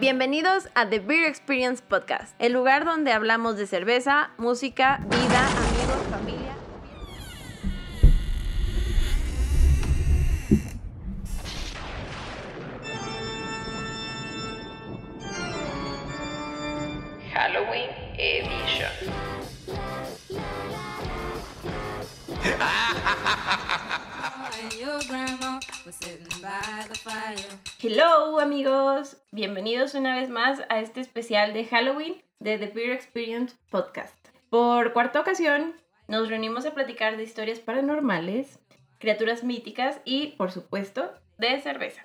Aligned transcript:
Bienvenidos 0.00 0.68
a 0.76 0.88
The 0.88 1.00
Beer 1.00 1.24
Experience 1.24 1.82
Podcast, 1.82 2.32
el 2.38 2.52
lugar 2.52 2.84
donde 2.84 3.10
hablamos 3.10 3.56
de 3.56 3.66
cerveza, 3.66 4.30
música, 4.38 5.00
vida, 5.10 5.44
amigos, 5.48 6.06
familia. 6.08 6.57
Hello 27.80 28.40
amigos, 28.40 29.16
bienvenidos 29.32 29.94
una 29.94 30.16
vez 30.16 30.28
más 30.28 30.60
a 30.68 30.80
este 30.80 31.00
especial 31.00 31.54
de 31.54 31.64
Halloween 31.64 32.22
de 32.40 32.58
The 32.58 32.66
Beer 32.66 32.90
Experience 32.90 33.56
Podcast. 33.70 34.14
Por 34.50 34.92
cuarta 34.92 35.20
ocasión 35.20 35.74
nos 36.06 36.28
reunimos 36.28 36.66
a 36.66 36.74
platicar 36.74 37.16
de 37.16 37.22
historias 37.22 37.60
paranormales, 37.60 38.58
criaturas 38.98 39.44
míticas 39.44 40.02
y, 40.04 40.32
por 40.32 40.52
supuesto, 40.52 41.10
de 41.38 41.58
cerveza. 41.60 42.02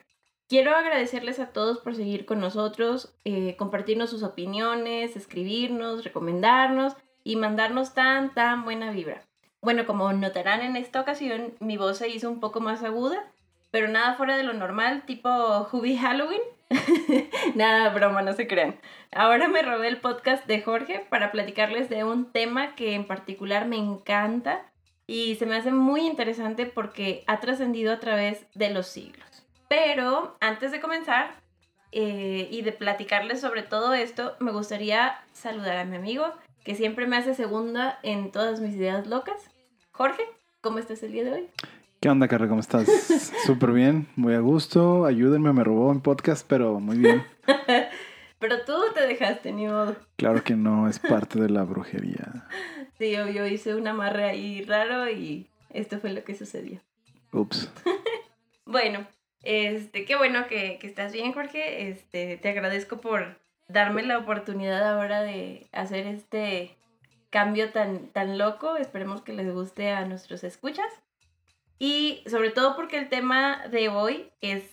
Quiero 0.48 0.76
agradecerles 0.76 1.42
a 1.42 1.48
todos 1.48 1.80
por 1.80 1.94
seguir 1.94 2.26
con 2.26 2.40
nosotros, 2.40 3.14
eh, 3.26 3.58
compartirnos 3.58 4.10
sus 4.10 4.24
opiniones, 4.24 5.18
escribirnos, 5.18 6.06
recomendarnos 6.06 6.96
y 7.26 7.36
mandarnos 7.36 7.94
tan, 7.94 8.34
tan 8.34 8.64
buena 8.64 8.92
vibra. 8.92 9.24
Bueno, 9.62 9.86
como 9.86 10.14
notarán 10.14 10.62
en 10.62 10.78
esta 10.78 11.02
ocasión, 11.02 11.56
mi 11.60 11.76
voz 11.76 11.98
se 11.98 12.08
hizo 12.08 12.30
un 12.30 12.40
poco 12.40 12.62
más 12.62 12.84
aguda, 12.84 13.30
pero 13.74 13.88
nada 13.88 14.14
fuera 14.14 14.38
de 14.38 14.44
lo 14.44 14.54
normal, 14.54 15.02
tipo 15.08 15.68
Hubie 15.72 15.98
Halloween. 15.98 16.42
nada, 17.56 17.90
broma, 17.90 18.22
no 18.22 18.34
se 18.34 18.46
crean. 18.46 18.76
Ahora 19.12 19.48
me 19.48 19.64
robé 19.64 19.88
el 19.88 20.00
podcast 20.00 20.46
de 20.46 20.62
Jorge 20.62 21.04
para 21.10 21.32
platicarles 21.32 21.90
de 21.90 22.04
un 22.04 22.32
tema 22.32 22.76
que 22.76 22.94
en 22.94 23.08
particular 23.08 23.66
me 23.68 23.78
encanta 23.78 24.62
y 25.08 25.38
se 25.38 25.48
me 25.48 25.56
hace 25.56 25.72
muy 25.72 26.02
interesante 26.02 26.68
porque 26.68 27.24
ha 27.26 27.40
trascendido 27.40 27.92
a 27.92 28.00
través 28.00 28.46
de 28.54 28.70
los 28.70 28.86
siglos. 28.86 29.44
Pero 29.70 30.38
antes 30.40 30.72
de 30.72 30.80
comenzar 30.80 31.34
eh, 31.92 32.48
y 32.52 32.62
de 32.62 32.74
platicarles 32.74 33.42
sobre 33.42 33.64
todo 33.64 33.96
esto, 33.96 34.36
me 34.40 34.52
gustaría 34.52 35.20
saludar 35.32 35.78
a 35.78 35.86
mi 35.86 35.96
amigo 35.96 36.32
que 36.64 36.76
siempre 36.76 37.08
me 37.08 37.18
hace 37.18 37.34
segunda 37.34 37.98
en 38.04 38.32
todas 38.32 38.60
mis 38.60 38.76
ideas 38.76 39.08
locas. 39.08 39.50
Jorge, 39.94 40.22
¿cómo 40.62 40.78
estás 40.78 41.02
el 41.02 41.12
día 41.12 41.24
de 41.24 41.34
hoy? 41.34 41.50
¿Qué 42.04 42.10
onda, 42.10 42.28
Carla? 42.28 42.50
¿Cómo 42.50 42.60
estás? 42.60 42.86
Súper 43.46 43.72
bien, 43.72 44.10
muy 44.18 44.34
a 44.34 44.42
gusto. 44.42 45.06
Ayúdenme, 45.06 45.54
me 45.54 45.64
robó 45.64 45.88
un 45.88 46.02
podcast, 46.02 46.46
pero 46.46 46.82
muy 46.82 46.98
bien. 46.98 47.26
pero 48.40 48.66
tú 48.66 48.74
te 48.94 49.08
dejaste, 49.08 49.54
ni 49.54 49.68
modo. 49.68 49.96
Claro 50.18 50.44
que 50.44 50.54
no, 50.58 50.90
es 50.90 51.00
parte 51.00 51.40
de 51.40 51.48
la 51.48 51.64
brujería. 51.64 52.46
Sí, 52.98 53.12
yo 53.12 53.48
hice 53.48 53.74
un 53.74 53.88
amarre 53.88 54.26
ahí 54.26 54.66
raro 54.66 55.10
y 55.10 55.48
esto 55.70 55.98
fue 55.98 56.12
lo 56.12 56.26
que 56.26 56.36
sucedió. 56.36 56.82
Ups. 57.32 57.72
bueno, 58.66 59.08
este, 59.42 60.04
qué 60.04 60.18
bueno 60.18 60.48
que, 60.48 60.80
que 60.80 60.88
estás 60.88 61.14
bien, 61.14 61.32
Jorge. 61.32 61.88
Este, 61.88 62.36
te 62.36 62.50
agradezco 62.50 63.00
por 63.00 63.40
darme 63.70 64.04
la 64.04 64.18
oportunidad 64.18 64.86
ahora 64.92 65.22
de 65.22 65.68
hacer 65.72 66.06
este 66.08 66.76
cambio 67.30 67.70
tan, 67.70 68.08
tan 68.08 68.38
loco. 68.38 68.76
Esperemos 68.76 69.22
que 69.22 69.32
les 69.32 69.54
guste 69.54 69.92
a 69.92 70.04
nuestros 70.04 70.44
escuchas. 70.44 71.03
Y 71.84 72.24
sobre 72.28 72.50
todo 72.50 72.78
porque 72.78 72.98
el 72.98 73.10
tema 73.10 73.68
de 73.68 73.90
hoy 73.90 74.32
es 74.40 74.64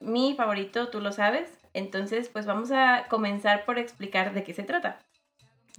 mi 0.00 0.34
favorito, 0.34 0.88
tú 0.88 1.00
lo 1.00 1.12
sabes. 1.12 1.50
Entonces, 1.72 2.28
pues 2.28 2.44
vamos 2.44 2.70
a 2.72 3.06
comenzar 3.08 3.64
por 3.64 3.78
explicar 3.78 4.34
de 4.34 4.44
qué 4.44 4.52
se 4.52 4.64
trata. 4.64 4.98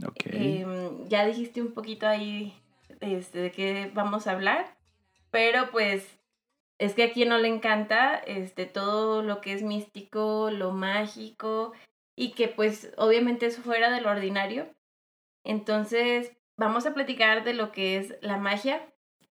Ok. 0.03 0.23
Em, 0.25 1.07
ya 1.07 1.27
dijiste 1.27 1.61
un 1.61 1.75
poquito 1.75 2.07
ahí 2.07 2.59
este, 3.01 3.37
de 3.37 3.51
qué 3.51 3.91
vamos 3.93 4.25
a 4.25 4.31
hablar, 4.31 4.65
pero 5.29 5.69
pues 5.69 6.07
es 6.79 6.95
que 6.95 7.03
a 7.03 7.13
quien 7.13 7.29
no 7.29 7.37
le 7.37 7.49
encanta 7.49 8.15
este, 8.15 8.65
todo 8.65 9.21
lo 9.21 9.41
que 9.41 9.53
es 9.53 9.61
místico, 9.61 10.49
lo 10.49 10.71
mágico, 10.71 11.71
y 12.15 12.31
que 12.31 12.47
pues 12.47 12.91
obviamente 12.97 13.45
es 13.45 13.59
fuera 13.59 13.91
de 13.91 14.01
lo 14.01 14.09
ordinario. 14.09 14.67
Entonces, 15.43 16.31
vamos 16.57 16.87
a 16.87 16.95
platicar 16.95 17.43
de 17.43 17.53
lo 17.53 17.71
que 17.71 17.97
es 17.97 18.15
la 18.21 18.37
magia, 18.37 18.88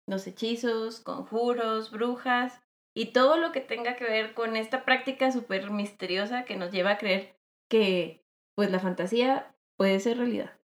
los 0.08 0.26
hechizos, 0.26 1.00
conjuros, 1.00 1.90
brujas 1.90 2.60
y 2.94 3.12
todo 3.12 3.36
lo 3.36 3.52
que 3.52 3.60
tenga 3.60 3.96
que 3.96 4.04
ver 4.04 4.34
con 4.34 4.56
esta 4.56 4.84
práctica 4.84 5.30
súper 5.30 5.70
misteriosa 5.70 6.44
que 6.44 6.56
nos 6.56 6.72
lleva 6.72 6.92
a 6.92 6.98
creer 6.98 7.36
que 7.68 8.24
pues 8.56 8.70
la 8.70 8.80
fantasía 8.80 9.54
puede 9.76 10.00
ser 10.00 10.18
realidad. 10.18 10.58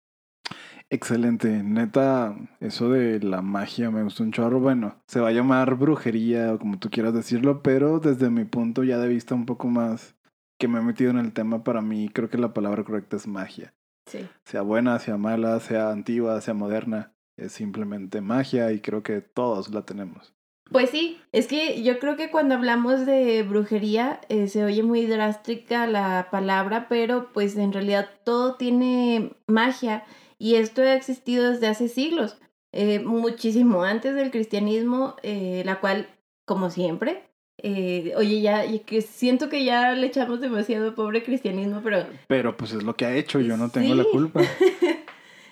Excelente, 0.90 1.64
neta, 1.64 2.36
eso 2.60 2.90
de 2.90 3.22
la 3.22 3.42
magia 3.42 3.92
me 3.92 4.04
gustó 4.04 4.24
un 4.24 4.34
chorro. 4.34 4.60
Bueno, 4.60 5.02
se 5.08 5.22
va 5.22 5.30
a 5.30 5.34
llamar 5.34 5.76
brujería 5.76 6.54
o 6.54 6.60
como 6.60 6.80
tú 6.80 6.90
quieras 6.90 7.14
decirlo, 7.14 7.64
pero 7.64 8.00
desde 8.00 8.30
mi 8.30 8.44
punto 8.44 8.84
ya 8.84 8.98
de 8.98 9.08
vista 9.08 9.34
un 9.34 9.46
poco 9.46 9.68
más 9.68 10.16
que 10.60 10.68
me 10.68 10.80
he 10.80 10.84
metido 10.84 11.10
en 11.10 11.18
el 11.18 11.34
tema, 11.34 11.64
para 11.64 11.82
mí 11.82 12.10
creo 12.10 12.30
que 12.30 12.38
la 12.38 12.54
palabra 12.54 12.84
correcta 12.84 13.16
es 13.16 13.26
magia. 13.26 13.74
Sí. 14.06 14.28
Sea 14.44 14.62
buena, 14.62 15.00
sea 15.00 15.18
mala, 15.18 15.60
sea 15.60 15.92
antigua, 15.92 16.40
sea 16.42 16.54
moderna, 16.54 17.11
es 17.42 17.52
simplemente 17.54 18.22
magia 18.22 18.72
y 18.72 18.80
creo 18.80 19.04
que 19.04 19.22
todos 19.22 19.70
la 19.70 19.84
tenemos. 19.84 20.34
Pues 20.72 20.90
sí, 20.90 21.20
es 21.34 21.48
que 21.48 21.84
yo 21.84 22.00
creo 22.00 22.16
que 22.16 22.32
cuando 22.32 22.56
hablamos 22.56 23.06
de 23.06 23.44
brujería 23.44 24.22
eh, 24.30 24.48
se 24.48 24.64
oye 24.64 24.84
muy 24.84 25.06
drástica 25.06 25.86
la 25.86 26.30
palabra, 26.32 26.88
pero 26.88 27.34
pues 27.34 27.58
en 27.58 27.74
realidad 27.74 28.10
todo 28.24 28.56
tiene 28.56 29.34
magia 29.48 30.06
y 30.38 30.56
esto 30.56 30.82
ha 30.82 30.94
existido 30.94 31.52
desde 31.52 31.68
hace 31.68 31.90
siglos, 31.90 32.38
eh, 32.72 33.00
muchísimo 33.00 33.84
antes 33.84 34.16
del 34.16 34.32
cristianismo, 34.32 35.16
eh, 35.24 35.62
la 35.66 35.82
cual, 35.82 36.08
como 36.46 36.70
siempre, 36.70 37.24
eh, 37.64 38.14
oye, 38.18 38.42
ya, 38.42 38.64
que 38.86 39.02
siento 39.02 39.50
que 39.50 39.64
ya 39.64 39.92
le 39.92 40.08
echamos 40.08 40.42
demasiado 40.42 40.96
pobre 40.96 41.22
cristianismo, 41.22 41.82
pero... 41.84 42.06
Pero 42.28 42.58
pues 42.58 42.74
es 42.74 42.82
lo 42.82 42.96
que 42.96 43.06
ha 43.06 43.16
hecho, 43.16 43.40
yo 43.40 43.56
no 43.58 43.70
tengo 43.70 43.94
la 43.94 44.06
culpa. 44.06 44.42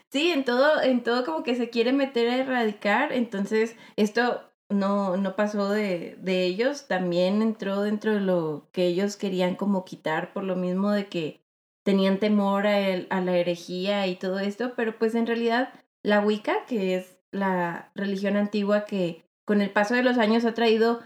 sí, 0.10 0.32
en 0.32 0.46
todo, 0.46 0.82
en 0.82 1.04
todo 1.04 1.26
como 1.26 1.44
que 1.44 1.56
se 1.56 1.70
quiere 1.70 1.94
meter 1.94 2.30
a 2.30 2.38
erradicar, 2.38 3.14
entonces 3.14 3.76
esto 3.96 4.42
no, 4.70 5.18
no 5.18 5.36
pasó 5.36 5.70
de, 5.70 6.18
de 6.20 6.46
ellos, 6.46 6.88
también 6.88 7.42
entró 7.42 7.82
dentro 7.82 8.14
de 8.14 8.22
lo 8.22 8.68
que 8.72 8.86
ellos 8.86 9.18
querían 9.18 9.56
como 9.56 9.86
quitar 9.86 10.34
por 10.34 10.44
lo 10.44 10.56
mismo 10.56 10.92
de 10.92 11.08
que 11.08 11.42
tenían 11.84 12.20
temor 12.20 12.68
a, 12.68 12.80
el, 12.80 13.08
a 13.10 13.22
la 13.22 13.36
herejía 13.38 14.06
y 14.08 14.16
todo 14.16 14.40
esto, 14.40 14.74
pero 14.76 14.98
pues 14.98 15.16
en 15.16 15.26
realidad 15.26 15.74
la 16.04 16.22
Wicca, 16.22 16.66
que 16.68 16.96
es 16.96 17.20
la 17.32 17.92
religión 17.96 18.36
antigua 18.36 18.86
que 18.86 19.24
con 19.46 19.62
el 19.62 19.72
paso 19.72 19.96
de 19.96 20.04
los 20.04 20.18
años 20.18 20.46
ha 20.46 20.54
traído 20.54 21.00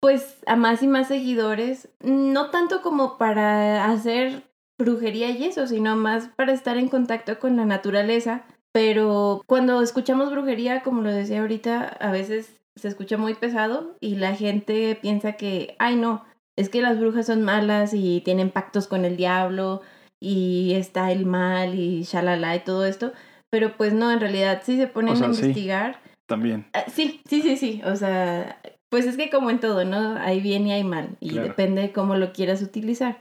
pues 0.00 0.38
a 0.46 0.56
más 0.56 0.82
y 0.82 0.88
más 0.88 1.08
seguidores, 1.08 1.88
no 2.00 2.50
tanto 2.50 2.82
como 2.82 3.18
para 3.18 3.86
hacer 3.86 4.49
brujería 4.80 5.30
y 5.30 5.44
eso, 5.44 5.66
sino 5.66 5.96
más 5.96 6.28
para 6.36 6.52
estar 6.52 6.76
en 6.76 6.88
contacto 6.88 7.38
con 7.38 7.56
la 7.56 7.64
naturaleza. 7.64 8.42
Pero 8.72 9.42
cuando 9.46 9.80
escuchamos 9.82 10.30
brujería, 10.30 10.82
como 10.82 11.02
lo 11.02 11.12
decía 11.12 11.40
ahorita, 11.40 11.84
a 11.84 12.10
veces 12.12 12.60
se 12.76 12.88
escucha 12.88 13.16
muy 13.16 13.34
pesado 13.34 13.96
y 14.00 14.16
la 14.16 14.34
gente 14.34 14.98
piensa 15.00 15.32
que, 15.32 15.76
ay 15.78 15.96
no, 15.96 16.24
es 16.56 16.68
que 16.68 16.82
las 16.82 16.98
brujas 16.98 17.26
son 17.26 17.42
malas 17.42 17.94
y 17.94 18.20
tienen 18.24 18.50
pactos 18.50 18.86
con 18.86 19.04
el 19.04 19.16
diablo 19.16 19.82
y 20.20 20.74
está 20.74 21.10
el 21.10 21.26
mal 21.26 21.74
y 21.74 22.02
shalala 22.02 22.54
y 22.56 22.60
todo 22.60 22.86
esto. 22.86 23.12
Pero 23.50 23.76
pues 23.76 23.92
no, 23.92 24.12
en 24.12 24.20
realidad 24.20 24.62
sí 24.64 24.76
se 24.76 24.86
ponen 24.86 25.20
a 25.22 25.26
investigar. 25.26 26.00
también. 26.26 26.66
Ah, 26.72 26.84
sí, 26.92 27.20
sí, 27.28 27.42
sí, 27.42 27.56
sí. 27.56 27.82
O 27.84 27.96
sea, 27.96 28.60
pues 28.88 29.06
es 29.06 29.16
que 29.16 29.30
como 29.30 29.50
en 29.50 29.58
todo, 29.58 29.84
¿no? 29.84 30.16
Hay 30.16 30.40
bien 30.40 30.66
y 30.66 30.72
hay 30.72 30.84
mal. 30.84 31.16
Y 31.18 31.38
depende 31.38 31.82
de 31.82 31.92
cómo 31.92 32.16
lo 32.16 32.32
quieras 32.32 32.62
utilizar. 32.62 33.18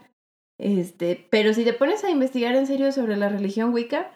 Este, 0.60 1.26
pero 1.30 1.54
si 1.54 1.64
te 1.64 1.74
pones 1.74 2.04
a 2.04 2.12
investigar 2.12 2.54
en 2.56 2.68
serio 2.68 2.92
sobre 2.92 3.16
la 3.16 3.30
religión 3.30 3.74
Wicca, 3.74 4.12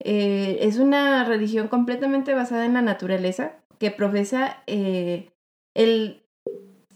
eh, 0.00 0.58
es 0.60 0.78
una 0.78 1.24
religión 1.24 1.66
completamente 1.66 2.34
basada 2.34 2.64
en 2.64 2.74
la 2.74 2.82
naturaleza 2.82 3.56
que 3.80 3.90
profesa 3.90 4.62
eh, 4.68 5.30
el, 5.74 6.22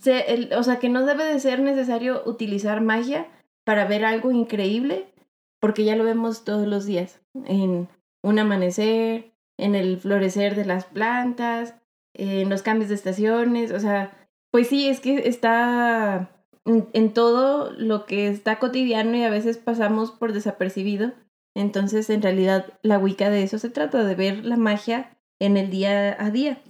el, 0.04 0.52
o 0.54 0.62
sea, 0.62 0.78
que 0.78 0.88
no 0.88 1.04
debe 1.04 1.24
de 1.24 1.40
ser 1.40 1.60
necesario 1.60 2.22
utilizar 2.26 2.80
magia 2.80 3.26
para 3.64 3.86
ver 3.86 4.04
algo 4.04 4.30
increíble, 4.30 5.12
porque 5.60 5.84
ya 5.84 5.96
lo 5.96 6.04
vemos 6.04 6.44
todos 6.44 6.66
los 6.66 6.86
días, 6.86 7.20
en 7.46 7.88
un 8.22 8.38
amanecer, 8.38 9.32
en 9.58 9.74
el 9.74 9.98
florecer 9.98 10.54
de 10.54 10.64
las 10.64 10.84
plantas, 10.84 11.74
en 12.14 12.48
los 12.48 12.62
cambios 12.62 12.88
de 12.88 12.96
estaciones, 12.96 13.72
o 13.72 13.80
sea, 13.80 14.28
pues 14.52 14.68
sí, 14.68 14.88
es 14.88 15.00
que 15.00 15.28
está 15.28 16.41
en, 16.64 17.12
todo 17.12 17.72
lo 17.72 18.06
que 18.06 18.28
está 18.28 18.58
cotidiano 18.58 19.16
y 19.16 19.22
a 19.22 19.30
veces 19.30 19.58
pasamos 19.58 20.10
por 20.10 20.32
desapercibido. 20.32 21.12
Entonces, 21.54 22.08
en 22.10 22.22
realidad, 22.22 22.78
la 22.82 22.98
Wicca 22.98 23.30
de 23.30 23.42
eso 23.42 23.58
se 23.58 23.70
trata, 23.70 24.04
de 24.04 24.14
ver 24.14 24.44
la 24.44 24.56
magia 24.56 25.18
en 25.38 25.56
el 25.56 25.70
día 25.70 26.16
a 26.18 26.30
día. 26.30 26.62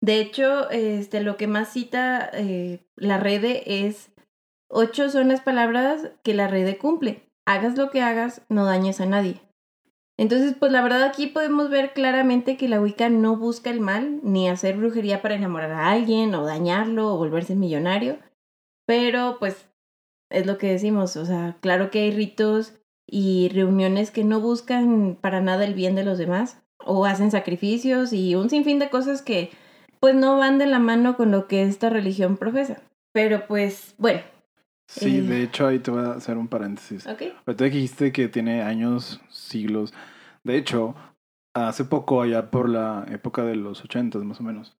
De 0.00 0.20
hecho, 0.20 0.68
este, 0.70 1.20
lo 1.20 1.36
que 1.36 1.46
más 1.46 1.72
cita 1.72 2.30
eh, 2.32 2.86
la 2.96 3.18
red 3.18 3.44
es 3.66 4.10
ocho 4.68 5.08
son 5.08 5.28
las 5.28 5.40
palabras 5.40 6.10
que 6.22 6.34
la 6.34 6.48
red 6.48 6.76
cumple. 6.78 7.22
hagas 7.46 7.78
lo 7.78 7.90
que 7.90 8.02
hagas, 8.02 8.42
no 8.48 8.64
dañes 8.64 9.00
a 9.00 9.06
nadie. 9.06 9.40
Entonces, 10.18 10.54
pues 10.58 10.72
la 10.72 10.82
verdad 10.82 11.02
aquí 11.02 11.26
podemos 11.26 11.68
ver 11.70 11.92
claramente 11.92 12.56
que 12.56 12.68
la 12.68 12.80
Wicca 12.80 13.08
no 13.08 13.36
busca 13.36 13.70
el 13.70 13.80
mal, 13.80 14.20
ni 14.22 14.48
hacer 14.48 14.76
brujería 14.76 15.20
para 15.22 15.34
enamorar 15.34 15.72
a 15.72 15.90
alguien, 15.90 16.34
o 16.34 16.44
dañarlo, 16.44 17.14
o 17.14 17.18
volverse 17.18 17.54
millonario. 17.54 18.18
Pero, 18.86 19.36
pues, 19.38 19.68
es 20.30 20.46
lo 20.46 20.58
que 20.58 20.68
decimos, 20.70 21.16
o 21.16 21.24
sea, 21.26 21.56
claro 21.60 21.90
que 21.90 22.00
hay 22.00 22.10
ritos 22.12 22.74
y 23.06 23.48
reuniones 23.50 24.10
que 24.10 24.24
no 24.24 24.40
buscan 24.40 25.16
para 25.20 25.40
nada 25.40 25.64
el 25.64 25.74
bien 25.74 25.94
de 25.94 26.04
los 26.04 26.18
demás, 26.18 26.62
o 26.84 27.04
hacen 27.04 27.30
sacrificios 27.30 28.12
y 28.12 28.34
un 28.34 28.50
sinfín 28.50 28.78
de 28.78 28.90
cosas 28.90 29.22
que, 29.22 29.50
pues, 30.00 30.14
no 30.14 30.38
van 30.38 30.58
de 30.58 30.66
la 30.66 30.78
mano 30.78 31.16
con 31.16 31.30
lo 31.30 31.46
que 31.48 31.62
esta 31.62 31.90
religión 31.90 32.36
profesa. 32.36 32.82
Pero, 33.12 33.46
pues, 33.46 33.94
bueno. 33.98 34.20
Sí, 34.88 35.18
Eh. 35.18 35.22
de 35.22 35.42
hecho 35.42 35.66
ahí 35.66 35.80
te 35.80 35.90
voy 35.90 36.04
a 36.04 36.12
hacer 36.12 36.36
un 36.38 36.46
paréntesis. 36.46 37.06
Ok. 37.06 37.22
Ahorita 37.46 37.64
dijiste 37.64 38.12
que 38.12 38.28
tiene 38.28 38.62
años, 38.62 39.20
siglos. 39.30 39.92
De 40.44 40.56
hecho, 40.56 40.94
hace 41.54 41.84
poco, 41.84 42.22
allá 42.22 42.50
por 42.50 42.68
la 42.68 43.04
época 43.10 43.42
de 43.42 43.56
los 43.56 43.82
ochentas 43.84 44.22
más 44.22 44.38
o 44.40 44.44
menos, 44.44 44.76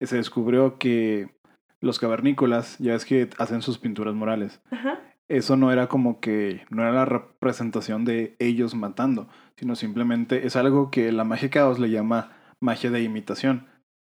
se 0.00 0.16
descubrió 0.16 0.78
que 0.78 1.36
los 1.84 1.98
cavernícolas, 1.98 2.78
ya 2.78 2.94
es 2.94 3.04
que 3.04 3.28
hacen 3.38 3.62
sus 3.62 3.78
pinturas 3.78 4.14
murales, 4.14 4.60
Ajá. 4.70 4.98
eso 5.28 5.56
no 5.56 5.70
era 5.70 5.86
como 5.86 6.20
que, 6.20 6.64
no 6.70 6.82
era 6.82 6.92
la 6.92 7.04
representación 7.04 8.04
de 8.04 8.36
ellos 8.38 8.74
matando, 8.74 9.28
sino 9.56 9.76
simplemente 9.76 10.46
es 10.46 10.56
algo 10.56 10.90
que 10.90 11.12
la 11.12 11.24
magia 11.24 11.50
caos 11.50 11.78
le 11.78 11.90
llama 11.90 12.32
magia 12.60 12.90
de 12.90 13.02
imitación. 13.02 13.68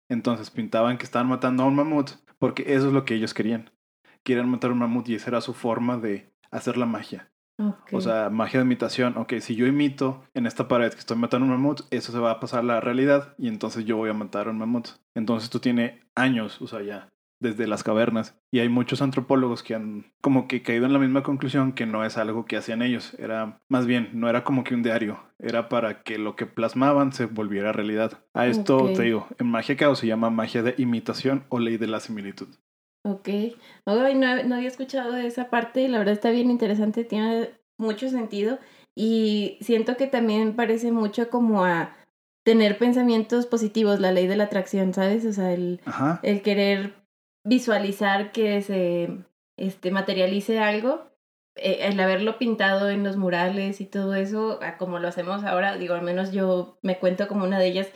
Entonces 0.09 0.51
pintaban 0.51 0.97
que 0.97 1.05
estaban 1.05 1.27
matando 1.27 1.63
a 1.63 1.65
un 1.65 1.75
mamut 1.75 2.11
porque 2.37 2.73
eso 2.73 2.87
es 2.87 2.93
lo 2.93 3.05
que 3.05 3.15
ellos 3.15 3.33
querían. 3.33 3.71
Quieren 4.23 4.49
matar 4.49 4.69
a 4.69 4.73
un 4.73 4.79
mamut 4.79 5.09
y 5.09 5.15
esa 5.15 5.31
era 5.31 5.41
su 5.41 5.53
forma 5.53 5.97
de 5.97 6.31
hacer 6.51 6.77
la 6.77 6.85
magia. 6.85 7.31
O 7.91 8.01
sea, 8.01 8.29
magia 8.29 8.59
de 8.59 8.65
imitación. 8.65 9.17
Ok, 9.17 9.35
si 9.39 9.55
yo 9.55 9.65
imito 9.65 10.23
en 10.33 10.45
esta 10.45 10.67
pared 10.67 10.91
que 10.91 10.99
estoy 10.99 11.17
matando 11.17 11.45
a 11.45 11.49
un 11.49 11.55
mamut, 11.55 11.81
eso 11.91 12.11
se 12.11 12.19
va 12.19 12.31
a 12.31 12.39
pasar 12.39 12.59
a 12.59 12.63
la 12.63 12.81
realidad 12.81 13.33
y 13.37 13.47
entonces 13.47 13.85
yo 13.85 13.95
voy 13.97 14.09
a 14.09 14.13
matar 14.13 14.47
a 14.47 14.51
un 14.51 14.57
mamut. 14.57 14.89
Entonces 15.15 15.45
esto 15.45 15.61
tiene 15.61 16.01
años, 16.15 16.61
o 16.61 16.67
sea, 16.67 16.81
ya 16.81 17.12
desde 17.43 17.67
las 17.67 17.83
cavernas. 17.83 18.35
Y 18.51 18.59
hay 18.59 18.69
muchos 18.69 19.03
antropólogos 19.03 19.61
que 19.61 19.75
han 19.75 20.11
como 20.21 20.47
que 20.47 20.63
caído 20.63 20.87
en 20.87 20.93
la 20.93 20.99
misma 20.99 21.21
conclusión 21.21 21.73
que 21.73 21.85
no 21.85 22.03
es 22.03 22.17
algo 22.17 22.45
que 22.45 22.57
hacían 22.57 22.81
ellos. 22.81 23.13
Era 23.19 23.61
más 23.69 23.85
bien, 23.85 24.09
no 24.13 24.29
era 24.29 24.43
como 24.43 24.63
que 24.63 24.73
un 24.73 24.81
diario. 24.81 25.19
Era 25.37 25.69
para 25.69 26.01
que 26.01 26.17
lo 26.17 26.35
que 26.35 26.47
plasmaban 26.47 27.13
se 27.13 27.25
volviera 27.25 27.71
realidad. 27.71 28.23
A 28.33 28.47
esto 28.47 28.91
te 28.93 29.03
digo, 29.03 29.27
en 29.37 29.47
magia 29.47 29.77
caos 29.77 29.99
se 29.99 30.07
llama 30.07 30.31
magia 30.31 30.63
de 30.63 30.73
imitación 30.79 31.45
o 31.49 31.59
ley 31.59 31.77
de 31.77 31.87
la 31.87 31.99
similitud. 31.99 32.47
Ok. 33.05 33.27
Ay, 33.85 34.15
no, 34.15 34.43
no 34.43 34.55
había 34.55 34.69
escuchado 34.69 35.11
de 35.11 35.27
esa 35.27 35.49
parte 35.49 35.81
y 35.81 35.87
la 35.89 35.99
verdad 35.99 36.13
está 36.13 36.31
bien 36.31 36.49
interesante, 36.49 37.03
tiene 37.03 37.49
mucho 37.77 38.09
sentido 38.09 38.57
y 38.95 39.57
siento 39.61 39.97
que 39.97 40.07
también 40.07 40.55
parece 40.55 40.91
mucho 40.91 41.29
como 41.29 41.65
a 41.65 41.95
tener 42.45 42.77
pensamientos 42.77 43.45
positivos, 43.45 43.99
la 43.99 44.11
ley 44.11 44.27
de 44.27 44.35
la 44.35 44.45
atracción, 44.45 44.93
¿sabes? 44.93 45.25
O 45.25 45.33
sea, 45.33 45.53
el, 45.53 45.81
el 46.23 46.41
querer 46.41 47.02
visualizar 47.43 48.31
que 48.31 48.61
se 48.61 49.09
este, 49.57 49.91
materialice 49.91 50.59
algo, 50.59 51.11
eh, 51.55 51.79
el 51.81 51.99
haberlo 51.99 52.37
pintado 52.37 52.89
en 52.89 53.03
los 53.03 53.17
murales 53.17 53.81
y 53.81 53.85
todo 53.85 54.15
eso, 54.15 54.59
como 54.77 54.99
lo 54.99 55.07
hacemos 55.07 55.43
ahora, 55.43 55.77
digo, 55.77 55.93
al 55.93 56.01
menos 56.01 56.31
yo 56.31 56.77
me 56.81 56.97
cuento 56.97 57.27
como 57.27 57.45
una 57.45 57.59
de 57.59 57.67
ellas. 57.67 57.87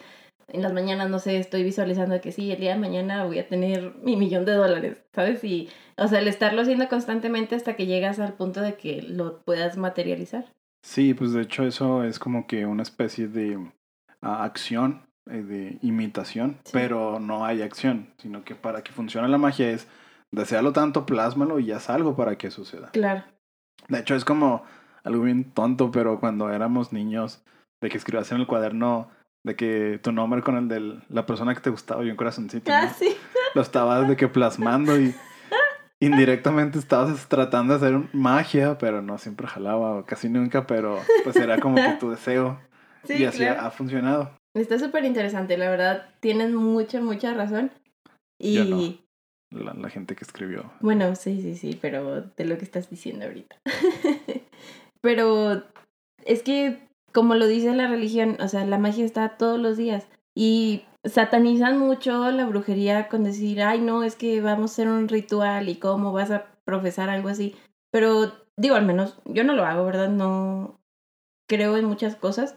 En 0.50 0.62
las 0.62 0.72
mañanas, 0.72 1.10
no 1.10 1.20
sé, 1.20 1.38
estoy 1.38 1.64
visualizando 1.64 2.22
que 2.22 2.32
sí, 2.32 2.52
el 2.52 2.62
día 2.62 2.74
de 2.74 2.80
mañana 2.80 3.26
voy 3.26 3.40
a 3.40 3.50
tener 3.50 3.96
mi 3.96 4.16
millón 4.16 4.46
de 4.46 4.54
dólares, 4.54 5.04
¿sabes? 5.14 5.44
Y, 5.44 5.70
o 5.98 6.08
sea, 6.08 6.20
el 6.20 6.28
estarlo 6.30 6.62
haciendo 6.62 6.88
constantemente 6.88 7.56
hasta 7.56 7.76
que 7.76 7.86
llegas 7.86 8.20
al 8.20 8.34
punto 8.34 8.62
de 8.62 8.76
que 8.76 9.02
lo 9.02 9.42
puedas 9.42 9.76
materializar. 9.76 10.46
Sí, 10.82 11.14
pues 11.14 11.34
de 11.34 11.42
hecho 11.42 11.64
eso 11.64 12.04
es 12.06 12.18
como 12.18 12.48
que 12.48 12.66
una 12.66 12.84
especie 12.84 13.28
de 13.28 13.58
ah, 14.22 14.46
acción, 14.46 15.07
de 15.28 15.78
imitación, 15.82 16.58
Sí. 16.64 16.72
pero 16.74 17.20
no 17.20 17.46
hay 17.46 17.62
acción, 17.62 18.08
sino 18.18 18.44
que 18.44 18.56
para 18.56 18.82
que 18.84 18.92
funcione 18.92 19.28
la 19.28 19.38
magia 19.38 19.70
es 19.70 19.88
desearlo 20.32 20.74
tanto, 20.74 21.06
plásmalo 21.06 21.60
y 21.60 21.72
haz 21.72 21.90
algo 21.90 22.16
para 22.16 22.38
que 22.38 22.52
suceda. 22.52 22.90
Claro. 22.92 23.24
De 23.88 24.00
hecho 24.00 24.16
es 24.16 24.26
como 24.26 24.64
algo 25.04 25.24
bien 25.24 25.46
tonto, 25.52 25.92
pero 25.92 26.20
cuando 26.20 26.52
éramos 26.52 26.92
niños, 26.94 27.44
de 27.82 27.90
que 27.90 27.98
escribías 27.98 28.32
en 28.32 28.40
el 28.40 28.48
cuaderno 28.48 29.10
de 29.44 29.56
que 29.56 30.00
tu 30.04 30.12
nombre 30.12 30.42
con 30.42 30.58
el 30.58 30.68
de 30.68 31.00
la 31.10 31.26
persona 31.26 31.54
que 31.54 31.62
te 31.62 31.70
gustaba 31.70 32.04
y 32.04 32.10
un 32.10 32.18
corazoncito, 32.18 32.72
Ah, 32.74 32.86
¿no? 32.86 32.94
sí. 32.94 33.16
lo 33.56 33.62
estabas 33.62 34.08
de 34.08 34.18
que 34.18 34.28
plasmando 34.28 35.00
y 35.00 35.14
indirectamente 36.00 36.78
estabas 36.80 37.28
tratando 37.28 37.78
de 37.78 37.86
hacer 37.88 38.10
magia, 38.14 38.78
pero 38.78 39.02
no 39.02 39.18
siempre 39.18 39.48
jalaba, 39.48 39.92
o 39.96 40.06
casi 40.06 40.30
nunca, 40.30 40.68
pero 40.68 41.00
pues 41.24 41.36
era 41.38 41.60
como 41.60 41.76
que 41.76 41.96
tu 42.00 42.10
deseo 42.10 42.60
Sí, 43.04 43.14
y 43.14 43.26
así 43.26 43.38
claro. 43.40 43.62
ha 43.62 43.72
funcionado. 43.72 44.32
Está 44.54 44.80
súper 44.80 45.06
interesante, 45.06 45.58
la 45.58 45.70
verdad, 45.70 46.10
tienes 46.20 46.52
mucha, 46.52 47.02
mucha 47.02 47.34
razón. 47.34 47.72
Y 48.40 48.56
Yo 48.56 48.66
no. 48.66 49.08
La, 49.50 49.74
la 49.74 49.90
gente 49.90 50.16
que 50.16 50.26
escribió. 50.26 50.72
bueno, 50.82 51.16
sí, 51.16 51.42
sí, 51.42 51.56
sí, 51.56 51.78
pero 51.82 52.22
de 52.22 52.46
lo 52.46 52.58
que 52.58 52.66
estás 52.66 52.90
diciendo 52.90 53.26
ahorita. 53.26 53.56
pero 55.02 55.64
es 56.26 56.44
que, 56.44 56.80
como 57.14 57.36
lo 57.36 57.48
dice 57.48 57.74
la 57.74 57.88
religión, 57.88 58.38
o 58.42 58.48
sea, 58.50 58.66
la 58.66 58.78
magia 58.78 59.06
está 59.06 59.38
todos 59.38 59.58
los 59.60 59.78
días. 59.78 60.08
Y 60.36 60.84
satanizan 61.04 61.80
mucho 61.80 62.30
la 62.32 62.46
brujería 62.46 63.08
con 63.08 63.24
decir, 63.24 63.62
ay, 63.62 63.80
no, 63.80 64.04
es 64.04 64.16
que 64.16 64.42
vamos 64.42 64.72
a 64.72 64.74
hacer 64.74 64.88
un 64.88 65.08
ritual 65.08 65.70
y 65.70 65.78
cómo 65.78 66.12
vas 66.12 66.32
a 66.32 66.46
profesar 66.66 67.10
algo 67.10 67.30
así. 67.30 67.56
Pero 67.92 68.34
digo, 68.58 68.76
al 68.76 68.86
menos 68.86 69.18
yo 69.26 69.44
no 69.44 69.54
lo 69.54 69.66
hago, 69.66 69.86
¿verdad? 69.86 70.10
No 70.10 70.80
creo 71.48 71.78
en 71.78 71.86
muchas 71.86 72.16
cosas. 72.16 72.56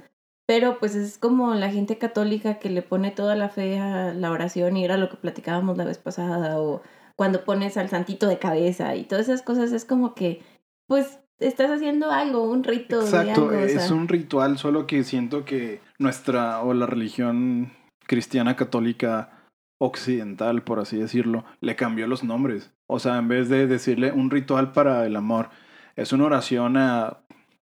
Pero 0.50 0.81
pues 0.81 0.97
es 0.97 1.17
como 1.17 1.55
la 1.55 1.70
gente 1.70 1.97
católica 1.97 2.58
que 2.58 2.70
le 2.70 2.82
pone 2.82 3.12
toda 3.12 3.37
la 3.37 3.50
fe 3.50 3.79
a 3.79 4.12
la 4.12 4.32
oración 4.32 4.76
y 4.76 4.85
era 4.85 4.97
lo 4.97 5.08
que 5.08 5.17
platicábamos 5.17 5.79
la 5.79 5.85
vez 5.85 5.99
pasada 5.99 6.58
o 6.61 6.82
cuando 7.14 7.44
pones 7.44 7.76
al 7.76 7.88
santito 7.88 8.26
de 8.26 8.41
cabeza 8.41 8.97
y 8.97 9.05
todas 9.05 9.29
esas 9.29 9.43
cosas 9.43 9.70
es 9.70 9.85
como 9.85 10.12
que 10.17 10.43
pues 10.88 11.20
estás 11.38 11.70
haciendo 11.70 12.11
algo, 12.11 12.43
un 12.50 12.64
rito 12.64 13.00
Exacto, 13.00 13.43
algo. 13.43 13.58
o 13.58 13.61
es 13.61 13.81
sea. 13.81 13.94
un 13.94 14.08
ritual, 14.08 14.58
solo 14.58 14.88
que 14.88 15.05
siento 15.05 15.44
que 15.44 15.81
nuestra 16.00 16.61
o 16.62 16.75
la 16.75 16.87
religión 16.87 17.70
cristiana 18.08 18.56
católica 18.56 19.31
occidental, 19.79 20.62
por 20.64 20.81
así 20.81 20.97
decirlo, 20.99 21.44
le 21.61 21.76
cambió 21.76 22.08
los 22.08 22.25
nombres. 22.25 22.73
O 22.88 22.99
sea, 22.99 23.19
en 23.19 23.29
vez 23.29 23.49
de 23.49 23.69
decirle 23.69 24.11
un 24.11 24.31
ritual 24.31 24.73
para 24.73 25.06
el 25.06 25.14
amor, 25.14 25.50
es 25.94 26.12
una 26.12 26.25
oración 26.25 26.76
a 26.76 27.19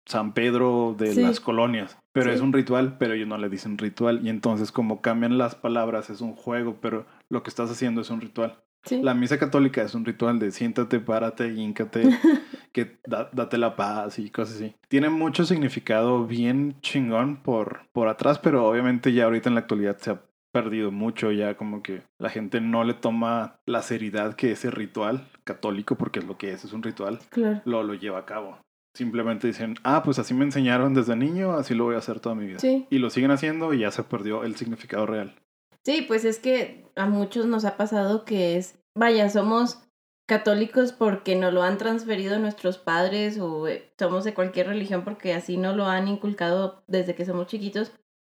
San 0.05 0.33
Pedro 0.33 0.95
de 0.97 1.13
Sí. 1.13 1.21
las 1.21 1.39
colonias, 1.39 1.97
pero 2.13 2.29
Sí. 2.29 2.35
es 2.35 2.41
un 2.41 2.53
ritual, 2.53 2.95
pero 2.97 3.13
ellos 3.13 3.27
no 3.27 3.37
le 3.37 3.49
dicen 3.49 3.77
ritual 3.77 4.21
y 4.25 4.29
entonces 4.29 4.71
como 4.71 5.01
cambian 5.01 5.37
las 5.37 5.55
palabras 5.55 6.09
es 6.09 6.21
un 6.21 6.33
juego, 6.35 6.77
pero 6.81 7.05
lo 7.29 7.43
que 7.43 7.49
estás 7.49 7.69
haciendo 7.69 8.01
es 8.01 8.09
un 8.09 8.21
ritual. 8.21 8.59
Sí. 8.85 9.01
La 9.01 9.13
misa 9.13 9.37
católica 9.39 9.81
es 9.81 9.95
un 9.95 10.03
ritual 10.05 10.39
de 10.39 10.51
siéntate, 10.51 10.99
párate, 10.99 11.47
híncate, 11.53 12.03
que 12.73 12.97
da- 13.07 13.29
date 13.31 13.57
la 13.57 13.75
paz 13.75 14.19
y 14.19 14.29
cosas 14.29 14.55
así. 14.57 14.75
Tiene 14.89 15.09
mucho 15.09 15.45
significado 15.45 16.25
bien 16.27 16.75
chingón 16.81 17.37
por, 17.37 17.87
por 17.93 18.07
atrás, 18.09 18.39
pero 18.39 18.65
obviamente 18.67 19.13
ya 19.13 19.23
ahorita 19.25 19.49
en 19.49 19.55
la 19.55 19.61
actualidad 19.61 19.97
se 19.99 20.11
ha 20.11 20.21
perdido 20.51 20.91
mucho, 20.91 21.31
ya 21.31 21.55
como 21.55 21.81
que 21.81 22.03
la 22.19 22.29
gente 22.29 22.61
no 22.61 22.83
le 22.83 22.93
toma 22.93 23.55
la 23.65 23.81
seriedad 23.81 24.35
que 24.35 24.51
ese 24.51 24.69
ritual 24.69 25.27
católico, 25.45 25.95
porque 25.95 26.19
es 26.19 26.25
lo 26.27 26.37
que 26.37 26.51
es, 26.51 26.63
es 26.65 26.73
un 26.73 26.83
ritual, 26.83 27.19
Claro. 27.29 27.61
lo, 27.65 27.83
lo 27.83 27.93
lleva 27.95 28.19
a 28.19 28.25
cabo. 28.25 28.59
Simplemente 28.93 29.47
dicen, 29.47 29.75
ah, 29.83 30.03
pues 30.03 30.19
así 30.19 30.33
me 30.33 30.45
enseñaron 30.45 30.93
desde 30.93 31.15
niño, 31.15 31.53
así 31.53 31.73
lo 31.73 31.85
voy 31.85 31.95
a 31.95 31.99
hacer 31.99 32.19
toda 32.19 32.35
mi 32.35 32.45
vida. 32.45 32.59
Sí. 32.59 32.85
Y 32.89 32.99
lo 32.99 33.09
siguen 33.09 33.31
haciendo 33.31 33.73
y 33.73 33.79
ya 33.79 33.91
se 33.91 34.03
perdió 34.03 34.43
el 34.43 34.55
significado 34.55 35.05
real. 35.05 35.35
Sí, 35.83 36.05
pues 36.07 36.25
es 36.25 36.39
que 36.39 36.85
a 36.95 37.07
muchos 37.07 37.45
nos 37.45 37.65
ha 37.65 37.75
pasado 37.75 38.23
que 38.23 38.57
es, 38.57 38.75
vaya, 38.95 39.29
somos 39.29 39.83
católicos 40.25 40.93
porque 40.93 41.35
nos 41.35 41.53
lo 41.53 41.63
han 41.63 41.77
transferido 41.77 42.39
nuestros 42.39 42.77
padres 42.77 43.39
o 43.39 43.67
eh, 43.67 43.91
somos 43.99 44.23
de 44.23 44.33
cualquier 44.33 44.67
religión 44.67 45.03
porque 45.03 45.33
así 45.33 45.57
nos 45.57 45.75
lo 45.75 45.85
han 45.85 46.07
inculcado 46.07 46.83
desde 46.87 47.15
que 47.15 47.25
somos 47.25 47.47
chiquitos. 47.47 47.91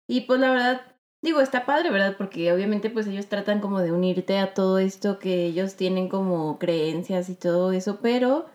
Y 0.08 0.22
pues 0.22 0.40
la 0.40 0.50
verdad, 0.50 0.80
digo, 1.22 1.40
está 1.40 1.66
padre, 1.66 1.90
¿verdad? 1.90 2.16
Porque 2.16 2.52
obviamente 2.52 2.90
pues 2.90 3.06
ellos 3.06 3.26
tratan 3.26 3.60
como 3.60 3.80
de 3.80 3.92
unirte 3.92 4.38
a 4.38 4.54
todo 4.54 4.78
esto 4.78 5.18
que 5.18 5.46
ellos 5.46 5.76
tienen 5.76 6.08
como 6.08 6.58
creencias 6.58 7.28
y 7.28 7.36
todo 7.36 7.72
eso, 7.72 8.00
pero 8.02 8.46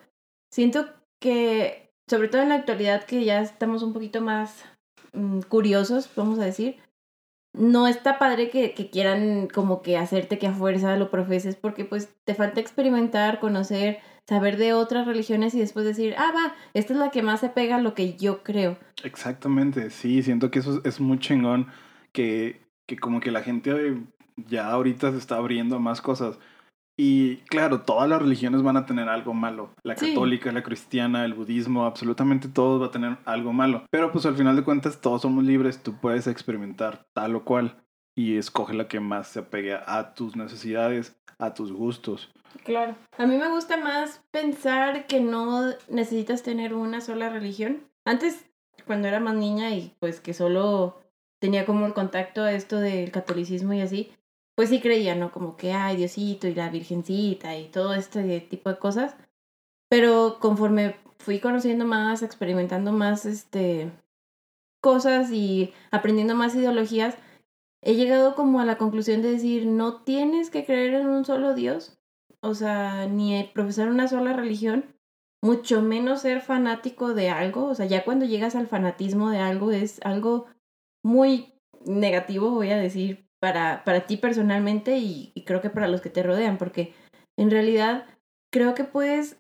siento 0.52 0.88
que, 1.20 1.81
sobre 2.12 2.28
todo 2.28 2.42
en 2.42 2.50
la 2.50 2.56
actualidad 2.56 3.06
que 3.06 3.24
ya 3.24 3.40
estamos 3.40 3.84
un 3.84 3.94
poquito 3.94 4.20
más 4.20 4.66
mm, 5.14 5.40
curiosos, 5.48 6.10
vamos 6.14 6.40
a 6.40 6.44
decir, 6.44 6.76
no 7.54 7.88
está 7.88 8.20
padre 8.20 8.50
que, 8.50 8.74
quieran 8.92 9.48
como 9.48 9.82
que 9.82 9.98
hacerte 9.98 10.38
que 10.38 10.48
a 10.48 10.52
fuerza 10.52 10.98
lo 10.98 11.10
profeses 11.10 11.56
porque 11.56 11.86
pues 11.86 12.10
te 12.26 12.36
falta 12.36 12.60
experimentar, 12.60 13.40
conocer, 13.40 14.00
saber 14.28 14.58
de 14.58 14.74
otras 14.74 15.08
religiones 15.08 15.54
y 15.54 15.60
después 15.60 15.86
decir, 15.86 16.14
ah, 16.18 16.34
va, 16.36 16.54
esta 16.74 16.92
es 16.92 17.00
la 17.00 17.12
que 17.12 17.24
más 17.24 17.40
se 17.40 17.48
pega 17.48 17.78
a 17.78 17.82
lo 17.82 17.94
que 17.94 18.18
yo 18.18 18.44
creo. 18.44 18.78
Exactamente, 19.06 19.90
sí, 19.90 20.22
siento 20.22 20.52
que 20.52 20.60
eso 20.60 20.80
es, 20.80 20.86
es 20.86 21.00
muy 21.00 21.18
chingón, 21.18 21.68
que, 22.12 22.60
que 22.88 22.98
como 22.98 23.22
que 23.22 23.32
la 23.32 23.42
gente 23.42 24.02
ya 24.36 24.70
ahorita 24.70 25.12
se 25.12 25.18
está 25.18 25.38
abriendo 25.38 25.78
a 25.78 25.80
más 25.80 26.02
cosas. 26.02 26.40
Y 27.04 27.38
claro, 27.50 27.82
todas 27.82 28.08
las 28.08 28.22
religiones 28.22 28.62
van 28.62 28.78
a 28.78 28.86
tener 28.86 29.10
algo 29.10 29.34
malo. 29.34 29.72
La 29.82 29.98
Sí. 29.98 30.10
católica, 30.10 30.52
la 30.52 30.62
cristiana, 30.62 31.26
el 31.26 31.34
budismo, 31.34 31.86
absolutamente 31.86 32.48
todos 32.48 32.80
va 32.80 32.86
a 32.86 32.92
tener 32.92 33.18
algo 33.26 33.54
malo. 33.54 33.86
Pero 33.90 34.12
pues 34.12 34.28
al 34.28 34.36
final 34.36 34.56
de 34.56 34.64
cuentas 34.64 35.02
todos 35.02 35.24
somos 35.24 35.44
libres, 35.44 35.82
tú 35.82 35.96
puedes 36.00 36.28
experimentar 36.28 37.08
tal 37.14 37.36
o 37.36 37.44
cual 37.44 37.84
y 38.16 38.38
escoge 38.38 38.76
la 38.76 38.88
que 38.88 39.00
más 39.00 39.30
se 39.30 39.40
apegue 39.40 39.74
a 39.84 40.14
tus 40.14 40.36
necesidades, 40.36 41.20
a 41.40 41.56
tus 41.56 41.72
gustos. 41.72 42.32
Claro. 42.66 42.94
A 43.18 43.26
mí 43.26 43.36
me 43.36 43.50
gusta 43.50 43.78
más 43.78 44.22
pensar 44.30 45.08
que 45.08 45.22
no 45.22 45.72
necesitas 45.90 46.44
tener 46.44 46.76
una 46.76 47.02
sola 47.02 47.30
religión. 47.30 47.80
Antes, 48.06 48.46
cuando 48.86 49.08
era 49.08 49.20
más 49.20 49.34
niña 49.34 49.72
y 49.72 49.96
pues 50.00 50.20
que 50.20 50.36
solo 50.36 51.02
tenía 51.40 51.66
como 51.66 51.88
el 51.88 51.96
contacto 51.96 52.44
a 52.44 52.52
esto 52.52 52.78
del 52.80 53.10
catolicismo 53.10 53.74
y 53.74 53.82
así, 53.82 54.12
pues 54.56 54.70
sí 54.70 54.82
creía, 54.82 55.16
¿no? 55.16 55.32
Como 55.32 55.58
que, 55.58 55.74
ay, 55.74 55.98
Diosito 55.98 56.48
y 56.48 56.56
la 56.56 56.70
Virgencita 56.70 57.58
y 57.58 57.70
todo 57.70 57.94
este 57.94 58.40
tipo 58.42 58.70
de 58.70 58.78
cosas. 58.78 59.16
Pero 59.90 60.38
conforme 60.40 60.96
fui 61.20 61.40
conociendo 61.40 61.86
más, 61.86 62.24
experimentando 62.24 62.92
más, 62.92 63.26
este, 63.26 63.92
cosas 64.82 65.32
y 65.32 65.74
aprendiendo 65.92 66.36
más 66.36 66.56
ideologías, 66.56 67.16
he 67.84 67.96
llegado 67.96 68.36
como 68.36 68.60
a 68.60 68.66
la 68.66 68.78
conclusión 68.78 69.22
de 69.22 69.32
decir, 69.32 69.66
no 69.66 70.02
tienes 70.02 70.50
que 70.50 70.66
creer 70.66 70.96
en 70.96 71.08
un 71.08 71.24
solo 71.26 71.54
Dios, 71.54 71.98
o 72.42 72.54
sea, 72.56 73.08
ni 73.08 73.44
profesar 73.54 73.90
una 73.90 74.08
sola 74.08 74.34
religión, 74.34 74.86
mucho 75.44 75.82
menos 75.82 76.22
ser 76.22 76.42
fanático 76.42 77.14
de 77.14 77.30
algo, 77.30 77.66
o 77.66 77.76
sea, 77.76 77.86
ya 77.86 78.04
cuando 78.04 78.26
llegas 78.26 78.56
al 78.56 78.68
fanatismo 78.68 79.30
de 79.30 79.40
algo 79.40 79.72
es 79.72 80.00
algo 80.04 80.48
muy 81.04 81.54
negativo, 81.86 82.52
voy 82.52 82.70
a 82.70 82.78
decir, 82.78 83.28
para, 83.42 83.84
para 83.84 84.02
ti 84.02 84.18
personalmente 84.18 85.00
y, 85.00 85.34
creo 85.48 85.62
que 85.62 85.72
para 85.72 85.88
los 85.88 86.00
que 86.00 86.12
te 86.12 86.22
rodean, 86.22 86.58
porque 86.58 86.94
en 87.38 87.50
realidad 87.50 88.06
creo 88.52 88.76
que 88.76 88.84
puedes 88.84 89.38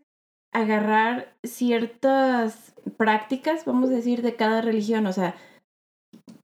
agarrar 0.52 1.38
ciertas 1.44 2.74
prácticas, 2.98 3.64
vamos 3.64 3.92
a 3.92 3.94
decir, 3.94 4.24
de 4.24 4.36
cada 4.36 4.62
religión, 4.62 5.06
o 5.06 5.14
sea, 5.14 5.36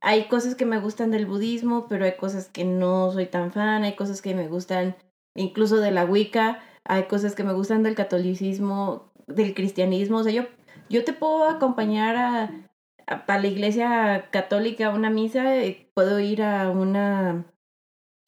hay 0.02 0.28
cosas 0.28 0.54
que 0.54 0.68
me 0.68 0.80
gustan 0.80 1.10
del 1.10 1.26
budismo, 1.26 1.88
pero 1.90 2.06
hay 2.06 2.16
cosas 2.16 2.48
que 2.48 2.64
no 2.64 3.12
soy 3.12 3.26
tan 3.26 3.52
fan, 3.52 3.84
hay 3.84 3.96
cosas 3.96 4.22
que 4.22 4.36
me 4.36 4.48
gustan 4.48 4.96
incluso 5.36 5.78
de 5.78 5.92
la 5.92 6.06
Wicca, 6.06 6.60
hay 6.84 7.06
cosas 7.06 7.34
que 7.34 7.44
me 7.44 7.54
gustan 7.54 7.82
del 7.82 7.96
catolicismo, 7.96 9.12
del 9.26 9.56
cristianismo, 9.56 10.18
o 10.18 10.24
sea, 10.24 10.32
yo, 10.32 10.44
yo 10.90 11.04
te 11.04 11.14
puedo 11.14 11.50
acompañar 11.50 12.16
a, 12.18 12.52
a, 13.08 13.16
a 13.16 13.40
la 13.40 13.48
iglesia 13.48 14.28
católica 14.32 14.90
una 14.90 15.10
misa, 15.10 15.56
eh, 15.58 15.90
puedo 15.94 16.20
ir 16.20 16.44
a 16.44 16.70
una 16.70 17.46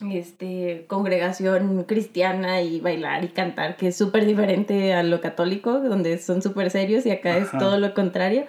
este, 0.09 0.85
congregación 0.87 1.83
cristiana 1.83 2.61
y 2.61 2.79
bailar 2.79 3.23
y 3.23 3.29
cantar, 3.29 3.75
que 3.75 3.89
es 3.89 3.97
súper 3.97 4.25
diferente 4.25 4.93
a 4.93 5.03
lo 5.03 5.21
católico, 5.21 5.79
donde 5.79 6.17
son 6.17 6.41
súper 6.41 6.71
serios 6.71 7.05
y 7.05 7.11
acá 7.11 7.37
es 7.37 7.51
todo 7.51 7.77
lo 7.79 7.93
contrario. 7.93 8.45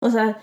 O 0.00 0.10
sea, 0.10 0.40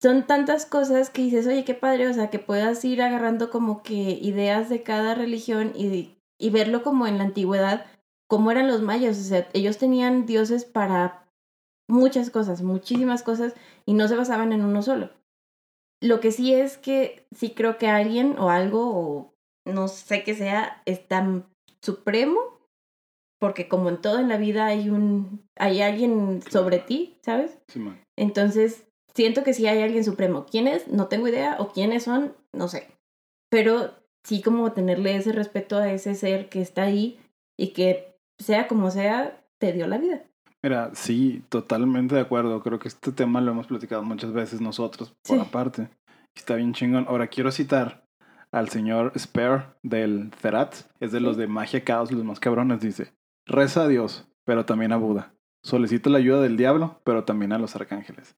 son 0.00 0.26
tantas 0.26 0.66
cosas 0.66 1.10
que 1.10 1.22
dices, 1.22 1.46
oye, 1.46 1.64
qué 1.64 1.74
padre, 1.74 2.08
o 2.08 2.12
sea, 2.12 2.30
que 2.30 2.40
puedas 2.40 2.84
ir 2.84 3.02
agarrando 3.02 3.50
como 3.50 3.82
que 3.82 3.94
ideas 3.94 4.68
de 4.68 4.82
cada 4.82 5.14
religión 5.14 5.72
y, 5.76 6.18
y 6.38 6.50
verlo 6.50 6.82
como 6.82 7.06
en 7.06 7.18
la 7.18 7.24
antigüedad, 7.24 7.86
como 8.26 8.50
eran 8.50 8.66
los 8.66 8.82
mayas, 8.82 9.18
o 9.18 9.22
sea, 9.22 9.46
ellos 9.52 9.78
tenían 9.78 10.26
dioses 10.26 10.64
para 10.64 11.21
muchas 11.92 12.30
cosas, 12.30 12.62
muchísimas 12.62 13.22
cosas, 13.22 13.54
y 13.86 13.92
no 13.92 14.08
se 14.08 14.16
basaban 14.16 14.52
en 14.52 14.64
uno 14.64 14.82
solo. 14.82 15.10
Lo 16.00 16.18
que 16.20 16.32
sí 16.32 16.54
es 16.54 16.78
que 16.78 17.26
sí 17.36 17.50
creo 17.50 17.78
que 17.78 17.86
alguien 17.86 18.38
o 18.38 18.50
algo, 18.50 18.90
o 18.90 19.34
no 19.64 19.86
sé 19.88 20.24
qué 20.24 20.34
sea, 20.34 20.82
es 20.86 21.06
tan 21.06 21.46
supremo, 21.80 22.40
porque 23.38 23.68
como 23.68 23.88
en 23.88 24.00
todo 24.00 24.18
en 24.18 24.28
la 24.28 24.36
vida 24.36 24.66
hay 24.66 24.88
un, 24.88 25.44
hay 25.56 25.82
alguien 25.82 26.40
sobre 26.42 26.78
ti, 26.78 27.18
¿sabes? 27.22 27.58
Entonces, 28.16 28.84
siento 29.14 29.42
que 29.44 29.52
sí 29.52 29.66
hay 29.66 29.82
alguien 29.82 30.04
supremo. 30.04 30.46
¿Quién 30.46 30.68
es? 30.68 30.88
No 30.88 31.08
tengo 31.08 31.28
idea. 31.28 31.56
¿O 31.58 31.72
quiénes 31.72 32.04
son? 32.04 32.36
No 32.52 32.68
sé. 32.68 32.86
Pero 33.50 33.94
sí 34.24 34.42
como 34.42 34.72
tenerle 34.72 35.16
ese 35.16 35.32
respeto 35.32 35.76
a 35.76 35.92
ese 35.92 36.14
ser 36.14 36.48
que 36.48 36.60
está 36.60 36.82
ahí 36.82 37.18
y 37.58 37.72
que 37.72 38.16
sea 38.38 38.68
como 38.68 38.90
sea, 38.90 39.44
te 39.58 39.72
dio 39.72 39.88
la 39.88 39.98
vida. 39.98 40.22
Mira, 40.62 40.90
sí, 40.94 41.42
totalmente 41.48 42.14
de 42.14 42.20
acuerdo. 42.20 42.62
Creo 42.62 42.78
que 42.78 42.88
este 42.88 43.12
tema 43.12 43.40
lo 43.40 43.50
hemos 43.50 43.66
platicado 43.66 44.02
muchas 44.04 44.32
veces 44.32 44.60
nosotros 44.60 45.14
por 45.26 45.36
Sí. 45.38 45.42
aparte. 45.44 45.88
Está 46.34 46.54
bien 46.54 46.72
chingón. 46.72 47.06
Ahora 47.08 47.26
quiero 47.26 47.50
citar 47.50 48.04
al 48.52 48.68
señor 48.68 49.12
Spare 49.18 49.64
del 49.82 50.30
Zerat. 50.38 50.74
Es 51.00 51.10
de 51.12 51.20
los 51.20 51.36
de 51.36 51.46
Magia 51.48 51.82
Caos, 51.84 52.12
los 52.12 52.24
más 52.24 52.38
cabrones. 52.40 52.80
Dice, 52.80 53.12
reza 53.46 53.82
a 53.82 53.88
Dios, 53.88 54.26
pero 54.44 54.64
también 54.64 54.92
a 54.92 54.96
Buda. 54.96 55.34
Solicita 55.64 56.10
la 56.10 56.18
ayuda 56.18 56.40
del 56.40 56.56
diablo, 56.56 57.00
pero 57.04 57.24
también 57.24 57.52
a 57.52 57.58
los 57.58 57.74
arcángeles. 57.76 58.36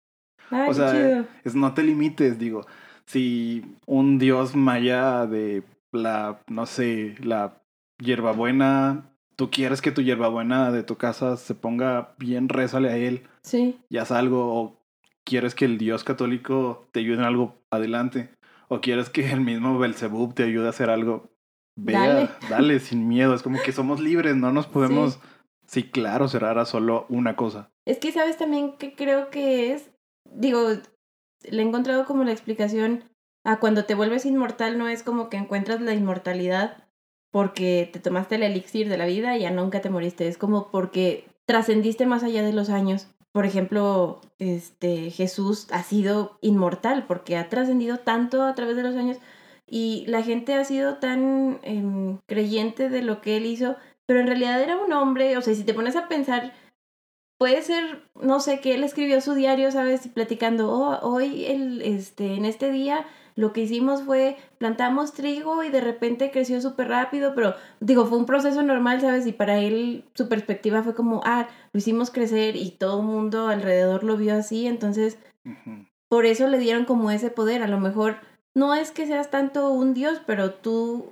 Ay, 0.51 0.69
O 0.69 0.75
sea, 0.75 0.93
chido. 0.93 1.27
Es 1.45 1.55
no 1.55 1.73
te 1.75 1.83
limites, 1.83 2.39
digo. 2.39 2.67
Si 3.07 3.77
un 3.87 4.19
dios 4.19 4.57
maya 4.57 5.27
de 5.27 5.63
la, 5.93 6.41
no 6.49 6.65
sé, 6.67 7.17
la 7.23 7.61
hierbabuena, 7.99 9.11
tú 9.37 9.51
quieres 9.51 9.83
que 9.83 9.93
tu 9.93 10.03
hierbabuena 10.03 10.71
de 10.71 10.83
tu 10.83 10.97
casa 10.97 11.37
se 11.37 11.55
ponga 11.55 12.15
bien, 12.19 12.49
rézale 12.49 12.91
a 12.91 12.97
él, 12.97 13.25
Sí, 13.43 13.79
ya 13.91 14.03
haz 14.03 14.11
algo, 14.11 14.55
o 14.59 14.81
quieres 15.25 15.55
que 15.55 15.65
el 15.65 15.79
dios 15.79 16.05
católico 16.05 16.89
te 16.93 17.01
ayude 17.01 17.17
en 17.17 17.25
algo, 17.25 17.59
adelante. 17.71 18.31
O 18.69 18.81
quieres 18.81 19.11
que 19.11 19.31
el 19.31 19.41
mismo 19.41 19.79
Belzebub 19.79 20.35
te 20.35 20.45
ayude 20.45 20.67
a 20.67 20.71
hacer 20.71 20.89
algo, 20.91 21.31
vea, 21.77 22.15
Dale. 22.15 22.31
dale, 22.49 22.81
sin 22.81 23.07
miedo. 23.09 23.35
Es 23.35 23.43
como 23.43 23.61
que 23.63 23.73
somos 23.73 24.01
libres, 24.01 24.37
no 24.37 24.53
nos 24.53 24.67
podemos, 24.67 25.21
sí, 25.67 25.85
claro, 25.85 26.29
cerrar 26.29 26.59
a 26.59 26.65
solo 26.65 27.07
una 27.09 27.37
cosa. 27.37 27.71
Es 27.87 27.99
que 27.99 28.13
sabes 28.13 28.39
también 28.39 28.77
que 28.79 28.95
creo 28.95 29.31
que 29.31 29.73
es, 29.73 29.91
digo, 30.25 30.69
le 31.43 31.63
he 31.63 31.67
encontrado 31.67 32.07
como 32.07 32.25
la 32.25 32.33
explicación 32.33 33.05
a 33.45 33.61
cuando 33.61 33.85
te 33.85 33.95
vuelves 33.95 34.25
inmortal 34.25 34.79
no 34.79 34.89
es 34.89 35.03
como 35.03 35.29
que 35.29 35.37
encuentras 35.37 35.83
la 35.83 35.93
inmortalidad 35.93 36.84
porque 37.35 37.91
te 37.93 37.99
tomaste 37.99 38.37
el 38.37 38.45
elixir 38.45 38.89
de 38.89 38.97
la 38.97 39.07
vida 39.07 39.37
y 39.37 39.41
ya 39.41 39.51
nunca 39.51 39.81
te 39.81 39.91
moriste, 39.91 40.29
es 40.29 40.39
como 40.39 40.69
porque 40.69 41.27
trascendiste 41.47 42.07
más 42.07 42.23
allá 42.23 42.45
de 42.45 42.53
los 42.53 42.71
años. 42.71 43.09
Por 43.33 43.45
ejemplo, 43.45 44.21
este 44.39 45.11
Jesús 45.11 45.67
ha 45.73 45.83
sido 45.83 46.39
inmortal 46.43 47.07
porque 47.09 47.37
ha 47.37 47.49
trascendido 47.49 47.99
tanto 47.99 48.45
a 48.45 48.55
través 48.55 48.77
de 48.77 48.85
los 48.85 48.95
años 48.95 49.17
y 49.67 50.05
la 50.07 50.23
gente 50.23 50.55
ha 50.55 50.65
sido 50.65 50.99
tan 50.99 51.59
em, 51.65 52.19
creyente 52.27 52.89
de 52.89 53.03
lo 53.03 53.21
que 53.21 53.37
él 53.37 53.47
hizo, 53.47 53.75
pero 54.07 54.21
en 54.21 54.29
realidad 54.29 54.63
era 54.63 54.77
un 54.77 54.93
hombre, 54.93 55.37
o 55.37 55.43
sea, 55.43 55.57
si 55.57 55.65
te 55.65 55.75
pones 55.75 55.97
a 55.97 56.07
pensar 56.07 56.53
puede 57.37 57.63
ser, 57.63 58.09
no 58.15 58.39
sé, 58.39 58.61
que 58.61 58.75
él 58.75 58.85
escribió 58.85 59.21
su 59.21 59.35
diario, 59.35 59.73
¿sabes? 59.73 60.07
Platicando, 60.07 60.71
oh, 60.71 61.01
hoy, 61.03 61.47
el, 61.47 61.83
este, 61.83 62.35
en 62.35 62.45
este 62.45 62.71
día, 62.71 63.05
lo 63.37 63.53
que 63.53 63.63
hicimos 63.63 64.03
fue 64.03 64.37
plantamos 64.59 65.13
trigo 65.13 65.65
y 65.65 65.71
de 65.71 65.81
repente 65.81 66.31
creció 66.31 66.61
súper 66.61 66.89
rápido, 66.89 67.35
pero 67.35 67.55
digo, 67.81 68.07
fue 68.07 68.19
un 68.19 68.27
proceso 68.27 68.63
normal, 68.63 69.01
¿sabes? 69.01 69.27
Y 69.27 69.33
para 69.33 69.59
él 69.59 70.05
su 70.15 70.29
perspectiva 70.29 70.83
fue 70.83 70.95
como, 70.95 71.21
ah, 71.25 71.49
lo 71.73 71.79
hicimos 71.79 72.11
crecer 72.11 72.57
y 72.57 72.71
todo 72.71 73.01
el 73.01 73.07
mundo 73.07 73.49
alrededor 73.49 74.05
lo 74.05 74.17
vio 74.17 74.35
así, 74.35 74.67
entonces 74.67 75.19
por 76.09 76.27
eso 76.27 76.47
le 76.47 76.59
dieron 76.59 76.85
como 76.85 77.11
ese 77.11 77.31
poder. 77.31 77.63
A 77.63 77.69
lo 77.69 77.81
mejor 77.81 78.17
no 78.55 78.75
es 78.75 78.93
que 78.93 79.07
seas 79.07 79.31
tanto 79.31 79.71
un 79.71 79.95
dios, 79.95 80.21
pero 80.27 80.55
tú, 80.55 81.09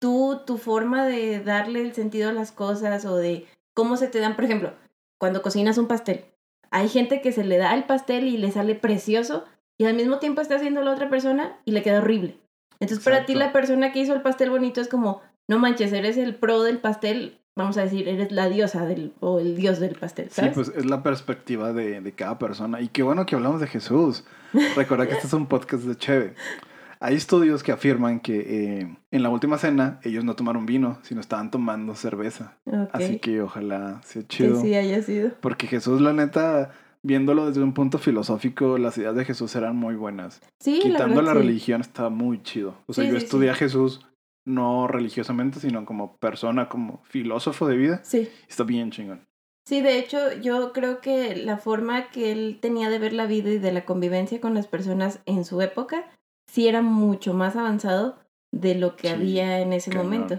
tú, 0.00 0.40
tu 0.46 0.56
forma 0.56 1.04
de 1.04 1.40
darle 1.40 1.82
el 1.82 1.94
sentido 1.94 2.30
a 2.30 2.32
las 2.32 2.52
cosas 2.52 3.04
o 3.04 3.16
de 3.16 3.46
cómo 3.74 3.98
se 3.98 4.08
te 4.08 4.20
dan, 4.20 4.34
por 4.34 4.44
ejemplo, 4.44 4.72
cuando 5.18 5.42
cocinas 5.42 5.76
un 5.76 5.88
pastel. 5.88 6.24
Hay 6.70 6.88
gente 6.88 7.20
que 7.20 7.32
se 7.32 7.44
le 7.44 7.58
da 7.58 7.74
el 7.74 7.84
pastel 7.84 8.26
y 8.26 8.38
le 8.38 8.50
sale 8.50 8.74
precioso 8.74 9.44
y 9.78 9.84
al 9.86 9.94
mismo 9.94 10.18
tiempo 10.18 10.40
está 10.40 10.56
haciendo 10.56 10.82
la 10.82 10.92
otra 10.92 11.08
persona 11.10 11.56
y 11.64 11.72
le 11.72 11.82
queda 11.82 11.98
horrible. 11.98 12.38
Entonces 12.80 13.04
para 13.04 13.24
ti 13.26 13.32
Exacto. 13.32 13.46
la 13.46 13.52
persona 13.52 13.92
que 13.92 14.00
hizo 14.00 14.14
el 14.14 14.22
pastel 14.22 14.50
bonito 14.50 14.80
es 14.80 14.88
como, 14.88 15.20
no 15.48 15.58
manches, 15.58 15.92
eres 15.92 16.16
el 16.16 16.34
pro 16.34 16.62
del 16.62 16.78
pastel, 16.78 17.38
vamos 17.56 17.76
a 17.78 17.82
decir, 17.82 18.08
eres 18.08 18.32
la 18.32 18.48
diosa 18.48 18.84
del, 18.86 19.12
o 19.20 19.38
el 19.38 19.56
dios 19.56 19.78
del 19.80 19.94
pastel, 19.94 20.26
Sí, 20.28 20.34
¿sabes? 20.36 20.52
pues 20.54 20.72
es 20.76 20.84
la 20.86 21.02
perspectiva 21.02 21.72
de, 21.72 22.00
de 22.00 22.12
cada 22.12 22.38
persona. 22.38 22.80
Y 22.80 22.88
qué 22.88 23.02
bueno 23.02 23.26
que 23.26 23.36
hablamos 23.36 23.60
de 23.60 23.66
Jesús. 23.68 24.24
Recuerda 24.76 25.06
que 25.06 25.14
este 25.14 25.26
es 25.28 25.32
un 25.32 25.46
podcast 25.46 25.84
de 25.84 25.96
Cheve. 25.96 26.34
Hay 27.00 27.16
estudios 27.16 27.62
que 27.62 27.70
afirman 27.70 28.18
que 28.20 28.40
eh, 28.80 28.96
en 29.10 29.22
la 29.22 29.28
última 29.28 29.58
cena 29.58 30.00
ellos 30.04 30.24
no 30.24 30.34
tomaron 30.36 30.64
vino, 30.64 30.98
sino 31.02 31.20
estaban 31.20 31.50
tomando 31.50 31.94
cerveza. 31.94 32.56
Ok. 32.64 32.88
Así 32.92 33.18
que 33.18 33.42
ojalá 33.42 34.00
sea 34.04 34.22
que 34.22 34.28
chido. 34.28 34.60
sí 34.60 34.74
haya 34.74 35.02
sido. 35.02 35.32
Porque 35.40 35.66
Jesús, 35.66 36.00
la 36.00 36.12
neta, 36.14 36.70
viéndolo 37.04 37.46
desde 37.46 37.62
un 37.62 37.74
punto 37.74 37.98
filosófico, 37.98 38.78
las 38.78 38.98
ideas 38.98 39.14
de 39.14 39.24
Jesús 39.24 39.54
eran 39.54 39.76
muy 39.76 39.94
buenas. 39.94 40.40
Sí, 40.60 40.80
Quitando 40.82 41.22
la, 41.22 41.28
verdad, 41.28 41.32
sí. 41.34 41.38
religión 41.46 41.80
está 41.80 42.08
muy 42.08 42.42
chido. 42.42 42.74
O 42.86 42.92
sea, 42.92 43.04
Sí, 43.04 43.10
yo 43.12 43.18
sí, 43.20 43.24
estudié 43.24 43.50
a 43.50 43.54
Jesús 43.54 44.00
no 44.46 44.88
religiosamente, 44.88 45.60
sino 45.60 45.84
como 45.86 46.16
persona, 46.16 46.68
como 46.68 47.02
filósofo 47.04 47.66
de 47.68 47.76
vida. 47.76 48.00
Sí, 48.04 48.28
Está 48.48 48.64
bien 48.64 48.90
chingón. 48.90 49.24
sí, 49.66 49.80
de 49.80 49.98
hecho 49.98 50.18
yo 50.42 50.72
creo 50.72 51.00
que 51.00 51.36
la 51.36 51.56
forma 51.58 52.10
que 52.10 52.32
él 52.32 52.58
tenía 52.60 52.90
de 52.90 52.98
ver 52.98 53.12
la 53.14 53.26
vida 53.26 53.50
y 53.50 53.58
de 53.58 53.72
la 53.72 53.84
convivencia 53.86 54.40
con 54.40 54.52
las 54.54 54.66
personas 54.66 55.20
en 55.26 55.44
su 55.46 55.60
época 55.62 56.10
sí 56.50 56.68
era 56.68 56.82
mucho 56.82 57.32
más 57.32 57.56
avanzado 57.56 58.18
de 58.52 58.74
lo 58.74 58.96
que 58.96 59.08
había 59.08 59.60
en 59.60 59.72
ese 59.72 59.94
momento. 59.94 60.36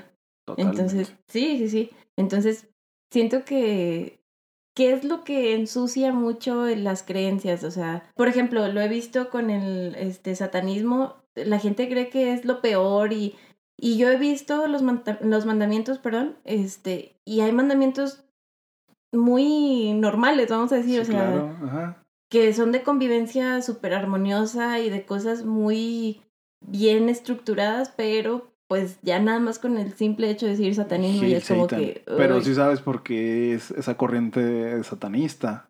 Totalmente. 0.48 0.81
Entonces, 0.81 1.15
sí, 1.27 1.57
sí, 1.57 1.69
sí. 1.69 1.89
Entonces, 2.17 2.69
siento 3.12 3.43
que 3.43 4.19
¿qué 4.75 4.91
es 4.91 5.03
lo 5.03 5.24
que 5.24 5.55
ensucia 5.55 6.12
mucho 6.12 6.65
las 6.67 7.01
creencias? 7.01 7.63
O 7.63 7.72
sea, 7.72 8.03
por 8.15 8.27
ejemplo, 8.27 8.67
lo 8.67 8.82
he 8.82 8.88
visto 8.88 9.29
con 9.29 9.50
el 9.50 9.96
este, 9.96 10.36
satanismo, 10.36 11.15
la 11.34 11.60
gente 11.60 11.89
cree 11.89 12.10
que 12.10 12.34
es 12.34 12.46
lo 12.46 12.62
peor 12.62 13.13
y, 13.13 13.36
y 13.77 13.98
yo 13.98 14.10
he 14.10 14.17
visto 14.17 14.67
los, 14.67 14.84
los 15.22 15.46
mandamientos, 15.46 15.98
perdón, 15.98 16.38
este, 16.44 17.15
y 17.25 17.41
hay 17.41 17.51
mandamientos 17.51 18.25
muy 19.12 19.94
normales, 19.94 20.50
vamos 20.50 20.72
a 20.72 20.75
decir, 20.75 21.00
o 21.00 21.05
sea, 21.05 22.03
que 22.29 22.53
son 22.53 22.72
de 22.72 22.84
convivencia 22.84 23.62
súper 23.62 23.94
armoniosa 23.94 24.79
y 24.79 24.89
de 24.89 25.05
cosas 25.05 25.46
muy 25.46 26.22
bien 26.60 27.08
estructuradas, 27.08 27.94
pero 27.96 28.51
pues 28.67 29.00
ya 29.01 29.19
nada 29.19 29.39
más 29.39 29.60
con 29.60 29.77
el 29.77 29.93
simple 29.93 30.29
hecho 30.29 30.45
de 30.45 30.53
decir 30.53 30.74
satanismo 30.75 31.27
y 31.27 31.34
es 31.34 31.48
como 31.48 31.67
que... 31.67 32.03
Pero 32.05 32.41
sí 32.41 32.55
sabes 32.55 32.81
por 32.81 33.03
qué 33.03 33.53
es 33.53 33.72
esa 33.72 33.95
corriente 33.98 34.84
satanista. 34.84 35.69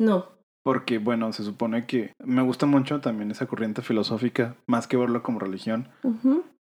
No. 0.00 0.34
Porque, 0.64 0.98
bueno, 0.98 1.32
se 1.32 1.44
supone 1.44 1.86
que 1.86 2.14
me 2.24 2.42
gusta 2.42 2.64
mucho 2.64 3.00
también 3.00 3.30
esa 3.30 3.46
corriente 3.46 3.82
filosófica, 3.82 4.56
más 4.66 4.86
que 4.86 4.96
verlo 4.96 5.22
como 5.22 5.38
religión, 5.38 5.88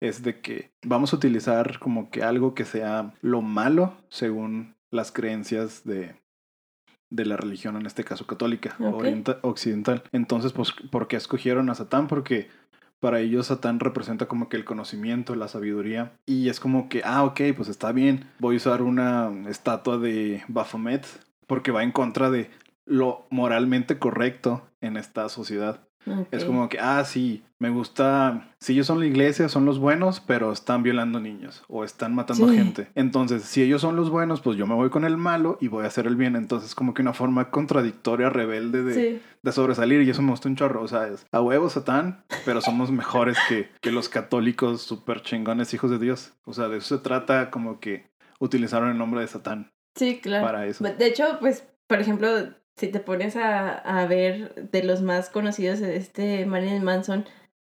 es 0.02 0.24
de 0.24 0.40
que 0.40 0.72
vamos 0.86 1.12
a 1.12 1.18
utilizar 1.18 1.78
como 1.80 2.10
que 2.10 2.24
algo 2.24 2.56
que 2.56 2.64
sea 2.64 3.14
lo 3.22 3.42
malo 3.42 3.94
según 4.10 4.76
las 4.92 5.12
creencias 5.12 5.84
de, 5.84 6.16
de 7.10 7.26
la 7.26 7.36
religión, 7.36 7.76
en 7.76 7.86
este 7.86 8.06
caso 8.06 8.26
católica, 8.26 8.78
occidental. 9.42 10.04
Entonces, 10.14 10.54
pues, 10.54 10.72
¿por 10.90 11.10
qué 11.10 11.18
escogieron 11.18 11.70
a 11.70 11.76
Satán? 11.76 12.08
Porque 12.08 12.48
para 13.02 13.20
ellos 13.20 13.48
Satán 13.48 13.80
representa 13.80 14.28
como 14.28 14.48
que 14.48 14.56
el 14.56 14.64
conocimiento, 14.64 15.36
la 15.36 15.50
sabiduría. 15.50 16.14
Y 16.26 16.48
es 16.48 16.62
como 16.62 16.88
que, 16.88 17.02
ah, 17.04 17.26
ok, 17.26 17.42
pues 17.58 17.68
está 17.68 17.92
bien. 17.92 18.30
Voy 18.40 18.56
a 18.56 18.58
usar 18.58 18.84
una 18.84 19.30
estatua 19.50 19.98
de 19.98 20.44
Baphomet 20.48 21.06
porque 21.48 21.72
va 21.72 21.84
en 21.84 21.92
contra 21.92 22.30
de 22.30 22.50
lo 22.86 23.26
moralmente 23.30 23.98
correcto 24.00 24.62
en 24.82 24.98
esta 24.98 25.28
sociedad. 25.30 25.82
Es 26.32 26.46
como 26.46 26.68
que, 26.68 26.80
ah, 26.80 27.04
sí, 27.06 27.44
me 27.60 27.70
gusta, 27.70 28.50
si 28.60 28.74
ellos 28.74 28.88
son 28.88 29.00
la 29.00 29.06
iglesia, 29.06 29.48
son 29.50 29.66
los 29.66 29.78
buenos, 29.78 30.20
pero 30.20 30.52
están 30.52 30.82
violando 30.82 31.20
niños 31.20 31.64
o 31.68 31.84
están 31.84 32.16
matando 32.16 32.48
gente. 32.50 32.88
Entonces, 32.96 33.44
si 33.44 33.62
ellos 33.62 33.82
son 33.82 33.96
los 33.96 34.10
buenos, 34.10 34.42
pues 34.42 34.58
yo 34.58 34.66
me 34.66 34.74
voy 34.74 34.90
con 34.90 35.06
el 35.06 35.18
malo 35.18 35.58
y 35.62 35.68
voy 35.68 35.84
a 35.84 35.88
hacer 35.88 36.08
el 36.08 36.16
bien. 36.16 36.36
Entonces, 36.36 36.74
como 36.74 36.94
que 36.94 37.04
una 37.04 37.14
forma 37.14 37.52
contradictoria, 37.52 38.30
rebelde 38.30 38.84
de, 38.84 39.22
de 39.42 39.52
sobresalir 39.52 40.02
y 40.02 40.10
eso 40.10 40.24
me 40.24 40.32
gusta 40.32 40.50
un 40.50 40.56
chorro. 40.56 40.82
O 40.82 40.88
sea, 40.88 41.08
es 41.08 41.26
a 41.32 41.42
huevo 41.42 41.70
Satán, 41.70 42.24
pero 42.46 42.62
somos 42.62 42.92
mejores 42.92 43.38
que, 43.48 43.70
que 43.80 43.92
los 43.92 44.10
católicos 44.10 44.82
súper 44.82 45.22
chingones 45.22 45.74
hijos 45.74 45.92
de 45.92 46.00
Dios. 46.00 46.34
O 46.46 46.54
sea, 46.54 46.68
de 46.68 46.78
eso 46.78 46.98
se 46.98 47.04
trata 47.04 47.52
como 47.52 47.80
que 47.80 48.10
utilizaron 48.40 48.90
el 48.90 48.98
nombre 48.98 49.22
de 49.22 49.28
Satán. 49.28 49.72
Sí, 49.96 50.20
claro. 50.20 50.46
Para 50.46 50.66
eso. 50.66 50.84
De 50.84 51.06
hecho, 51.06 51.38
pues, 51.40 51.68
por 51.88 52.00
ejemplo, 52.00 52.28
si 52.82 52.88
te 52.88 53.00
pones 53.00 53.36
a, 53.36 53.76
a 53.76 54.08
ver 54.08 54.70
de 54.72 54.84
los 54.84 55.04
más 55.04 55.30
conocidos, 55.30 55.82
este 55.82 56.48
Marilyn 56.48 56.84
Manson, 56.84 57.26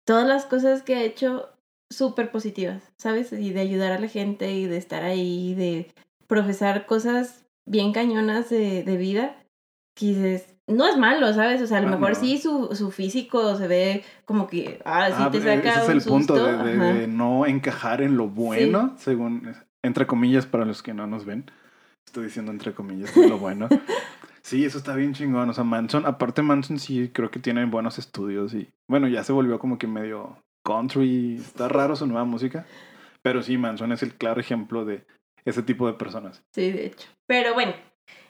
todas 0.06 0.28
las 0.28 0.46
cosas 0.46 0.82
que 0.82 0.94
ha 0.94 1.02
hecho 1.02 1.48
súper 1.90 2.30
positivas, 2.30 2.92
¿sabes? 2.96 3.32
Y 3.32 3.52
de 3.52 3.60
ayudar 3.60 3.90
a 3.90 3.98
la 3.98 4.06
gente 4.06 4.52
y 4.52 4.66
de 4.66 4.76
estar 4.76 5.02
ahí, 5.02 5.54
de 5.54 5.92
profesar 6.28 6.86
cosas 6.86 7.44
bien 7.66 7.92
cañonas 7.92 8.48
de, 8.48 8.84
de 8.84 8.96
vida, 8.96 9.42
que 9.96 10.06
dices, 10.06 10.54
no 10.68 10.86
es 10.86 10.96
malo, 10.96 11.34
¿sabes? 11.34 11.60
O 11.60 11.66
sea, 11.66 11.78
a 11.78 11.80
lo 11.80 11.88
ah, 11.88 11.96
mejor 11.96 12.14
sí 12.14 12.38
su, 12.38 12.68
su 12.72 12.92
físico 12.92 13.56
se 13.56 13.66
ve 13.66 14.04
como 14.24 14.46
que, 14.46 14.80
ah, 14.84 15.08
sí 15.08 15.14
ah, 15.18 15.30
te 15.32 15.40
saca 15.40 15.82
Ese 15.82 15.82
es 15.82 15.88
el 15.88 16.02
punto 16.02 16.34
de, 16.36 17.08
no 17.08 17.44
encajar 17.44 18.02
en 18.02 18.16
lo 18.16 18.28
bueno, 18.28 18.94
según, 18.98 19.52
entre 19.82 20.06
comillas, 20.06 20.46
para 20.46 20.64
los 20.64 20.80
que 20.80 20.94
no 20.94 21.08
nos 21.08 21.24
ven. 21.24 21.50
Estoy 22.06 22.26
diciendo 22.26 22.52
entre 22.52 22.72
comillas, 22.72 23.16
lo 23.16 23.38
bueno. 23.38 23.68
Sí, 24.42 24.64
eso 24.64 24.78
está 24.78 24.94
bien 24.94 25.14
chingón. 25.14 25.48
O 25.50 25.52
sea, 25.54 25.64
Manson, 25.64 26.04
aparte 26.06 26.42
Manson 26.42 26.78
sí 26.78 27.10
creo 27.12 27.30
que 27.30 27.38
tiene 27.38 27.64
buenos 27.64 27.98
estudios 27.98 28.54
y 28.54 28.68
bueno, 28.88 29.08
ya 29.08 29.24
se 29.24 29.32
volvió 29.32 29.58
como 29.58 29.78
que 29.78 29.86
medio 29.86 30.36
country. 30.64 31.36
Está 31.36 31.68
raro 31.68 31.96
su 31.96 32.06
nueva 32.06 32.24
música. 32.24 32.66
Pero 33.22 33.42
sí, 33.42 33.56
Manson 33.56 33.92
es 33.92 34.02
el 34.02 34.14
claro 34.14 34.40
ejemplo 34.40 34.84
de 34.84 35.04
ese 35.44 35.62
tipo 35.62 35.86
de 35.86 35.94
personas. 35.94 36.42
Sí, 36.52 36.72
de 36.72 36.86
hecho. 36.86 37.08
Pero 37.26 37.54
bueno, 37.54 37.72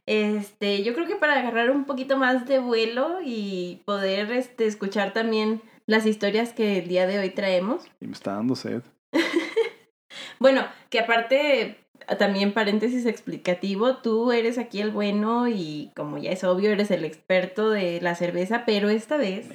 este, 0.06 0.82
yo 0.82 0.94
creo 0.94 1.06
que 1.06 1.16
para 1.16 1.38
agarrar 1.38 1.70
un 1.70 1.84
poquito 1.84 2.18
más 2.18 2.46
de 2.46 2.58
vuelo 2.58 3.20
y 3.24 3.80
poder 3.86 4.30
este, 4.32 4.66
escuchar 4.66 5.12
también 5.12 5.62
las 5.86 6.06
historias 6.06 6.52
que 6.52 6.78
el 6.78 6.88
día 6.88 7.06
de 7.06 7.18
hoy 7.18 7.30
traemos. 7.30 7.84
Y 8.00 8.06
me 8.06 8.12
está 8.12 8.34
dando 8.34 8.54
sed. 8.54 8.82
bueno, 10.38 10.66
que 10.90 11.00
aparte 11.00 11.81
también 12.18 12.52
paréntesis 12.52 13.06
explicativo, 13.06 13.96
tú 13.96 14.32
eres 14.32 14.58
aquí 14.58 14.80
el 14.80 14.90
bueno 14.90 15.48
y 15.48 15.90
como 15.94 16.18
ya 16.18 16.30
es 16.30 16.44
obvio, 16.44 16.70
eres 16.70 16.90
el 16.90 17.04
experto 17.04 17.70
de 17.70 18.00
la 18.00 18.14
cerveza, 18.14 18.64
pero 18.66 18.88
esta 18.88 19.16
vez 19.16 19.48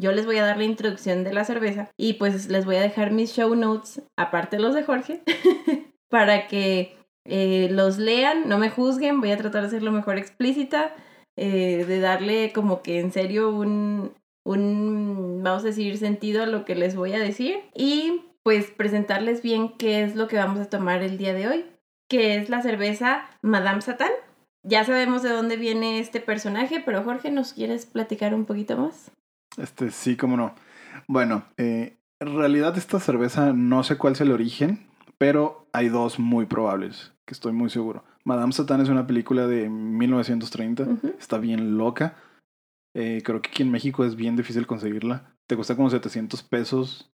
yo 0.00 0.12
les 0.12 0.26
voy 0.26 0.38
a 0.38 0.44
dar 0.44 0.56
la 0.56 0.64
introducción 0.64 1.24
de 1.24 1.32
la 1.32 1.44
cerveza 1.44 1.90
y 1.98 2.14
pues 2.14 2.48
les 2.48 2.64
voy 2.64 2.76
a 2.76 2.82
dejar 2.82 3.10
mis 3.10 3.32
show 3.32 3.54
notes, 3.54 4.02
aparte 4.16 4.58
los 4.58 4.74
de 4.74 4.84
Jorge, 4.84 5.22
para 6.10 6.46
que 6.46 6.96
eh, 7.26 7.68
los 7.70 7.98
lean, 7.98 8.48
no 8.48 8.58
me 8.58 8.70
juzguen, 8.70 9.20
voy 9.20 9.32
a 9.32 9.36
tratar 9.36 9.64
de 9.64 9.70
ser 9.70 9.82
lo 9.82 9.92
mejor 9.92 10.16
explícita, 10.16 10.94
eh, 11.36 11.84
de 11.86 12.00
darle 12.00 12.52
como 12.52 12.82
que 12.82 12.98
en 12.98 13.12
serio 13.12 13.50
un, 13.50 14.14
un, 14.44 15.42
vamos 15.42 15.62
a 15.64 15.66
decir, 15.66 15.98
sentido 15.98 16.42
a 16.42 16.46
lo 16.46 16.64
que 16.64 16.74
les 16.74 16.96
voy 16.96 17.12
a 17.12 17.18
decir 17.18 17.60
y 17.74 18.22
pues 18.42 18.70
presentarles 18.70 19.42
bien 19.42 19.76
qué 19.76 20.02
es 20.02 20.16
lo 20.16 20.28
que 20.28 20.36
vamos 20.36 20.60
a 20.60 20.70
tomar 20.70 21.02
el 21.02 21.18
día 21.18 21.34
de 21.34 21.46
hoy 21.46 21.64
que 22.10 22.36
es 22.36 22.50
la 22.50 22.60
cerveza 22.60 23.22
Madame 23.40 23.80
Satán. 23.80 24.10
Ya 24.62 24.84
sabemos 24.84 25.22
de 25.22 25.30
dónde 25.30 25.56
viene 25.56 26.00
este 26.00 26.20
personaje, 26.20 26.82
pero 26.84 27.02
Jorge, 27.02 27.30
¿nos 27.30 27.54
quieres 27.54 27.86
platicar 27.86 28.34
un 28.34 28.44
poquito 28.44 28.76
más? 28.76 29.12
Este, 29.56 29.90
sí, 29.90 30.16
cómo 30.16 30.36
no. 30.36 30.54
Bueno, 31.06 31.44
eh, 31.56 31.96
en 32.18 32.36
realidad 32.36 32.76
esta 32.76 33.00
cerveza 33.00 33.54
no 33.54 33.84
sé 33.84 33.96
cuál 33.96 34.14
es 34.14 34.20
el 34.20 34.32
origen, 34.32 34.86
pero 35.16 35.68
hay 35.72 35.88
dos 35.88 36.18
muy 36.18 36.46
probables, 36.46 37.12
que 37.24 37.32
estoy 37.32 37.52
muy 37.52 37.70
seguro. 37.70 38.04
Madame 38.24 38.52
Satán 38.52 38.80
es 38.80 38.88
una 38.88 39.06
película 39.06 39.46
de 39.46 39.70
1930, 39.70 40.88
está 41.18 41.38
bien 41.38 41.78
loca. 41.78 42.16
Eh, 42.92 43.22
creo 43.24 43.40
que 43.40 43.50
aquí 43.50 43.62
en 43.62 43.70
México 43.70 44.04
es 44.04 44.16
bien 44.16 44.36
difícil 44.36 44.66
conseguirla. 44.66 45.36
Te 45.46 45.54
cuesta 45.54 45.76
como 45.76 45.88
700 45.88 46.42
pesos 46.42 47.12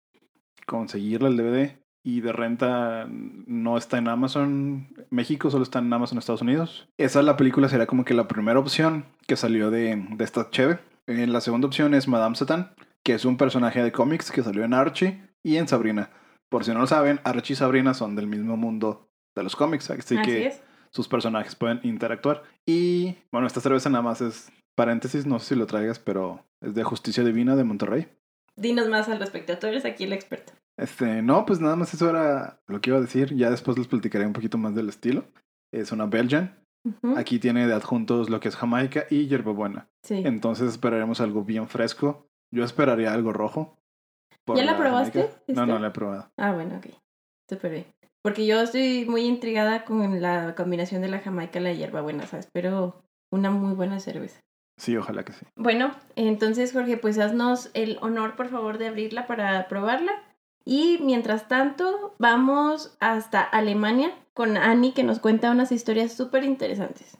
conseguirla 0.66 1.28
el 1.28 1.36
DVD 1.36 1.83
y 2.04 2.20
de 2.20 2.32
renta 2.32 3.08
no 3.08 3.78
está 3.78 3.98
en 3.98 4.08
Amazon 4.08 4.88
México, 5.10 5.50
solo 5.50 5.64
está 5.64 5.78
en 5.78 5.92
Amazon 5.92 6.18
Estados 6.18 6.42
Unidos. 6.42 6.86
Esa 6.98 7.22
la 7.22 7.36
película 7.36 7.68
sería 7.68 7.86
como 7.86 8.04
que 8.04 8.14
la 8.14 8.28
primera 8.28 8.58
opción 8.60 9.06
que 9.26 9.36
salió 9.36 9.70
de, 9.70 10.06
de 10.10 10.24
esta 10.24 10.50
cheve. 10.50 10.78
Eh, 11.06 11.26
la 11.26 11.40
segunda 11.40 11.66
opción 11.66 11.94
es 11.94 12.06
Madame 12.06 12.36
Satan, 12.36 12.74
que 13.02 13.14
es 13.14 13.24
un 13.24 13.38
personaje 13.38 13.82
de 13.82 13.90
cómics 13.90 14.30
que 14.30 14.42
salió 14.42 14.64
en 14.64 14.74
Archie 14.74 15.20
y 15.42 15.56
en 15.56 15.66
Sabrina. 15.66 16.10
Por 16.50 16.64
si 16.64 16.72
no 16.72 16.80
lo 16.80 16.86
saben, 16.86 17.20
Archie 17.24 17.54
y 17.54 17.56
Sabrina 17.56 17.94
son 17.94 18.16
del 18.16 18.26
mismo 18.26 18.56
mundo 18.56 19.08
de 19.34 19.42
los 19.42 19.56
cómics, 19.56 19.90
así, 19.90 20.20
que 20.22 20.54
sus 20.90 21.08
personajes 21.08 21.56
pueden 21.56 21.80
interactuar. 21.82 22.44
Y 22.66 23.16
bueno, 23.32 23.46
esta 23.46 23.60
cerveza 23.60 23.88
nada 23.88 24.02
más 24.02 24.20
es 24.20 24.52
paréntesis, 24.76 25.26
no 25.26 25.38
sé 25.40 25.48
si 25.48 25.54
lo 25.56 25.66
traigas, 25.66 25.98
pero 25.98 26.44
es 26.60 26.74
de 26.74 26.84
Justicia 26.84 27.24
Divina 27.24 27.56
de 27.56 27.64
Monterrey. 27.64 28.08
Dinos 28.56 28.88
más 28.88 29.08
al 29.08 29.18
respecto, 29.18 29.58
tú 29.58 29.66
eres 29.66 29.84
aquí 29.84 30.04
el 30.04 30.12
experto. 30.12 30.52
Este, 30.76 31.22
no, 31.22 31.46
pues 31.46 31.60
nada 31.60 31.76
más 31.76 31.94
eso 31.94 32.10
era 32.10 32.60
lo 32.66 32.80
que 32.80 32.90
iba 32.90 32.98
a 32.98 33.02
decir. 33.02 33.34
Ya 33.34 33.50
después 33.50 33.78
les 33.78 33.86
platicaré 33.86 34.26
un 34.26 34.32
poquito 34.32 34.58
más 34.58 34.74
del 34.74 34.88
estilo. 34.88 35.24
Es 35.72 35.92
una 35.92 36.06
Belgian. 36.06 36.58
Aquí 37.16 37.38
tiene 37.38 37.66
de 37.66 37.72
adjuntos 37.72 38.28
lo 38.28 38.40
que 38.40 38.48
es 38.48 38.56
Jamaica 38.56 39.06
y 39.08 39.26
hierbabuena. 39.26 39.88
Sí. 40.02 40.22
Entonces 40.24 40.70
esperaremos 40.70 41.20
algo 41.20 41.42
bien 41.42 41.66
fresco. 41.66 42.26
Yo 42.52 42.62
esperaría 42.62 43.12
algo 43.12 43.32
rojo. 43.32 43.78
¿Ya 44.54 44.64
la, 44.64 44.76
probaste? 44.76 45.30
No, 45.48 45.64
no 45.64 45.78
la 45.78 45.88
he 45.88 45.90
probado. 45.92 46.30
Ah, 46.36 46.52
bueno, 46.52 46.76
ok. 46.76 46.88
Súper 47.48 47.70
bien. 47.70 47.86
Porque 48.22 48.46
yo 48.46 48.60
estoy 48.60 49.06
muy 49.06 49.22
intrigada 49.22 49.84
con 49.84 50.20
la 50.20 50.54
combinación 50.54 51.00
de 51.02 51.08
la 51.08 51.20
Jamaica 51.20 51.58
y 51.58 51.62
la 51.62 51.72
hierbabuena, 51.72 52.26
¿sabes? 52.26 52.48
Pero 52.52 53.02
una 53.30 53.50
muy 53.50 53.74
buena 53.74 53.98
cerveza. 54.00 54.40
Sí, 54.76 54.96
ojalá 54.96 55.24
que 55.24 55.32
sí. 55.32 55.46
Bueno, 55.56 55.94
entonces 56.16 56.72
Jorge, 56.72 56.96
pues 56.96 57.18
haznos 57.18 57.70
el 57.74 57.98
honor, 58.00 58.34
por 58.34 58.48
favor, 58.48 58.78
de 58.78 58.88
abrirla 58.88 59.26
para 59.26 59.68
probarla. 59.68 60.12
Y 60.66 60.98
mientras 61.02 61.46
tanto, 61.46 62.14
vamos 62.18 62.96
hasta 62.98 63.42
Alemania 63.42 64.16
con 64.32 64.56
Annie 64.56 64.94
que 64.94 65.04
nos 65.04 65.18
cuenta 65.18 65.50
unas 65.50 65.70
historias 65.72 66.12
súper 66.12 66.42
interesantes. 66.44 67.18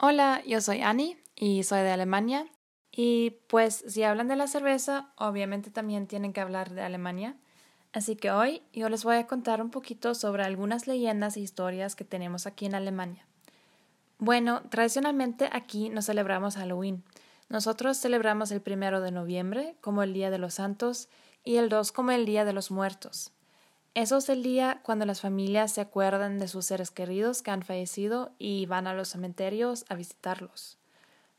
Hola, 0.00 0.42
yo 0.44 0.60
soy 0.60 0.82
Annie 0.82 1.16
y 1.36 1.62
soy 1.62 1.80
de 1.80 1.90
Alemania. 1.90 2.46
Y 2.90 3.38
pues 3.48 3.84
si 3.86 4.02
hablan 4.02 4.26
de 4.26 4.36
la 4.36 4.48
cerveza, 4.48 5.12
obviamente 5.16 5.70
también 5.70 6.08
tienen 6.08 6.32
que 6.32 6.40
hablar 6.40 6.70
de 6.70 6.82
Alemania. 6.82 7.36
Así 7.92 8.16
que 8.16 8.32
hoy 8.32 8.62
yo 8.72 8.88
les 8.88 9.04
voy 9.04 9.16
a 9.16 9.26
contar 9.26 9.62
un 9.62 9.70
poquito 9.70 10.14
sobre 10.14 10.42
algunas 10.42 10.86
leyendas 10.88 11.36
e 11.36 11.40
historias 11.40 11.94
que 11.94 12.04
tenemos 12.04 12.46
aquí 12.46 12.66
en 12.66 12.74
Alemania. 12.74 13.26
Bueno, 14.18 14.62
tradicionalmente 14.70 15.48
aquí 15.52 15.88
no 15.88 16.02
celebramos 16.02 16.56
Halloween 16.56 17.04
nosotros 17.48 17.98
celebramos 17.98 18.50
el 18.50 18.60
primero 18.60 19.00
de 19.00 19.10
noviembre 19.10 19.76
como 19.80 20.02
el 20.02 20.12
Día 20.12 20.30
de 20.30 20.38
los 20.38 20.54
Santos 20.54 21.08
y 21.44 21.56
el 21.56 21.68
2 21.68 21.92
como 21.92 22.10
el 22.10 22.26
Día 22.26 22.44
de 22.44 22.52
los 22.52 22.70
Muertos. 22.70 23.32
Eso 23.94 24.18
es 24.18 24.28
el 24.28 24.42
día 24.42 24.80
cuando 24.82 25.06
las 25.06 25.22
familias 25.22 25.72
se 25.72 25.80
acuerdan 25.80 26.38
de 26.38 26.48
sus 26.48 26.66
seres 26.66 26.90
queridos 26.90 27.40
que 27.40 27.50
han 27.50 27.62
fallecido 27.62 28.30
y 28.38 28.66
van 28.66 28.86
a 28.86 28.92
los 28.92 29.08
cementerios 29.08 29.86
a 29.88 29.94
visitarlos. 29.94 30.76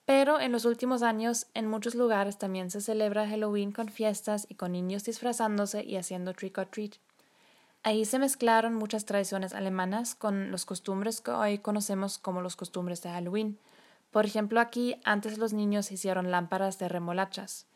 Pero 0.05 0.39
en 0.39 0.53
los 0.53 0.65
últimos 0.65 1.03
años 1.03 1.47
en 1.53 1.67
muchos 1.67 1.93
lugares 1.93 2.37
también 2.37 2.71
se 2.71 2.81
celebra 2.81 3.27
Halloween 3.27 3.71
con 3.71 3.89
fiestas 3.89 4.47
y 4.49 4.55
con 4.55 4.71
niños 4.71 5.03
disfrazándose 5.03 5.83
y 5.83 5.97
haciendo 5.97 6.33
trick 6.33 6.57
or 6.57 6.65
treat. 6.65 6.93
Ahí 7.83 8.05
se 8.05 8.17
mezclaron 8.17 8.73
muchas 8.73 9.05
tradiciones 9.05 9.53
alemanas 9.53 10.15
con 10.15 10.49
los 10.49 10.65
costumbres 10.65 11.21
que 11.21 11.31
hoy 11.31 11.59
conocemos 11.59 12.17
como 12.17 12.41
los 12.41 12.55
costumbres 12.55 13.03
de 13.03 13.09
Halloween. 13.09 13.59
Por 14.17 14.25
ejemplo, 14.25 14.59
aquí 14.59 14.99
antes 15.03 15.37
los 15.37 15.53
niños 15.53 15.91
hicieron 15.91 16.31
lámparas 16.31 16.79
de 16.79 16.89
remolachas. 16.89 17.67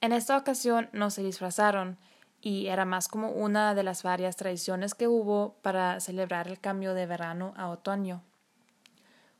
En 0.00 0.12
esta 0.12 0.38
ocasión 0.38 0.88
no 0.94 1.10
se 1.10 1.22
disfrazaron, 1.22 1.98
y 2.40 2.68
era 2.68 2.86
más 2.86 3.06
como 3.06 3.32
una 3.32 3.74
de 3.74 3.82
las 3.82 4.02
varias 4.02 4.36
tradiciones 4.36 4.94
que 4.94 5.08
hubo 5.08 5.56
para 5.60 6.00
celebrar 6.00 6.48
el 6.48 6.58
cambio 6.58 6.94
de 6.94 7.04
verano 7.04 7.52
a 7.54 7.68
otoño. 7.68 8.22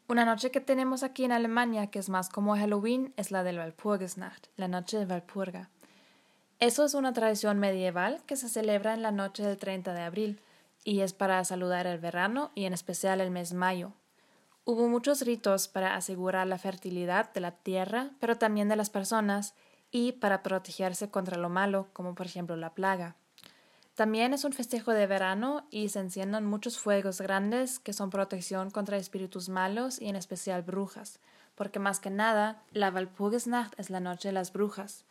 Una 0.07 0.27
noche 0.27 0.51
que 0.51 0.61
tenemos 0.61 1.03
aquí 1.03 1.25
en 1.25 1.33
Alemania, 1.33 1.87
que 1.87 1.99
es 1.99 2.11
más 2.11 2.29
como 2.29 2.55
Halloween, 2.55 3.15
es 3.17 3.31
la 3.31 3.43
del 3.43 3.59
Walpurgisnacht, 3.59 4.49
la 4.59 4.69
noche 4.69 4.99
de 4.99 5.07
Walpurga. 5.07 5.71
Eso 6.59 6.85
es 6.85 6.93
una 6.93 7.15
tradición 7.15 7.59
medieval 7.59 8.23
que 8.27 8.37
se 8.37 8.51
celebra 8.51 8.93
en 8.93 9.01
la 9.01 9.13
noche 9.13 9.45
del 9.45 9.57
30 9.57 9.95
de 9.95 10.03
abril 10.03 10.43
y 10.85 11.01
es 11.01 11.15
para 11.15 11.43
saludar 11.45 11.87
el 11.87 11.99
verano 11.99 12.51
y 12.55 12.67
en 12.67 12.75
especial 12.75 13.23
el 13.23 13.31
mes 13.31 13.55
mayo. 13.55 13.95
Hubo 14.71 14.87
muchos 14.87 15.23
ritos 15.23 15.67
para 15.67 15.95
asegurar 15.95 16.47
la 16.47 16.59
fertilidad 16.59 17.33
de 17.33 17.41
la 17.41 17.53
tierra, 17.53 18.11
pero 18.21 18.37
también 18.37 18.69
de 18.69 18.77
las 18.77 18.91
personas, 18.91 19.55
y 19.91 20.13
para 20.13 20.43
protegerse 20.43 21.09
contra 21.09 21.39
lo 21.39 21.49
malo, 21.49 21.89
como 21.95 22.15
por 22.15 22.27
ejemplo 22.27 22.55
la 22.55 22.75
plaga. 22.75 23.17
También 23.95 24.35
es 24.35 24.45
un 24.45 24.53
festejo 24.53 24.93
de 24.93 25.07
verano 25.07 25.67
y 25.71 25.89
se 25.89 26.01
encienden 26.01 26.45
muchos 26.45 26.79
fuegos 26.79 27.19
grandes 27.23 27.79
que 27.79 27.95
son 27.95 28.11
protección 28.11 28.71
contra 28.71 28.99
espíritus 28.99 29.49
malos 29.49 30.03
y 30.03 30.09
en 30.11 30.17
especial 30.17 30.61
brujas, 30.61 31.19
porque 31.55 31.79
más 31.79 31.99
que 31.99 32.11
nada 32.11 32.63
la 32.71 32.91
Walpurgisnacht 32.91 33.73
es 33.81 33.89
la 33.89 34.01
noche 34.01 34.29
de 34.29 34.35
las 34.35 34.53
brujas. 34.53 35.07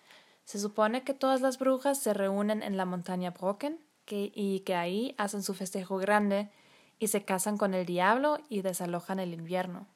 Se 0.45 0.59
supone 0.59 1.03
que 1.03 1.15
todas 1.15 1.41
las 1.41 1.57
brujas 1.57 1.99
se 1.99 2.13
reúnen 2.13 2.61
en 2.61 2.77
la 2.77 2.85
montaña 2.85 3.31
Brocken 3.31 3.79
y 4.07 4.59
que 4.59 4.75
ahí 4.75 5.15
hacen 5.17 5.41
su 5.41 5.55
festejo 5.55 5.97
grande 5.97 6.51
y 6.99 7.07
se 7.07 7.23
casan 7.23 7.57
con 7.57 7.73
el 7.73 7.85
diablo 7.85 8.39
y 8.49 8.61
desalojan 8.61 9.19
el 9.19 9.33
invierno. 9.33 9.87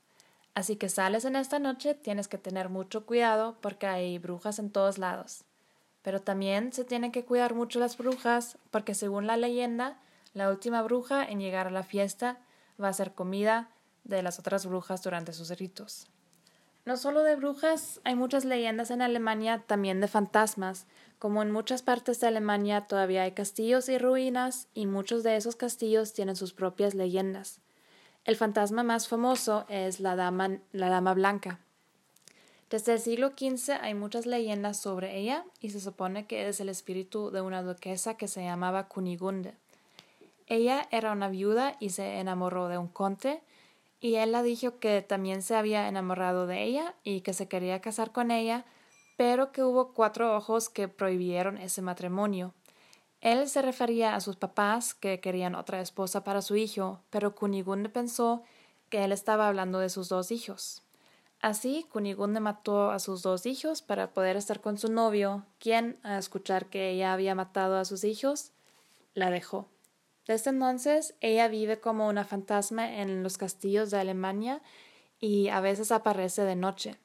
Así 0.53 0.75
que 0.75 0.89
sales 0.89 1.25
en 1.25 1.35
esta 1.35 1.59
noche, 1.59 1.93
tienes 1.93 2.27
que 2.27 2.37
tener 2.37 2.69
mucho 2.69 3.05
cuidado 3.05 3.57
porque 3.61 3.87
hay 3.87 4.17
brujas 4.19 4.59
en 4.59 4.69
todos 4.69 4.97
lados. 4.97 5.43
Pero 6.01 6.21
también 6.21 6.73
se 6.73 6.83
tienen 6.83 7.11
que 7.11 7.23
cuidar 7.23 7.53
mucho 7.53 7.79
las 7.79 7.97
brujas 7.97 8.57
porque 8.69 8.93
según 8.93 9.27
la 9.27 9.37
leyenda, 9.37 9.97
la 10.33 10.49
última 10.49 10.81
bruja 10.81 11.23
en 11.23 11.39
llegar 11.39 11.67
a 11.67 11.71
la 11.71 11.83
fiesta 11.83 12.37
va 12.81 12.89
a 12.89 12.93
ser 12.93 13.13
comida 13.13 13.69
de 14.03 14.23
las 14.23 14.39
otras 14.39 14.65
brujas 14.65 15.03
durante 15.03 15.33
sus 15.33 15.49
ritos. 15.57 16.07
No 16.85 16.97
solo 16.97 17.21
de 17.21 17.35
brujas, 17.35 18.01
hay 18.03 18.15
muchas 18.15 18.43
leyendas 18.43 18.89
en 18.89 19.01
Alemania 19.01 19.63
también 19.67 20.01
de 20.01 20.07
fantasmas. 20.07 20.87
Como 21.21 21.43
en 21.43 21.51
muchas 21.51 21.83
partes 21.83 22.19
de 22.19 22.25
Alemania 22.25 22.87
todavía 22.87 23.21
hay 23.21 23.33
castillos 23.33 23.89
y 23.89 23.99
ruinas 23.99 24.67
y 24.73 24.87
muchos 24.87 25.21
de 25.21 25.35
esos 25.35 25.55
castillos 25.55 26.13
tienen 26.13 26.35
sus 26.35 26.51
propias 26.51 26.95
leyendas. 26.95 27.59
El 28.25 28.35
fantasma 28.35 28.81
más 28.81 29.07
famoso 29.07 29.65
es 29.69 29.99
la 29.99 30.15
dama, 30.15 30.57
la 30.71 30.89
dama 30.89 31.13
blanca. 31.13 31.59
Desde 32.71 32.93
el 32.93 32.99
siglo 32.99 33.33
XV 33.37 33.73
hay 33.81 33.93
muchas 33.93 34.25
leyendas 34.25 34.77
sobre 34.77 35.15
ella 35.15 35.45
y 35.59 35.69
se 35.69 35.79
supone 35.79 36.25
que 36.25 36.47
es 36.47 36.59
el 36.59 36.69
espíritu 36.69 37.29
de 37.29 37.41
una 37.41 37.61
duquesa 37.61 38.17
que 38.17 38.27
se 38.27 38.43
llamaba 38.43 38.87
Kunigunde. 38.87 39.53
Ella 40.47 40.87
era 40.89 41.11
una 41.11 41.29
viuda 41.29 41.77
y 41.79 41.91
se 41.91 42.17
enamoró 42.17 42.67
de 42.67 42.79
un 42.79 42.87
conde 42.87 43.43
y 43.99 44.15
él 44.15 44.31
la 44.31 44.41
dijo 44.41 44.79
que 44.79 45.03
también 45.03 45.43
se 45.43 45.55
había 45.55 45.87
enamorado 45.87 46.47
de 46.47 46.63
ella 46.63 46.95
y 47.03 47.21
que 47.21 47.33
se 47.33 47.47
quería 47.47 47.79
casar 47.79 48.11
con 48.11 48.31
ella, 48.31 48.65
pero 49.21 49.51
que 49.51 49.61
hubo 49.61 49.93
cuatro 49.93 50.35
ojos 50.35 50.67
que 50.67 50.87
prohibieron 50.87 51.59
ese 51.59 51.83
matrimonio. 51.83 52.55
Él 53.19 53.47
se 53.49 53.61
refería 53.61 54.15
a 54.15 54.19
sus 54.19 54.35
papás 54.35 54.95
que 54.95 55.19
querían 55.19 55.53
otra 55.53 55.79
esposa 55.79 56.23
para 56.23 56.41
su 56.41 56.55
hijo, 56.55 57.01
pero 57.11 57.35
Kunigunde 57.35 57.89
pensó 57.89 58.41
que 58.89 59.03
él 59.03 59.11
estaba 59.11 59.47
hablando 59.47 59.77
de 59.77 59.89
sus 59.89 60.09
dos 60.09 60.31
hijos. 60.31 60.81
Así, 61.39 61.85
Kunigunde 61.91 62.39
mató 62.39 62.89
a 62.89 62.97
sus 62.97 63.21
dos 63.21 63.45
hijos 63.45 63.83
para 63.83 64.11
poder 64.11 64.37
estar 64.37 64.59
con 64.59 64.79
su 64.79 64.91
novio, 64.91 65.45
quien, 65.59 65.99
al 66.01 66.17
escuchar 66.17 66.65
que 66.65 66.89
ella 66.89 67.13
había 67.13 67.35
matado 67.35 67.77
a 67.77 67.85
sus 67.85 68.03
hijos, 68.03 68.53
la 69.13 69.29
dejó. 69.29 69.67
Desde 70.25 70.49
entonces, 70.49 71.13
ella 71.21 71.47
vive 71.47 71.79
como 71.79 72.07
una 72.07 72.25
fantasma 72.25 72.91
en 72.91 73.21
los 73.21 73.37
castillos 73.37 73.91
de 73.91 73.99
Alemania 73.99 74.63
y 75.19 75.49
a 75.49 75.59
veces 75.59 75.91
aparece 75.91 76.41
de 76.41 76.55
noche. 76.55 76.97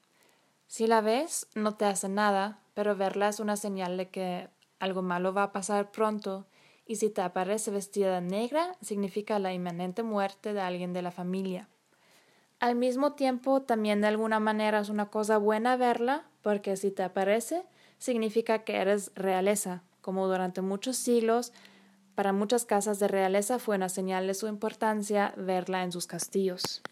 Si 0.66 0.86
la 0.86 1.00
ves, 1.00 1.46
no 1.54 1.74
te 1.76 1.84
hace 1.84 2.08
nada, 2.08 2.60
pero 2.74 2.96
verla 2.96 3.28
es 3.28 3.40
una 3.40 3.56
señal 3.56 3.96
de 3.96 4.10
que 4.10 4.48
algo 4.78 5.02
malo 5.02 5.32
va 5.32 5.44
a 5.44 5.52
pasar 5.52 5.90
pronto, 5.90 6.46
y 6.84 6.96
si 6.96 7.10
te 7.10 7.22
aparece 7.22 7.70
vestida 7.70 8.20
negra, 8.20 8.76
significa 8.80 9.38
la 9.38 9.52
inminente 9.52 10.02
muerte 10.02 10.52
de 10.52 10.60
alguien 10.60 10.92
de 10.92 11.02
la 11.02 11.10
familia. 11.10 11.68
Al 12.58 12.74
mismo 12.74 13.14
tiempo, 13.14 13.62
también 13.62 14.00
de 14.00 14.06
alguna 14.06 14.40
manera 14.40 14.80
es 14.80 14.88
una 14.88 15.10
cosa 15.10 15.36
buena 15.36 15.76
verla, 15.76 16.24
porque 16.42 16.76
si 16.76 16.90
te 16.90 17.02
aparece, 17.02 17.64
significa 17.98 18.64
que 18.64 18.76
eres 18.76 19.12
realeza, 19.14 19.82
como 20.00 20.26
durante 20.26 20.62
muchos 20.62 20.96
siglos, 20.96 21.52
para 22.14 22.32
muchas 22.32 22.64
casas 22.64 22.98
de 22.98 23.08
realeza 23.08 23.58
fue 23.58 23.76
una 23.76 23.90
señal 23.90 24.26
de 24.26 24.34
su 24.34 24.46
importancia 24.46 25.34
verla 25.36 25.82
en 25.82 25.92
sus 25.92 26.06
castillos. 26.06 26.82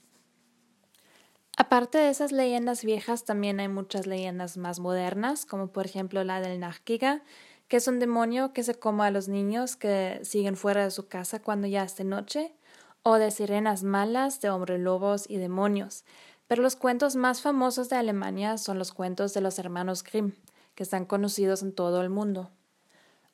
Aparte 1.57 1.99
de 1.99 2.09
esas 2.09 2.33
leyendas 2.33 2.85
viejas, 2.85 3.25
también 3.25 3.61
hay 3.61 3.69
muchas 3.69 4.07
leyendas 4.07 4.57
más 4.57 4.81
modernas, 4.81 5.47
como 5.47 5.69
por 5.69 5.87
ejemplo 5.87 6.25
la 6.25 6.40
del 6.40 6.59
Nachkiga, 6.59 7.23
que 7.69 7.77
es 7.77 7.87
un 7.87 8.01
demonio 8.01 8.53
que 8.53 8.64
se 8.64 8.75
come 8.75 9.05
a 9.05 9.11
los 9.11 9.29
niños 9.29 9.77
que 9.77 10.21
siguen 10.25 10.57
fuera 10.57 10.83
de 10.85 10.90
su 10.90 11.07
casa 11.07 11.40
cuando 11.40 11.67
ya 11.67 11.85
es 11.85 11.97
de 11.97 12.05
noche, 12.05 12.55
o 13.03 13.17
de 13.17 13.31
sirenas 13.31 13.85
malas, 13.85 14.40
de 14.40 14.51
hombres 14.51 14.81
lobos 14.81 15.27
y 15.29 15.37
demonios. 15.37 16.05
Pero 16.49 16.62
los 16.62 16.75
cuentos 16.75 17.17
más 17.17 17.40
famosos 17.40 17.88
de 17.88 17.97
Alemania 17.97 18.59
son 18.59 18.79
los 18.79 18.93
cuentos 18.93 19.33
de 19.35 19.40
los 19.40 19.59
hermanos 19.59 20.03
Grimm, 20.03 20.33
que 20.75 20.83
están 20.83 21.05
conocidos 21.05 21.62
en 21.62 21.73
todo 21.75 22.03
el 22.03 22.11
mundo. 22.11 22.51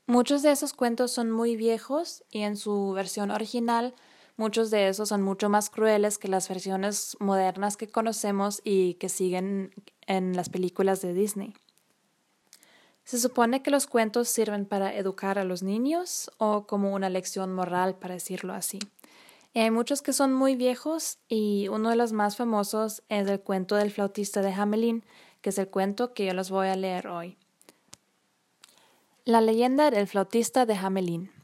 Muchos 0.07 0.43
de 0.43 0.51
esos 0.51 0.73
cuentos 0.73 1.13
son 1.13 1.31
muy 1.31 1.57
viejos 1.57 2.25
y 2.31 2.41
en 2.41 2.57
su 2.57 2.93
versión 2.93 3.31
original 3.31 3.95
muchos 4.41 4.71
de 4.71 4.89
esos 4.89 5.11
son 5.11 5.21
mucho 5.21 5.51
más 5.51 5.69
crueles 5.69 6.17
que 6.17 6.27
las 6.27 6.49
versiones 6.49 7.15
modernas 7.21 7.77
que 7.77 7.89
conocemos 7.89 8.63
y 8.65 8.95
que 8.95 9.11
siguen 9.11 9.75
en 10.07 10.35
las 10.35 10.49
películas 10.49 11.03
de 11.03 11.13
Disney. 11.13 11.53
Se 13.05 13.19
supone 13.21 13.63
que 13.63 13.71
los 13.71 13.87
cuentos 13.87 14.31
sirven 14.31 14.65
para 14.65 14.97
educar 14.97 15.39
a 15.39 15.45
los 15.45 15.63
niños 15.63 16.31
o 16.39 16.67
como 16.67 16.95
una 16.95 17.11
lección 17.11 17.53
moral, 17.53 17.97
para 17.97 18.15
decirlo 18.15 18.55
así. 18.55 18.79
hay 19.55 19.71
muchos 19.71 20.01
que 20.01 20.15
son 20.15 20.33
muy 20.33 20.57
viejos 20.57 21.19
y 21.29 21.69
uno 21.69 21.91
de 21.91 21.97
los 21.97 22.13
más 22.13 22.37
famosos 22.37 23.03
es 23.11 23.29
el 23.29 23.41
cuento 23.41 23.77
del 23.77 23.91
flautista 23.91 24.41
de 24.41 24.55
Hamelin, 24.55 25.05
que 25.43 25.51
es 25.51 25.59
el 25.59 25.69
cuento 25.69 26.15
que 26.15 26.25
yo 26.25 26.33
les 26.33 26.51
voy 26.51 26.69
a 26.69 26.77
leer 26.77 27.09
hoy. 27.09 27.37
La 29.27 29.43
leyenda 29.43 29.91
del 29.91 30.07
flautista 30.07 30.65
de 30.65 30.77
Hamelin. 30.77 31.40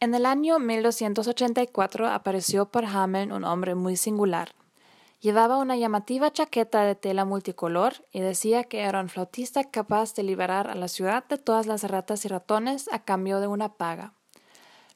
En 0.00 0.14
el 0.14 0.26
año 0.26 0.58
1284 0.58 2.08
apareció 2.08 2.66
por 2.66 2.86
Hamelin 2.86 3.32
un 3.32 3.44
hombre 3.44 3.74
muy 3.74 3.96
singular, 3.96 4.54
Llevaba 5.20 5.58
una 5.58 5.76
llamativa 5.76 6.32
chaqueta 6.32 6.82
de 6.82 6.94
tela 6.94 7.26
multicolor 7.26 7.92
y 8.10 8.20
decía 8.20 8.64
que 8.64 8.80
era 8.80 9.00
un 9.00 9.10
flautista 9.10 9.64
capaz 9.64 10.14
de 10.14 10.22
liberar 10.22 10.68
a 10.68 10.74
la 10.74 10.88
ciudad 10.88 11.26
de 11.28 11.36
todas 11.36 11.66
las 11.66 11.84
ratas 11.84 12.24
y 12.24 12.28
ratones 12.28 12.88
a 12.90 13.04
cambio 13.04 13.38
de 13.40 13.46
una 13.46 13.74
paga. 13.74 14.14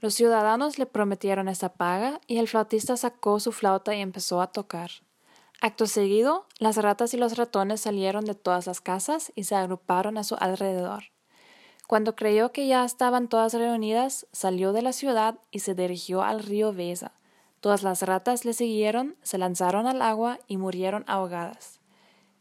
Los 0.00 0.14
ciudadanos 0.14 0.78
le 0.78 0.86
prometieron 0.86 1.48
esa 1.48 1.74
paga 1.74 2.22
y 2.26 2.38
el 2.38 2.48
flautista 2.48 2.96
sacó 2.96 3.38
su 3.38 3.52
flauta 3.52 3.94
y 3.94 4.00
empezó 4.00 4.40
a 4.40 4.50
tocar. 4.50 4.90
Acto 5.60 5.86
seguido, 5.86 6.46
las 6.58 6.78
ratas 6.78 7.12
y 7.12 7.18
los 7.18 7.36
ratones 7.36 7.82
salieron 7.82 8.24
de 8.24 8.34
todas 8.34 8.66
las 8.66 8.80
casas 8.80 9.30
y 9.34 9.44
se 9.44 9.56
agruparon 9.56 10.16
a 10.16 10.24
su 10.24 10.36
alrededor. 10.40 11.13
Cuando 11.86 12.16
creyó 12.16 12.52
que 12.52 12.66
ya 12.66 12.84
estaban 12.84 13.28
todas 13.28 13.54
reunidas, 13.54 14.26
salió 14.32 14.72
de 14.72 14.82
la 14.82 14.92
ciudad 14.92 15.38
y 15.50 15.60
se 15.60 15.74
dirigió 15.74 16.22
al 16.22 16.40
río 16.40 16.72
Vesa, 16.72 17.12
Todas 17.64 17.82
las 17.82 18.02
ratas 18.02 18.44
le 18.44 18.52
siguieron, 18.52 19.16
se 19.22 19.38
lanzaron 19.38 19.86
al 19.86 20.02
agua 20.02 20.38
y 20.46 20.58
murieron 20.58 21.02
ahogadas. 21.06 21.80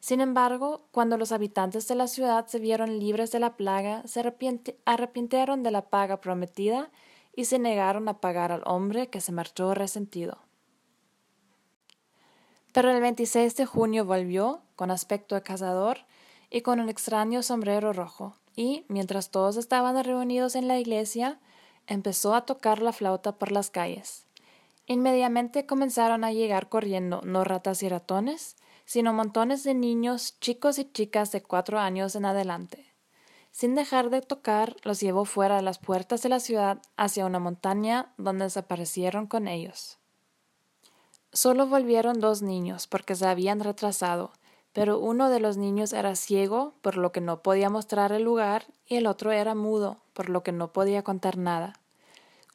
Sin 0.01 0.19
embargo, 0.19 0.85
cuando 0.91 1.17
los 1.17 1.31
habitantes 1.31 1.87
de 1.87 1.95
la 1.95 2.07
ciudad 2.07 2.45
se 2.47 2.59
vieron 2.59 2.99
libres 2.99 3.31
de 3.31 3.39
la 3.39 3.55
plaga, 3.55 4.05
se 4.05 4.19
arrepintieron 4.83 5.63
de 5.63 5.71
la 5.71 5.83
paga 5.83 6.19
prometida 6.19 6.91
y 7.33 7.45
se 7.45 7.57
negaron 7.57 8.09
a 8.09 8.19
pagar 8.19 8.51
al 8.51 8.63
hombre 8.65 9.07
que 9.07 9.21
se 9.21 9.31
marchó 9.31 9.73
resentido. 9.73 10.39
Pero 12.73 12.91
el 12.91 12.99
26 12.99 13.55
de 13.55 13.65
junio 13.65 14.03
volvió, 14.03 14.63
con 14.75 14.91
aspecto 14.91 15.35
de 15.35 15.41
cazador 15.41 15.99
y 16.49 16.63
con 16.63 16.81
un 16.81 16.89
extraño 16.89 17.43
sombrero 17.43 17.93
rojo. 17.93 18.35
Y, 18.55 18.85
mientras 18.87 19.31
todos 19.31 19.57
estaban 19.57 20.01
reunidos 20.03 20.55
en 20.55 20.67
la 20.67 20.79
iglesia, 20.79 21.39
empezó 21.87 22.35
a 22.35 22.45
tocar 22.45 22.81
la 22.81 22.93
flauta 22.93 23.37
por 23.37 23.51
las 23.51 23.69
calles. 23.69 24.25
Inmediatamente 24.85 25.65
comenzaron 25.65 26.23
a 26.23 26.31
llegar 26.31 26.69
corriendo 26.69 27.21
no 27.23 27.43
ratas 27.43 27.83
y 27.83 27.89
ratones, 27.89 28.55
sino 28.85 29.13
montones 29.13 29.63
de 29.63 29.73
niños, 29.73 30.39
chicos 30.39 30.77
y 30.77 30.85
chicas 30.85 31.31
de 31.31 31.41
cuatro 31.41 31.79
años 31.79 32.15
en 32.15 32.25
adelante. 32.25 32.93
Sin 33.51 33.75
dejar 33.75 34.09
de 34.09 34.21
tocar, 34.21 34.75
los 34.83 34.99
llevó 34.99 35.25
fuera 35.25 35.57
de 35.57 35.61
las 35.61 35.77
puertas 35.77 36.23
de 36.23 36.29
la 36.29 36.39
ciudad 36.39 36.81
hacia 36.97 37.25
una 37.25 37.39
montaña 37.39 38.11
donde 38.17 38.45
desaparecieron 38.45 39.27
con 39.27 39.47
ellos. 39.47 39.99
Solo 41.31 41.67
volvieron 41.67 42.19
dos 42.19 42.41
niños 42.41 42.87
porque 42.87 43.15
se 43.15 43.27
habían 43.27 43.59
retrasado, 43.59 44.31
pero 44.73 44.99
uno 44.99 45.29
de 45.29 45.39
los 45.39 45.55
niños 45.57 45.93
era 45.93 46.15
ciego, 46.15 46.73
por 46.81 46.97
lo 46.97 47.11
que 47.11 47.21
no 47.21 47.41
podía 47.41 47.69
mostrar 47.69 48.11
el 48.11 48.23
lugar, 48.23 48.65
y 48.87 48.95
el 48.95 49.07
otro 49.07 49.31
era 49.31 49.55
mudo, 49.55 49.99
por 50.13 50.29
lo 50.29 50.43
que 50.43 50.51
no 50.51 50.73
podía 50.73 51.03
contar 51.03 51.37
nada. 51.37 51.73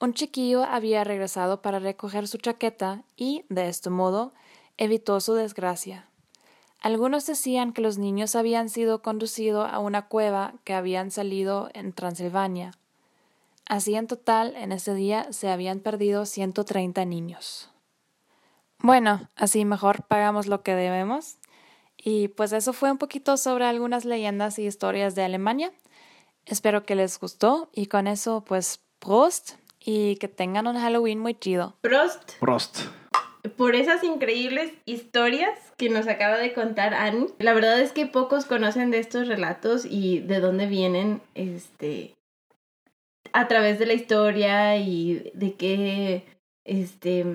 Un 0.00 0.14
chiquillo 0.14 0.64
había 0.64 1.02
regresado 1.04 1.62
para 1.62 1.78
recoger 1.78 2.28
su 2.28 2.38
chaqueta 2.38 3.02
y, 3.16 3.44
de 3.48 3.68
este 3.68 3.90
modo, 3.90 4.32
evitó 4.76 5.20
su 5.20 5.34
desgracia. 5.34 6.08
Algunos 6.80 7.26
decían 7.26 7.72
que 7.72 7.82
los 7.82 7.98
niños 7.98 8.36
habían 8.36 8.68
sido 8.68 9.02
conducidos 9.02 9.68
a 9.68 9.80
una 9.80 10.06
cueva 10.06 10.54
que 10.62 10.74
habían 10.74 11.10
salido 11.10 11.70
en 11.74 11.92
Transilvania. 11.92 12.72
Así 13.66 13.96
en 13.96 14.06
total, 14.06 14.54
en 14.54 14.70
ese 14.70 14.94
día 14.94 15.32
se 15.32 15.50
habían 15.50 15.80
perdido 15.80 16.24
130 16.24 17.04
niños. 17.04 17.70
Bueno, 18.78 19.28
así 19.34 19.64
mejor 19.64 20.04
pagamos 20.04 20.46
lo 20.46 20.62
que 20.62 20.74
debemos. 20.74 21.37
Y 22.10 22.28
pues 22.28 22.54
eso 22.54 22.72
fue 22.72 22.90
un 22.90 22.96
poquito 22.96 23.36
sobre 23.36 23.66
algunas 23.66 24.06
leyendas 24.06 24.58
y 24.58 24.66
historias 24.66 25.14
de 25.14 25.24
Alemania. 25.24 25.70
Espero 26.46 26.86
que 26.86 26.94
les 26.94 27.20
gustó 27.20 27.68
y 27.74 27.84
con 27.84 28.06
eso 28.06 28.42
pues 28.46 28.80
Prost 28.98 29.56
y 29.78 30.16
que 30.16 30.26
tengan 30.26 30.66
un 30.66 30.78
Halloween 30.78 31.18
muy 31.18 31.34
chido. 31.34 31.76
Prost. 31.82 32.32
Prost. 32.40 32.78
Por 33.58 33.74
esas 33.74 34.04
increíbles 34.04 34.72
historias 34.86 35.50
que 35.76 35.90
nos 35.90 36.08
acaba 36.08 36.38
de 36.38 36.54
contar 36.54 36.94
Annie. 36.94 37.28
La 37.40 37.52
verdad 37.52 37.78
es 37.78 37.92
que 37.92 38.06
pocos 38.06 38.46
conocen 38.46 38.90
de 38.90 39.00
estos 39.00 39.28
relatos 39.28 39.84
y 39.84 40.20
de 40.20 40.40
dónde 40.40 40.64
vienen, 40.64 41.20
este, 41.34 42.14
a 43.34 43.48
través 43.48 43.78
de 43.78 43.84
la 43.84 43.92
historia 43.92 44.78
y 44.78 45.30
de 45.34 45.52
qué, 45.56 46.24
este, 46.64 47.26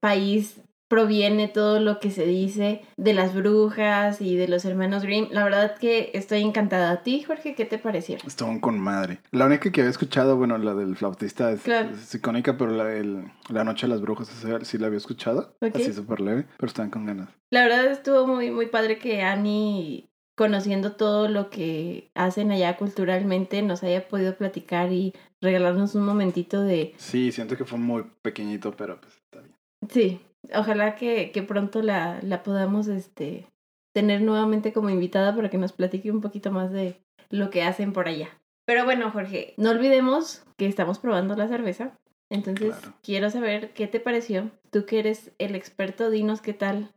país 0.00 0.56
proviene 0.92 1.48
todo 1.48 1.80
lo 1.80 2.00
que 2.00 2.10
se 2.10 2.26
dice 2.26 2.82
de 2.98 3.14
las 3.14 3.34
brujas 3.34 4.20
y 4.20 4.36
de 4.36 4.46
los 4.46 4.66
hermanos 4.66 5.04
Grimm. 5.04 5.28
La 5.30 5.42
verdad 5.42 5.78
que 5.78 6.10
estoy 6.12 6.42
encantada. 6.42 6.90
¿A 6.90 7.02
ti, 7.02 7.22
Jorge, 7.22 7.54
qué 7.54 7.64
te 7.64 7.78
pareció? 7.78 8.18
Estuvo 8.26 8.60
con 8.60 8.78
madre. 8.78 9.20
La 9.30 9.46
única 9.46 9.72
que 9.72 9.80
había 9.80 9.90
escuchado, 9.90 10.36
bueno, 10.36 10.58
la 10.58 10.74
del 10.74 10.94
flautista 10.94 11.50
es, 11.50 11.66
es 11.66 12.14
icónica, 12.14 12.58
pero 12.58 12.72
la, 12.72 12.92
el, 12.92 13.24
la 13.48 13.64
Noche 13.64 13.86
de 13.86 13.94
las 13.94 14.02
Brujas 14.02 14.30
sí 14.64 14.76
la 14.76 14.88
había 14.88 14.98
escuchado. 14.98 15.56
Así 15.62 15.94
súper 15.94 16.20
leve, 16.20 16.44
pero 16.58 16.68
están 16.68 16.90
con 16.90 17.06
ganas. 17.06 17.30
La 17.48 17.62
verdad 17.62 17.86
estuvo 17.86 18.26
muy, 18.26 18.50
muy 18.50 18.66
padre 18.66 18.98
que 18.98 19.22
Annie 19.22 20.10
conociendo 20.36 20.92
todo 20.92 21.26
lo 21.26 21.48
que 21.48 22.10
hacen 22.14 22.50
allá 22.50 22.76
culturalmente, 22.76 23.62
nos 23.62 23.82
haya 23.82 24.06
podido 24.08 24.36
platicar 24.36 24.92
y 24.92 25.14
regalarnos 25.40 25.94
un 25.94 26.04
momentito 26.04 26.62
de... 26.62 26.92
Sí, 26.98 27.32
siento 27.32 27.56
que 27.56 27.64
fue 27.64 27.78
muy 27.78 28.04
pequeñito, 28.20 28.76
pero 28.76 29.00
pues 29.00 29.14
está 29.14 29.40
bien. 29.40 29.56
Sí, 29.88 30.20
ojalá 30.54 30.94
que, 30.94 31.30
que 31.32 31.42
pronto 31.42 31.82
la, 31.82 32.20
la 32.22 32.42
podamos 32.42 32.88
este, 32.88 33.46
tener 33.92 34.22
nuevamente 34.22 34.72
como 34.72 34.90
invitada 34.90 35.34
para 35.34 35.50
que 35.50 35.58
nos 35.58 35.72
platique 35.72 36.10
un 36.10 36.20
poquito 36.20 36.50
más 36.50 36.70
de 36.70 37.00
lo 37.30 37.50
que 37.50 37.62
hacen 37.62 37.92
por 37.92 38.08
allá. 38.08 38.28
Pero 38.64 38.84
bueno, 38.84 39.10
Jorge, 39.10 39.54
no 39.56 39.70
olvidemos 39.70 40.44
que 40.56 40.66
estamos 40.66 40.98
probando 40.98 41.34
la 41.36 41.48
cerveza. 41.48 41.92
Entonces, 42.30 42.74
quiero 43.02 43.28
saber 43.28 43.72
qué 43.74 43.86
te 43.86 44.00
pareció. 44.00 44.50
Tú 44.70 44.86
que 44.86 45.00
eres 45.00 45.32
el 45.38 45.54
experto, 45.54 46.10
dinos 46.10 46.40
qué 46.40 46.54
tal. 46.54 46.90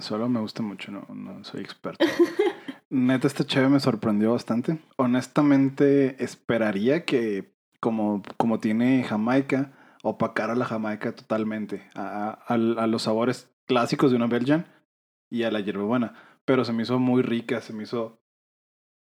solo 0.00 0.28
me 0.28 0.40
gusta 0.40 0.62
mucho, 0.62 0.92
no, 0.92 1.06
no 1.12 1.42
soy 1.44 1.62
experto. 1.62 2.04
Neta, 2.90 3.26
esta 3.26 3.44
chévere 3.44 3.70
me 3.70 3.80
sorprendió 3.80 4.32
bastante. 4.32 4.78
Honestamente, 4.96 6.22
esperaría 6.22 7.04
que, 7.04 7.52
como, 7.80 8.22
como 8.36 8.60
tiene 8.60 9.02
Jamaica, 9.02 9.72
opacar 10.08 10.50
a 10.50 10.54
la 10.54 10.64
Jamaica 10.64 11.14
totalmente, 11.14 11.88
a, 11.94 12.30
a, 12.30 12.56
los 12.56 13.02
sabores 13.02 13.50
clásicos 13.66 14.10
de 14.10 14.16
una 14.16 14.26
Belgian 14.26 14.66
y 15.30 15.42
a 15.42 15.50
la 15.50 15.60
hierbabuena. 15.60 16.14
Pero 16.44 16.64
se 16.64 16.72
me 16.72 16.82
hizo 16.82 16.98
muy 16.98 17.22
rica, 17.22 17.60
se 17.60 17.72
me 17.72 17.82
hizo 17.84 18.20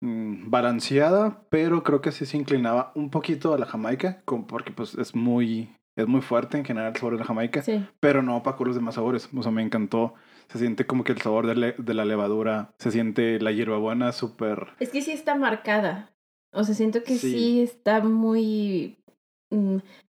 mm, 0.02 0.50
balanceada, 0.50 1.48
pero 1.50 1.84
creo 1.84 2.02
que 2.02 2.12
sí 2.12 2.26
se 2.26 2.38
inclinaba 2.38 2.91
un 2.96 3.10
poquito 3.10 3.54
a 3.54 3.58
la 3.58 3.65
Jamaica, 3.65 4.22
porque 4.48 4.72
pues 4.72 4.96
es 4.96 5.15
muy, 5.15 5.76
es 5.96 6.08
muy 6.08 6.22
fuerte 6.22 6.58
en 6.58 6.65
general 6.65 6.91
el 6.91 6.98
sabor 6.98 7.13
de 7.13 7.20
la 7.20 7.26
Jamaica, 7.26 7.63
pero 8.00 8.22
no 8.22 8.38
opacó 8.38 8.65
los 8.65 8.76
demás 8.76 8.96
sabores. 8.96 9.30
O 9.36 9.43
sea, 9.43 9.52
me 9.52 9.63
encantó. 9.63 10.13
Se 10.50 10.60
siente 10.60 10.86
como 10.86 11.04
que 11.04 11.12
el 11.12 11.22
sabor 11.22 11.48
de, 11.48 11.74
de 11.78 11.93
la 11.93 12.06
levadura, 12.06 12.74
se 12.78 12.91
siente 12.91 13.39
la 13.39 13.52
hierbabuena 13.52 14.13
súper... 14.13 14.67
Es 14.80 14.89
que 14.89 15.02
sí 15.02 15.12
está 15.12 15.36
marcada. 15.36 16.13
O 16.54 16.63
sea, 16.63 16.76
siento 16.76 17.04
que 17.04 17.17
sí, 17.17 17.62
está 17.62 18.02
muy... 18.02 18.98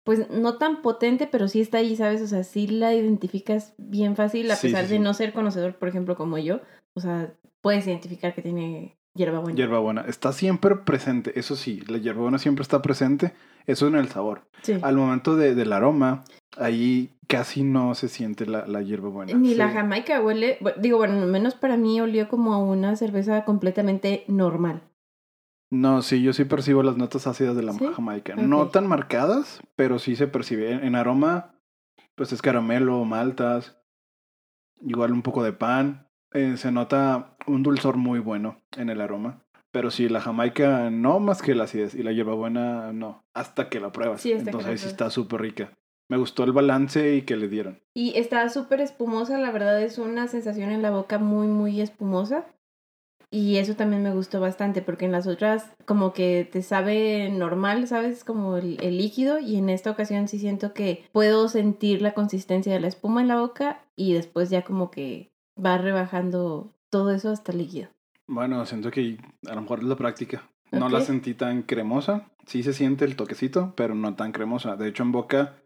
Pues 0.04 0.30
no 0.30 0.58
tan 0.58 0.82
potente, 0.82 1.26
pero 1.26 1.48
sí 1.48 1.60
está 1.60 1.78
ahí, 1.78 1.96
¿sabes? 1.96 2.20
O 2.20 2.26
sea, 2.26 2.44
sí 2.44 2.66
la 2.66 2.94
identificas 2.94 3.74
bien 3.78 4.16
fácil, 4.16 4.50
a 4.50 4.56
pesar 4.56 4.86
de 4.86 4.98
no 4.98 5.14
ser 5.14 5.32
conocedor, 5.32 5.74
por 5.76 5.88
ejemplo, 5.88 6.14
como 6.14 6.38
yo. 6.38 6.60
O 6.94 7.00
sea, 7.00 7.32
puedes 7.62 7.86
identificar 7.86 8.34
que 8.34 8.42
tiene 8.42 8.96
hierbabuena. 9.14 9.56
Hierbabuena. 9.56 10.02
Está 10.02 10.32
siempre 10.32 10.76
presente, 10.76 11.38
eso 11.38 11.56
sí, 11.56 11.82
la 11.88 11.98
hierbabuena 11.98 12.38
siempre 12.38 12.62
está 12.62 12.82
presente, 12.82 13.32
eso 13.66 13.86
en 13.86 13.94
el 13.94 14.08
sabor. 14.08 14.42
Sí. 14.62 14.76
Al 14.82 14.96
momento 14.96 15.36
de, 15.36 15.54
del 15.54 15.72
aroma, 15.72 16.24
ahí 16.58 17.10
casi 17.26 17.62
no 17.62 17.94
se 17.94 18.08
siente 18.08 18.46
la, 18.46 18.66
la 18.66 18.82
hierbabuena. 18.82 19.32
Ni 19.34 19.54
la 19.54 19.70
jamaica 19.70 20.20
huele, 20.20 20.58
digo, 20.78 20.98
bueno, 20.98 21.24
menos 21.26 21.54
para 21.54 21.76
mí 21.76 22.00
olió 22.00 22.28
como 22.28 22.52
a 22.52 22.58
una 22.58 22.96
cerveza 22.96 23.44
completamente 23.44 24.24
normal. 24.28 24.82
No, 25.74 26.02
sí, 26.02 26.22
yo 26.22 26.32
sí 26.32 26.44
percibo 26.44 26.84
las 26.84 26.96
notas 26.96 27.26
ácidas 27.26 27.56
de 27.56 27.64
la 27.64 27.74
jamaica. 27.74 28.36
No 28.36 28.68
tan 28.68 28.86
marcadas, 28.86 29.60
pero 29.74 29.98
sí 29.98 30.14
se 30.14 30.28
percibe. 30.28 30.70
En, 30.70 30.94
aroma, 30.94 31.56
pues 32.14 32.32
es 32.32 32.42
caramelo, 32.42 33.04
maltas, 33.04 33.76
igual 34.80 35.12
un 35.12 35.22
poco 35.22 35.42
de 35.42 35.52
pan. 35.52 36.06
Eh, 36.32 36.56
se 36.58 36.70
nota 36.70 37.36
un 37.48 37.64
dulzor 37.64 37.96
muy 37.96 38.20
bueno 38.20 38.62
en 38.76 38.88
el 38.88 39.00
aroma. 39.00 39.42
Pero 39.72 39.90
sí, 39.90 40.08
la 40.08 40.20
jamaica 40.20 40.90
no 40.90 41.18
más 41.18 41.42
que 41.42 41.56
la 41.56 41.64
acidez 41.64 41.96
y 41.96 42.04
la 42.04 42.12
hierbabuena 42.12 42.92
no, 42.92 43.24
hasta 43.34 43.68
que 43.68 43.80
la 43.80 43.90
pruebas. 43.90 44.20
Sí, 44.20 44.30
Entonces 44.30 44.70
ahí 44.70 44.78
sí 44.78 44.86
está 44.86 45.10
súper 45.10 45.40
rica. 45.40 45.72
Me 46.08 46.18
gustó 46.18 46.44
el 46.44 46.52
balance 46.52 47.16
y 47.16 47.22
que 47.22 47.34
le 47.34 47.48
dieron. 47.48 47.80
Y 47.94 48.16
está 48.16 48.48
súper 48.48 48.80
espumosa, 48.80 49.38
la 49.38 49.50
verdad 49.50 49.82
es 49.82 49.98
una 49.98 50.28
sensación 50.28 50.70
en 50.70 50.82
la 50.82 50.92
boca 50.92 51.18
muy, 51.18 51.48
muy 51.48 51.80
espumosa. 51.80 52.46
Y 53.30 53.56
eso 53.56 53.74
también 53.74 54.02
me 54.02 54.14
gustó 54.14 54.40
bastante 54.40 54.82
porque 54.82 55.06
en 55.06 55.12
las 55.12 55.26
otras 55.26 55.70
como 55.86 56.12
que 56.12 56.48
te 56.50 56.62
sabe 56.62 57.30
normal, 57.30 57.86
¿sabes? 57.88 58.24
Como 58.24 58.56
el, 58.56 58.76
líquido 58.76 59.38
y 59.38 59.56
en 59.56 59.70
esta 59.70 59.90
ocasión 59.90 60.28
sí 60.28 60.38
siento 60.38 60.72
que 60.72 61.04
puedo 61.12 61.48
sentir 61.48 62.00
la 62.00 62.14
consistencia 62.14 62.72
de 62.72 62.80
la 62.80 62.88
espuma 62.88 63.22
en 63.22 63.28
la 63.28 63.40
boca 63.40 63.82
y 63.96 64.12
después 64.12 64.50
ya 64.50 64.62
como 64.62 64.90
que 64.90 65.32
va 65.62 65.78
rebajando 65.78 66.72
todo 66.90 67.10
eso 67.10 67.30
hasta 67.30 67.52
el 67.52 67.58
líquido. 67.58 67.88
Bueno, 68.26 68.64
siento 68.66 68.90
que 68.90 69.18
a 69.48 69.54
lo 69.54 69.62
mejor 69.62 69.80
es 69.80 69.86
la 69.86 69.96
práctica. 69.96 70.48
No 70.70 70.88
la 70.88 71.00
sentí 71.00 71.34
tan 71.34 71.62
cremosa. 71.62 72.30
Sí 72.46 72.62
se 72.62 72.72
siente 72.72 73.04
el 73.04 73.16
toquecito, 73.16 73.74
pero 73.76 73.94
no 73.94 74.14
tan 74.16 74.32
cremosa. 74.32 74.76
De 74.76 74.88
hecho, 74.88 75.02
en 75.02 75.12
boca, 75.12 75.56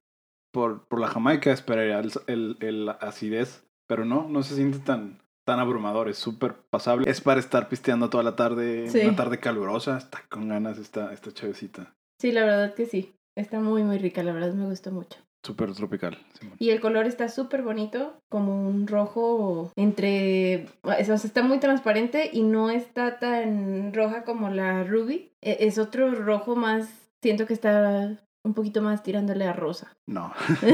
por, 0.52 0.86
por 0.86 1.00
la 1.00 1.08
jamaica 1.08 1.52
esperaría 1.52 1.98
el, 1.98 2.12
el, 2.26 2.56
el 2.60 2.88
acidez, 2.88 3.64
pero 3.86 4.04
no, 4.04 4.28
no 4.28 4.42
se 4.42 4.54
siente 4.54 4.78
tan, 4.78 5.18
tan 5.48 5.60
abrumador, 5.60 6.10
es 6.10 6.18
súper 6.18 6.56
pasable. 6.68 7.10
Es 7.10 7.22
para 7.22 7.40
estar 7.40 7.70
pisteando 7.70 8.10
toda 8.10 8.22
la 8.22 8.36
tarde, 8.36 8.86
una 9.02 9.16
tarde 9.16 9.40
calurosa, 9.40 9.96
está 9.96 10.22
con 10.28 10.46
ganas 10.46 10.76
esta, 10.76 11.10
esta 11.14 11.32
chavecita. 11.32 11.94
Sí, 12.20 12.32
la 12.32 12.44
verdad 12.44 12.74
que 12.74 12.84
sí. 12.84 13.14
Está 13.34 13.58
muy, 13.58 13.82
muy 13.82 13.96
rica, 13.96 14.22
la 14.22 14.34
verdad 14.34 14.52
me 14.52 14.66
gustó 14.66 14.92
mucho. 14.92 15.18
Súper 15.42 15.72
tropical. 15.72 16.18
Y 16.58 16.68
el 16.68 16.82
color 16.82 17.06
está 17.06 17.30
súper 17.30 17.62
bonito, 17.62 18.20
como 18.28 18.68
un 18.68 18.86
rojo 18.86 19.72
entre... 19.74 20.66
O 20.82 20.92
sea, 21.02 21.14
está 21.14 21.42
muy 21.42 21.60
transparente 21.60 22.28
y 22.30 22.42
no 22.42 22.68
está 22.68 23.18
tan 23.18 23.94
roja 23.94 24.24
como 24.24 24.50
la 24.50 24.84
Ruby. 24.84 25.32
E, 25.40 25.56
es 25.60 25.78
otro 25.78 26.10
rojo 26.10 26.56
más... 26.56 26.90
Siento 27.22 27.46
que 27.46 27.54
está 27.54 28.18
un 28.44 28.52
poquito 28.52 28.82
más 28.82 29.02
tirándole 29.02 29.46
a 29.46 29.54
rosa. 29.54 29.96
No. 30.06 30.30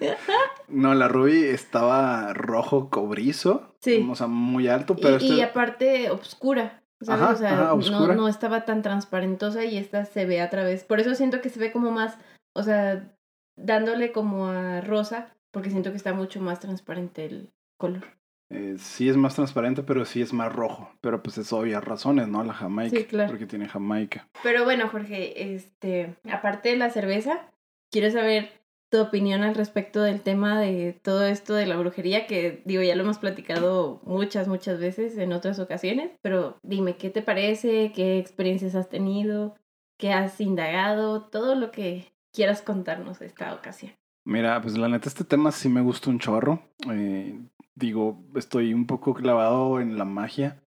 no, 0.68 0.94
la 0.94 1.08
Ruby 1.08 1.44
estaba 1.44 2.32
rojo 2.32 2.90
cobrizo. 2.90 3.74
Sí. 3.80 4.06
O 4.08 4.14
sea, 4.14 4.26
muy 4.26 4.68
alto, 4.68 4.96
pero. 4.96 5.18
Y, 5.20 5.30
este 5.30 5.42
aparte, 5.42 6.10
oscura. 6.10 6.82
¿sabes? 7.00 7.36
o 7.36 7.36
sea, 7.36 7.74
no, 7.90 8.14
no 8.14 8.28
estaba 8.28 8.64
tan 8.64 8.80
transparentosa 8.82 9.64
y 9.64 9.76
esta 9.76 10.04
se 10.06 10.24
ve 10.24 10.40
a 10.40 10.50
través. 10.50 10.84
Por 10.84 11.00
eso 11.00 11.14
siento 11.14 11.40
que 11.40 11.50
se 11.50 11.60
ve 11.60 11.72
como 11.72 11.90
más. 11.90 12.18
O 12.54 12.62
sea, 12.62 13.14
dándole 13.56 14.12
como 14.12 14.48
a 14.48 14.80
rosa, 14.80 15.34
porque 15.50 15.70
siento 15.70 15.90
que 15.90 15.96
está 15.96 16.14
mucho 16.14 16.40
más 16.40 16.60
transparente 16.60 17.26
el 17.26 17.50
color. 17.76 18.04
Eh, 18.48 18.76
sí 18.78 19.08
es 19.08 19.16
más 19.16 19.34
transparente, 19.34 19.82
pero 19.82 20.04
sí 20.04 20.22
es 20.22 20.32
más 20.32 20.52
rojo. 20.52 20.90
Pero 21.00 21.22
pues 21.22 21.38
es 21.38 21.52
obvias 21.52 21.84
razones, 21.84 22.28
¿no? 22.28 22.44
La 22.44 22.54
Jamaica. 22.54 22.96
Sí, 22.96 23.04
claro. 23.04 23.30
Porque 23.30 23.46
tiene 23.46 23.68
Jamaica. 23.68 24.28
Pero 24.42 24.64
bueno, 24.64 24.88
Jorge, 24.88 25.54
este, 25.54 26.16
aparte 26.30 26.70
de 26.70 26.76
la 26.76 26.90
cerveza, 26.90 27.50
quiero 27.90 28.10
saber 28.10 28.50
tu 28.96 29.02
opinión 29.02 29.42
al 29.42 29.54
respecto 29.54 30.00
del 30.00 30.22
tema 30.22 30.58
de 30.58 30.98
todo 31.02 31.26
esto 31.26 31.54
de 31.54 31.66
la 31.66 31.76
brujería, 31.76 32.26
que 32.26 32.62
digo, 32.64 32.82
ya 32.82 32.96
lo 32.96 33.02
hemos 33.02 33.18
platicado 33.18 34.00
muchas, 34.04 34.48
muchas 34.48 34.80
veces 34.80 35.18
en 35.18 35.32
otras 35.32 35.58
ocasiones, 35.58 36.12
pero 36.22 36.58
dime, 36.62 36.96
¿qué 36.96 37.10
te 37.10 37.20
parece? 37.20 37.92
¿Qué 37.94 38.18
experiencias 38.18 38.74
has 38.74 38.88
tenido? 38.88 39.54
¿Qué 39.98 40.12
has 40.12 40.40
indagado? 40.40 41.28
Todo 41.28 41.54
lo 41.56 41.70
que 41.70 42.10
quieras 42.32 42.62
contarnos 42.62 43.20
esta 43.20 43.52
ocasión. 43.54 43.92
Mira, 44.24 44.62
pues 44.62 44.78
la 44.78 44.88
neta, 44.88 45.10
este 45.10 45.24
tema 45.24 45.52
sí 45.52 45.68
me 45.68 45.82
gusta 45.82 46.08
un 46.08 46.18
chorro. 46.18 46.62
Eh, 46.90 47.38
digo, 47.74 48.24
estoy 48.34 48.72
un 48.72 48.86
poco 48.86 49.12
clavado 49.12 49.78
en 49.78 49.98
la 49.98 50.06
magia. 50.06 50.62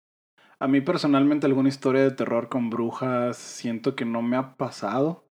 A 0.60 0.68
mí 0.68 0.82
personalmente 0.82 1.46
alguna 1.46 1.70
historia 1.70 2.02
de 2.02 2.12
terror 2.12 2.50
con 2.50 2.70
brujas 2.70 3.38
siento 3.38 3.96
que 3.96 4.04
no 4.04 4.22
me 4.22 4.36
ha 4.36 4.58
pasado. 4.58 5.27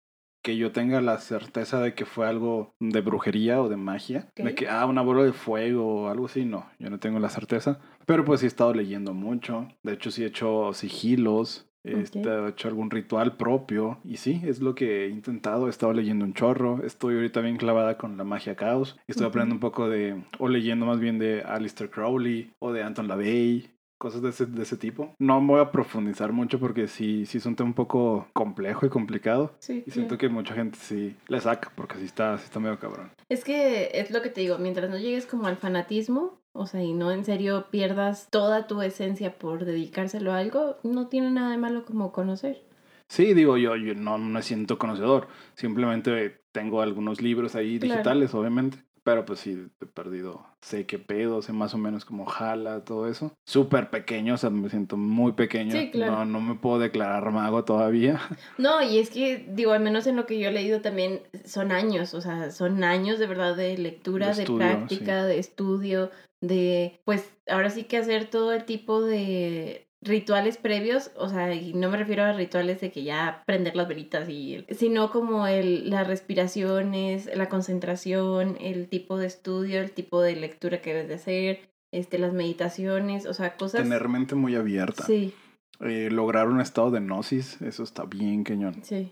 Que 0.46 0.58
yo 0.58 0.72
tenga 0.72 1.02
la 1.02 1.18
certeza 1.18 1.82
de 1.82 1.96
que 1.96 2.06
fue 2.06 2.28
algo 2.28 2.76
de 2.80 3.02
brujería 3.02 3.60
o 3.64 3.68
de 3.68 3.78
magia. 3.78 4.28
Ok. 4.30 4.46
De 4.46 4.54
que, 4.54 4.68
ah, 4.70 4.86
una 4.86 5.02
bola 5.02 5.24
de 5.24 5.34
fuego 5.34 6.04
o 6.04 6.08
algo 6.08 6.28
así, 6.28 6.46
no. 6.46 6.68
Yo 6.78 6.92
no 6.92 7.00
tengo 7.00 7.18
la 7.18 7.30
certeza. 7.30 7.80
Pero 8.06 8.24
pues 8.24 8.42
sí 8.42 8.46
he 8.46 8.48
estado 8.48 8.72
leyendo 8.72 9.16
mucho. 9.16 9.68
De 9.82 9.94
hecho, 9.94 10.12
sí 10.12 10.22
he 10.24 10.28
hecho 10.28 10.72
sigilos. 10.74 11.68
Este, 11.84 12.20
he 12.22 12.50
hecho 12.50 12.68
algún 12.68 12.92
ritual 12.92 13.38
propio. 13.38 14.00
Y 14.04 14.18
sí, 14.18 14.42
es 14.46 14.60
lo 14.60 14.76
que 14.76 15.06
he 15.06 15.10
intentado. 15.10 15.66
He 15.66 15.72
estado 15.72 15.94
leyendo 15.94 16.26
un 16.26 16.34
chorro. 16.36 16.84
Estoy 16.84 17.16
ahorita 17.16 17.42
bien 17.42 17.58
clavada 17.58 17.98
con 17.98 18.16
la 18.16 18.24
magia 18.24 18.56
caos. 18.56 18.98
Estoy 19.08 19.24
Ujú. 19.26 19.30
aprendiendo 19.30 19.56
un 19.56 19.60
poco 19.62 19.90
de, 19.90 20.24
o 20.38 20.48
leyendo 20.48 20.86
más 20.86 21.00
bien 21.00 21.18
de 21.18 21.42
Alistair 21.42 21.90
Crowley 21.90 22.52
o 22.60 22.72
de 22.72 22.84
Anton 22.84 23.08
LaVey. 23.08 23.70
Cosas 23.98 24.22
de 24.22 24.30
ese, 24.30 24.46
de 24.46 24.62
ese 24.64 24.76
tipo. 24.78 25.16
No 25.20 25.40
voy 25.42 25.62
a 25.62 25.72
profundizar 25.72 26.34
mucho 26.34 26.60
porque 26.60 26.88
sí, 26.88 27.26
sí 27.26 27.38
es 27.38 27.46
un 27.46 27.56
tema 27.56 27.70
un 27.70 27.74
poco 27.74 28.28
complejo 28.34 28.86
y 28.86 28.90
complicado. 28.90 29.56
Sí, 29.60 29.84
Y 29.88 29.92
siento 29.92 30.18
que 30.18 30.28
mucha 30.28 30.54
gente 30.54 30.78
sí 30.82 31.16
le 31.28 31.40
saca 31.40 31.72
porque 31.76 31.96
sí 31.98 32.06
está, 32.06 32.38
sí 32.38 32.44
está 32.46 32.60
medio 32.60 32.78
cabrón. 32.78 33.12
Es 33.30 33.44
que 33.46 33.92
es 33.94 34.12
lo 34.12 34.22
que 34.22 34.30
te 34.30 34.42
digo, 34.42 34.58
mientras 34.58 34.90
no 34.90 34.98
llegues 34.98 35.26
como 35.26 35.48
al 35.48 35.56
fanatismo, 35.56 36.42
o 36.52 36.68
sea, 36.68 36.84
y 36.84 36.94
no 36.94 37.12
en 37.12 37.24
serio 37.24 37.68
pierdas 37.72 38.28
toda 38.30 38.68
tu 38.68 38.82
esencia 38.82 39.38
por 39.38 39.64
dedicárselo 39.66 40.34
a 40.34 40.40
algo, 40.40 40.78
no 40.84 41.08
tiene 41.08 41.32
nada 41.32 41.52
de 41.52 41.58
malo 41.58 41.86
como 41.86 42.12
conocer. 42.12 42.64
Sí, 43.08 43.34
digo, 43.34 43.56
yo, 43.58 43.76
yo 43.76 43.94
no 43.96 44.18
me 44.18 44.42
siento 44.42 44.78
conocedor. 44.78 45.28
Simplemente 45.54 46.42
tengo 46.52 46.82
algunos 46.82 47.22
libros 47.22 47.56
ahí 47.56 47.78
Claro. 47.80 47.94
digitales, 47.94 48.34
obviamente. 48.34 48.80
Pero 49.06 49.24
pues 49.24 49.40
sí, 49.40 49.68
he 49.80 49.86
perdido. 49.86 50.44
Sé 50.62 50.88
qué 50.88 50.98
pedo, 50.98 51.44
sé 51.44 51.54
más 51.54 51.76
o 51.76 51.78
menos 51.78 52.06
cómo 52.06 52.26
jala, 52.26 52.84
todo 52.84 53.08
eso. 53.08 53.32
Súper 53.46 53.92
pequeño, 53.92 54.34
o 54.34 54.38
sea, 54.38 54.50
me 54.50 54.68
siento 54.68 54.98
muy 54.98 55.34
pequeño. 55.34 55.74
Sí, 55.74 55.92
claro. 55.92 56.12
No, 56.12 56.26
no 56.26 56.42
me 56.42 56.56
puedo 56.56 56.80
declarar 56.80 57.32
mago 57.32 57.64
todavía. 57.64 58.20
No, 58.58 58.82
y 58.82 58.98
es 58.98 59.12
que, 59.12 59.46
digo, 59.50 59.74
al 59.74 59.82
menos 59.82 60.08
en 60.08 60.16
lo 60.16 60.26
que 60.26 60.40
yo 60.40 60.50
he 60.50 60.52
leído 60.52 60.82
también 60.82 61.22
son 61.44 61.72
años, 61.72 62.16
o 62.16 62.22
sea, 62.22 62.50
son 62.50 62.84
años 62.84 63.20
de 63.20 63.28
verdad 63.28 63.56
de 63.56 63.78
lectura, 63.78 64.34
De 64.34 64.46
práctica, 64.46 65.24
de 65.26 65.38
estudio, 65.38 66.10
de, 66.42 67.00
pues, 67.06 67.32
ahora 67.48 67.70
sí 67.70 67.84
que 67.84 67.98
hacer 67.98 68.26
todo 68.26 68.54
el 68.54 68.66
tipo 68.66 69.02
de 69.02 69.85
rituales 70.06 70.58
previos, 70.58 71.12
o 71.18 71.28
sea, 71.28 71.54
y 71.54 71.74
no 71.74 71.90
me 71.90 71.98
refiero 71.98 72.24
a 72.24 72.34
rituales 72.34 72.80
de 72.80 72.92
que 72.92 73.04
ya 73.04 73.44
prender 73.46 73.76
las 73.76 73.88
velitas 73.88 74.30
y, 74.30 74.66
sino 74.70 75.12
como 75.12 75.48
el, 75.48 75.90
las 75.90 76.08
respiraciones, 76.08 77.30
la 77.36 77.50
concentración, 77.50 78.58
el 78.62 78.88
tipo 78.88 79.18
de 79.18 79.28
estudio, 79.28 79.82
el 79.82 79.92
tipo 79.92 80.22
de 80.22 80.36
lectura 80.36 80.82
que 80.82 80.94
debes 80.94 81.10
de 81.10 81.16
hacer, 81.16 81.60
este, 81.92 82.20
las 82.20 82.34
meditaciones, 82.34 83.26
o 83.26 83.34
sea, 83.34 83.58
cosas... 83.58 83.82
Tener 83.84 84.08
mente 84.08 84.36
muy 84.36 84.56
abierta. 84.56 85.04
Sí, 85.06 85.34
Eh, 85.82 86.10
lograr 86.10 86.48
un 86.48 86.62
estado 86.62 86.90
de 86.90 87.02
gnosis, 87.02 87.62
eso 87.62 87.84
está 87.84 88.06
bien 88.06 88.44
cañón. 88.44 88.76
sí. 88.84 89.12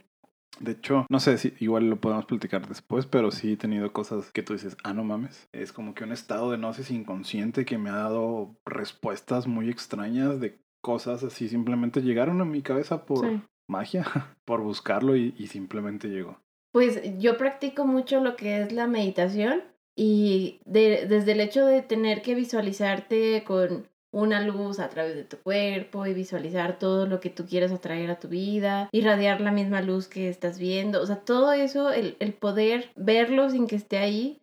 De 0.60 0.74
hecho, 0.74 1.08
no 1.10 1.20
sé 1.20 1.38
si 1.40 1.54
igual 1.60 1.90
lo 1.90 1.96
podemos 1.96 2.26
platicar 2.26 2.68
después, 2.68 3.08
pero 3.08 3.32
sí 3.32 3.54
he 3.54 3.58
tenido 3.58 3.92
cosas 3.92 4.32
que 4.32 4.44
tú 4.44 4.54
dices, 4.54 4.78
ah, 4.84 4.94
no 4.94 5.04
mames. 5.04 5.50
Es 5.52 5.74
como 5.74 5.96
que 5.96 6.04
un 6.04 6.12
estado 6.12 6.52
de 6.52 6.58
gnosis 6.58 6.92
inconsciente 6.92 7.66
que 7.66 7.80
me 7.80 7.90
ha 7.90 7.96
dado 7.96 8.56
respuestas 8.64 9.48
muy 9.48 9.70
extrañas 9.70 10.40
de 10.40 10.60
cosas 10.84 11.24
así. 11.24 11.48
Simplemente 11.50 12.02
llegaron 12.02 12.40
a 12.42 12.46
mi 12.46 12.62
cabeza 12.62 13.06
por 13.06 13.26
sí. 13.28 13.42
magia, 13.68 14.04
por 14.46 14.62
buscarlo 14.62 15.16
y, 15.16 15.34
y 15.38 15.48
simplemente 15.48 16.10
llegó. 16.10 16.38
Pues 16.72 17.02
yo 17.20 17.38
practico 17.38 17.86
mucho 17.86 18.20
lo 18.20 18.36
que 18.36 18.62
es 18.62 18.72
la 18.72 18.88
meditación 18.88 19.64
y 19.96 20.60
de- 20.66 21.06
desde 21.08 21.32
el 21.32 21.40
hecho 21.40 21.66
de 21.66 21.82
tener 21.82 22.22
que 22.22 22.36
visualizarte 22.36 23.44
con 23.44 23.88
una 24.12 24.42
luz 24.42 24.80
a 24.80 24.90
través 24.90 25.16
de 25.16 25.24
tu 25.24 25.38
cuerpo 25.38 26.06
y 26.06 26.14
visualizar 26.14 26.78
todo 26.78 27.08
lo 27.08 27.20
que 27.20 27.30
tú 27.32 27.46
quieres 27.48 27.72
atraer 27.72 28.12
a 28.12 28.20
tu 28.20 28.28
vida, 28.28 28.90
irradiar 28.92 29.42
la 29.42 29.52
misma 29.52 29.82
luz 29.82 30.08
que 30.08 30.30
estás 30.30 30.60
viendo, 30.60 31.02
o 31.02 31.06
sea, 31.08 31.18
todo 31.18 31.52
eso, 31.54 31.92
el, 31.92 32.16
el 32.20 32.34
poder 32.34 32.92
verlo 32.96 33.50
sin 33.50 33.66
que 33.68 33.76
esté 33.76 33.98
ahí 33.98 34.40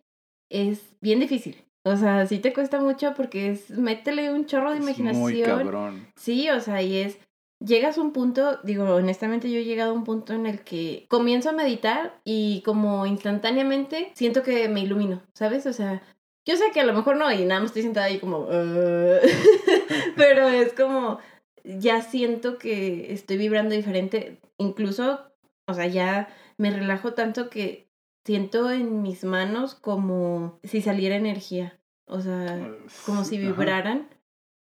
es 0.49 0.93
bien 0.99 1.19
difícil. 1.21 1.63
O 1.83 1.95
sea, 1.97 2.25
sí 2.27 2.39
te 2.39 2.53
cuesta 2.53 2.79
mucho 2.79 3.13
porque 3.15 3.49
es 3.51 3.71
métele 3.71 4.31
un 4.31 4.45
chorro 4.45 4.71
de 4.71 4.77
Es 4.77 4.83
imaginación. 4.83 5.21
muy 5.21 5.41
cabrón. 5.41 6.07
Sí, 6.15 6.49
o 6.49 6.59
sea, 6.59 6.81
y 6.83 6.97
es, 6.97 7.17
llegas 7.59 7.97
a 7.97 8.01
un 8.01 8.11
punto, 8.13 8.59
digo, 8.63 8.83
honestamente 8.95 9.49
yo 9.49 9.57
he 9.59 9.63
llegado 9.65 9.91
a 9.91 9.95
un 9.95 10.03
punto 10.03 10.33
en 10.33 10.45
el 10.45 10.59
que 10.61 11.05
comienzo 11.09 11.49
a 11.49 11.53
meditar 11.53 12.19
y 12.23 12.61
como 12.63 13.05
instantáneamente 13.07 14.11
siento 14.13 14.43
que 14.43 14.67
me 14.69 14.81
ilumino, 14.81 15.21
¿sabes? 15.33 15.65
O 15.65 15.73
sea, 15.73 16.03
yo 16.45 16.55
sé 16.55 16.65
que 16.73 16.81
a 16.81 16.85
lo 16.85 16.93
mejor 16.93 17.17
no 17.17 17.31
y 17.31 17.45
nada 17.45 17.61
más 17.61 17.69
estoy 17.69 17.83
sentada 17.83 18.07
ahí 18.07 18.19
como, 18.19 18.39
"Uh", 18.41 19.19
pero 20.15 20.47
es 20.49 20.73
como, 20.73 21.19
ya 21.63 22.01
siento 22.01 22.57
que 22.57 23.11
estoy 23.13 23.37
vibrando 23.37 23.75
diferente, 23.75 24.37
incluso, 24.57 25.19
o 25.67 25.73
sea, 25.73 25.87
ya 25.87 26.27
me 26.57 26.71
relajo 26.71 27.13
tanto 27.13 27.49
que 27.49 27.87
siento 28.25 28.71
en 28.71 29.01
mis 29.01 29.23
manos 29.23 29.75
como 29.75 30.59
si 30.63 30.81
saliera 30.81 31.15
energía, 31.15 31.79
o 32.05 32.21
sea 32.21 32.71
como 33.05 33.23
si 33.23 33.37
Ajá. 33.37 33.47
vibraran. 33.47 34.09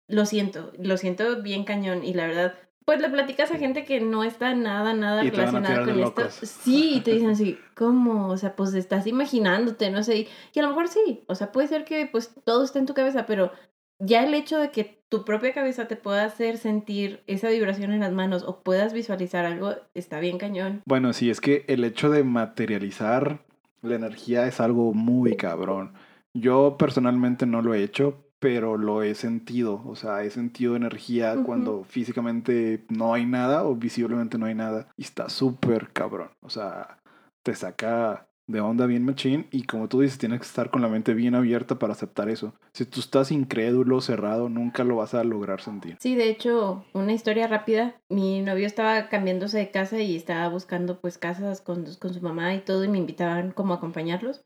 Lo 0.08 0.24
siento, 0.24 0.72
lo 0.78 0.96
siento 0.96 1.42
bien 1.42 1.64
cañón 1.64 2.04
y 2.04 2.14
la 2.14 2.28
verdad, 2.28 2.54
pues 2.84 3.00
le 3.00 3.10
platicas 3.10 3.50
a 3.50 3.58
gente 3.58 3.84
que 3.84 4.00
no 4.00 4.22
está 4.22 4.54
nada, 4.54 4.94
nada 4.94 5.24
Y 5.24 5.30
relacionada 5.30 5.84
con 5.84 5.98
esto. 5.98 6.30
Sí, 6.46 6.94
y 6.94 7.00
te 7.00 7.12
dicen 7.12 7.30
así, 7.30 7.58
¿cómo? 7.74 8.28
O 8.28 8.36
sea, 8.36 8.54
pues 8.54 8.72
estás 8.74 9.08
imaginándote, 9.08 9.90
no 9.90 10.04
sé, 10.04 10.28
y, 10.54 10.58
a 10.58 10.62
lo 10.62 10.68
mejor 10.68 10.86
sí, 10.86 11.24
o 11.26 11.34
sea, 11.34 11.50
puede 11.50 11.66
ser 11.66 11.84
que 11.84 12.06
pues 12.06 12.32
todo 12.44 12.64
esté 12.64 12.78
en 12.78 12.86
tu 12.86 12.94
cabeza, 12.94 13.26
pero 13.26 13.50
ya 13.98 14.24
el 14.24 14.34
hecho 14.34 14.58
de 14.58 14.70
que 14.70 15.02
tu 15.08 15.24
propia 15.24 15.54
cabeza 15.54 15.86
te 15.88 15.96
pueda 15.96 16.24
hacer 16.24 16.58
sentir 16.58 17.22
esa 17.26 17.48
vibración 17.48 17.92
en 17.92 18.00
las 18.00 18.12
manos 18.12 18.42
o 18.42 18.62
puedas 18.62 18.92
visualizar 18.92 19.44
algo, 19.44 19.74
está 19.94 20.20
bien 20.20 20.38
cañón. 20.38 20.82
Bueno, 20.84 21.12
sí, 21.12 21.30
es 21.30 21.40
que 21.40 21.64
el 21.68 21.84
hecho 21.84 22.10
de 22.10 22.24
materializar 22.24 23.44
la 23.82 23.94
energía 23.94 24.46
es 24.46 24.60
algo 24.60 24.92
muy 24.92 25.36
cabrón. 25.36 25.94
Yo 26.34 26.76
personalmente 26.76 27.46
no 27.46 27.62
lo 27.62 27.72
he 27.74 27.82
hecho, 27.82 28.26
pero 28.38 28.76
lo 28.76 29.02
he 29.02 29.14
sentido. 29.14 29.82
O 29.86 29.96
sea, 29.96 30.22
he 30.24 30.30
sentido 30.30 30.76
energía 30.76 31.36
cuando 31.44 31.84
físicamente 31.84 32.84
no 32.88 33.14
hay 33.14 33.26
nada 33.26 33.64
o 33.64 33.76
visiblemente 33.76 34.38
no 34.38 34.46
hay 34.46 34.54
nada. 34.54 34.88
Y 34.96 35.02
está 35.02 35.28
súper 35.28 35.92
cabrón. 35.92 36.30
O 36.40 36.50
sea, 36.50 36.98
te 37.42 37.54
saca 37.54 38.28
de 38.46 38.60
onda 38.60 38.86
bien 38.86 39.04
machín 39.04 39.46
y 39.50 39.64
como 39.64 39.88
tú 39.88 40.00
dices, 40.00 40.18
tienes 40.18 40.40
que 40.40 40.46
estar 40.46 40.70
con 40.70 40.82
la 40.82 40.88
mente 40.88 41.14
bien 41.14 41.34
abierta 41.34 41.78
para 41.78 41.92
aceptar 41.92 42.28
eso. 42.28 42.54
Si 42.72 42.84
tú 42.84 43.00
estás 43.00 43.32
incrédulo, 43.32 44.00
cerrado, 44.00 44.48
nunca 44.48 44.84
lo 44.84 44.96
vas 44.96 45.14
a 45.14 45.24
lograr 45.24 45.60
sentir. 45.60 45.96
Sí, 45.98 46.14
de 46.14 46.28
hecho, 46.28 46.84
una 46.92 47.12
historia 47.12 47.48
rápida. 47.48 48.00
Mi 48.08 48.42
novio 48.42 48.66
estaba 48.66 49.08
cambiándose 49.08 49.58
de 49.58 49.70
casa 49.70 50.00
y 50.00 50.16
estaba 50.16 50.48
buscando 50.48 51.00
pues 51.00 51.18
casas 51.18 51.60
con, 51.60 51.86
con 51.96 52.14
su 52.14 52.20
mamá 52.20 52.54
y 52.54 52.60
todo 52.60 52.84
y 52.84 52.88
me 52.88 52.98
invitaban 52.98 53.50
como 53.50 53.74
a 53.74 53.76
acompañarlos. 53.76 54.44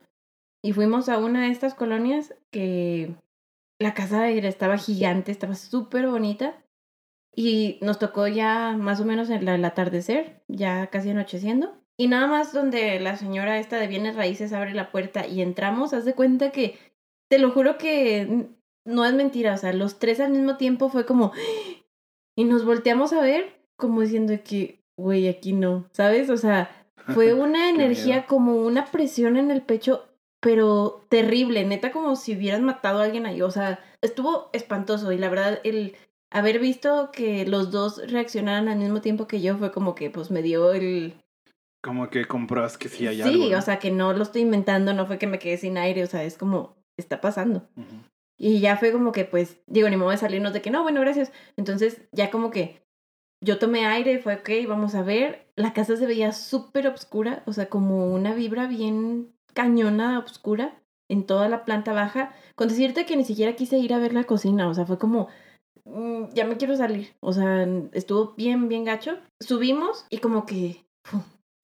Y 0.63 0.73
fuimos 0.73 1.09
a 1.09 1.19
una 1.19 1.43
de 1.43 1.51
estas 1.51 1.75
colonias 1.75 2.35
que 2.51 3.15
la 3.79 3.95
casa 3.95 4.29
estaba 4.29 4.77
gigante, 4.79 5.33
estaba 5.33 5.55
súper 5.55 6.09
bonita. 6.09 6.63
Y 7.35 7.79
nos 7.81 7.99
tocó 7.99 8.27
ya 8.27 8.77
más 8.77 9.01
o 9.01 9.05
menos 9.05 9.31
el, 9.31 9.47
el 9.47 9.65
atardecer, 9.65 10.43
ya 10.49 10.89
casi 10.89 11.11
anocheciendo. 11.11 11.80
Y 12.01 12.09
nada 12.09 12.29
más 12.29 12.55
donde 12.55 12.99
la 12.99 13.19
señora 13.19 13.59
esta 13.59 13.77
de 13.77 13.87
bienes 13.87 14.17
raíces 14.17 14.55
abre 14.55 14.73
la 14.73 14.91
puerta 14.91 15.27
y 15.27 15.43
entramos, 15.43 15.93
haz 15.93 16.07
de 16.07 16.15
cuenta 16.15 16.51
que, 16.51 16.79
te 17.29 17.39
lo 17.39 17.51
juro 17.51 17.77
que 17.77 18.49
no 18.87 19.05
es 19.05 19.13
mentira, 19.13 19.53
o 19.53 19.57
sea, 19.59 19.75
los 19.75 19.99
tres 19.99 20.19
al 20.19 20.31
mismo 20.31 20.57
tiempo 20.57 20.89
fue 20.89 21.05
como, 21.05 21.33
y 22.39 22.45
nos 22.45 22.65
volteamos 22.65 23.13
a 23.13 23.21
ver 23.21 23.67
como 23.77 24.01
diciendo 24.01 24.33
que, 24.43 24.83
güey, 24.97 25.29
aquí 25.29 25.53
no, 25.53 25.91
¿sabes? 25.93 26.31
O 26.31 26.39
sea, 26.39 26.71
fue 27.09 27.35
una 27.35 27.69
energía 27.69 28.25
como 28.25 28.55
una 28.55 28.87
presión 28.87 29.37
en 29.37 29.51
el 29.51 29.61
pecho, 29.61 30.09
pero 30.41 31.05
terrible, 31.11 31.67
neta 31.67 31.93
como 31.93 32.17
si 32.17 32.35
hubieran 32.35 32.65
matado 32.65 33.01
a 33.01 33.05
alguien 33.05 33.27
ahí, 33.27 33.43
o 33.43 33.51
sea, 33.51 33.79
estuvo 34.01 34.49
espantoso 34.55 35.13
y 35.13 35.19
la 35.19 35.29
verdad 35.29 35.61
el 35.65 35.97
haber 36.31 36.61
visto 36.61 37.11
que 37.13 37.45
los 37.45 37.71
dos 37.71 38.01
reaccionaran 38.11 38.71
al 38.71 38.79
mismo 38.79 39.03
tiempo 39.03 39.27
que 39.27 39.43
yo 39.43 39.59
fue 39.59 39.71
como 39.71 39.95
que 39.95 40.09
pues 40.09 40.31
me 40.31 40.41
dio 40.41 40.73
el... 40.73 41.13
Como 41.83 42.11
que 42.11 42.27
compruebas 42.27 42.77
que 42.77 42.89
sí 42.89 43.07
hay 43.07 43.17
sí, 43.17 43.23
algo. 43.23 43.51
¿no? 43.51 43.59
o 43.59 43.63
sea, 43.63 43.79
que 43.79 43.91
no 43.91 44.13
lo 44.13 44.23
estoy 44.23 44.43
inventando, 44.43 44.93
no 44.93 45.07
fue 45.07 45.19
que 45.19 45.27
me 45.27 45.39
quedé 45.39 45.57
sin 45.57 45.79
aire, 45.79 46.05
o 46.05 46.07
sea, 46.07 46.25
es 46.25 46.37
como, 46.37 46.77
está 46.99 47.21
pasando. 47.21 47.69
Y 48.39 48.61
ya 48.61 48.77
fue 48.77 48.93
como 48.93 49.13
que, 49.13 49.25
pues, 49.25 49.61
digo, 49.67 49.89
ni 49.89 49.97
modo 49.97 50.11
de 50.11 50.17
salirnos 50.17 50.53
de 50.53 50.63
que 50.63 50.71
no, 50.71 50.83
bueno, 50.83 51.01
gracias. 51.01 51.33
Entonces, 51.57 52.03
ya 52.13 52.31
como 52.31 52.51
que 52.51 52.83
yo 53.43 53.59
tomé 53.59 53.87
aire, 53.87 54.19
fue, 54.19 54.37
ok, 54.37 54.51
vamos 54.69 54.95
a 54.95 55.03
ver. 55.03 55.51
La 55.57 55.73
casa 55.73 55.97
se 55.97 56.07
veía 56.07 56.33
súper 56.33 56.87
oscura, 56.87 57.43
o 57.47 57.53
sea, 57.53 57.69
como 57.69 58.13
una 58.13 58.35
vibra 58.35 58.67
bien 58.67 59.35
cañona, 59.55 60.19
oscura, 60.19 60.81
en 61.09 61.27
toda 61.27 61.49
la 61.49 61.65
planta 61.65 61.93
baja. 61.93 62.35
Con 62.55 62.69
decirte 62.69 63.07
que 63.07 63.17
ni 63.17 63.25
siquiera 63.25 63.57
quise 63.57 63.79
ir 63.79 63.95
a 63.95 63.99
ver 63.99 64.13
la 64.13 64.25
cocina, 64.25 64.69
o 64.69 64.75
sea, 64.75 64.87
fue 64.87 64.99
como, 64.99 65.29
mm, 65.85 66.33
ya 66.35 66.47
me 66.47 66.57
quiero 66.57 66.77
salir. 66.77 67.15
O 67.21 67.33
sea, 67.33 67.67
estuvo 67.93 68.35
bien, 68.37 68.69
bien 68.69 68.85
gacho. 68.85 69.19
Subimos 69.41 70.07
y 70.11 70.19
como 70.19 70.47
que. 70.47 70.85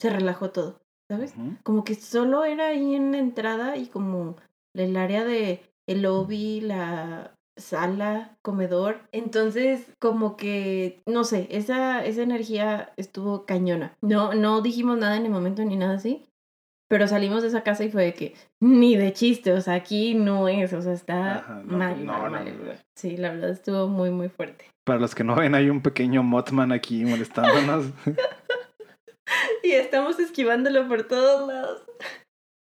Se 0.00 0.10
relajó 0.10 0.50
todo, 0.50 0.80
¿sabes? 1.10 1.34
Ujú. 1.36 1.56
Como 1.62 1.84
que 1.84 1.94
solo 1.94 2.44
era 2.44 2.68
ahí 2.68 2.94
en 2.94 3.12
la 3.12 3.18
entrada 3.18 3.76
y 3.76 3.86
como 3.86 4.36
el 4.74 4.96
área 4.96 5.24
de 5.24 5.62
el 5.88 6.02
lobby, 6.02 6.60
la 6.60 7.34
sala, 7.58 8.36
comedor. 8.42 9.00
Entonces, 9.12 9.92
como 9.98 10.36
que, 10.36 11.00
no 11.06 11.24
sé, 11.24 11.48
esa, 11.50 12.04
esa 12.04 12.22
energía 12.22 12.92
estuvo 12.96 13.46
cañona. 13.46 13.96
No, 14.02 14.34
no 14.34 14.60
dijimos 14.60 14.98
nada 14.98 15.16
en 15.16 15.24
el 15.26 15.32
momento 15.32 15.64
ni 15.64 15.76
nada 15.76 15.94
así. 15.94 16.26
Pero 16.88 17.08
salimos 17.08 17.42
de 17.42 17.48
esa 17.48 17.64
casa 17.64 17.82
y 17.82 17.90
fue 17.90 18.04
de 18.04 18.14
que, 18.14 18.34
ni 18.60 18.96
de 18.96 19.12
chiste, 19.12 19.52
o 19.52 19.60
sea, 19.60 19.74
aquí 19.74 20.14
no 20.14 20.46
es, 20.46 20.72
o 20.72 20.80
sea, 20.82 20.92
está 20.92 21.38
Ajá, 21.38 21.62
no, 21.64 21.78
mal, 21.78 22.06
no, 22.06 22.12
mal, 22.12 22.22
no, 22.24 22.64
mal. 22.64 22.84
Sí, 22.94 23.16
la 23.16 23.32
verdad 23.32 23.50
estuvo 23.50 23.88
muy, 23.88 24.10
muy 24.10 24.28
fuerte. 24.28 24.66
Para 24.84 25.00
los 25.00 25.12
que 25.12 25.24
no 25.24 25.34
ven, 25.34 25.56
hay 25.56 25.68
un 25.68 25.82
pequeño 25.82 26.22
Mothman 26.22 26.70
aquí 26.70 27.04
molestándonos. 27.04 27.86
Y 29.62 29.72
estamos 29.72 30.18
esquivándolo 30.18 30.86
por 30.88 31.08
todos 31.08 31.48
lados. 31.48 31.82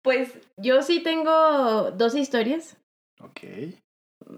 Pues 0.02 0.32
yo 0.56 0.82
sí 0.82 1.02
tengo 1.02 1.90
dos 1.90 2.14
historias 2.14 2.76
ok. 3.22 3.40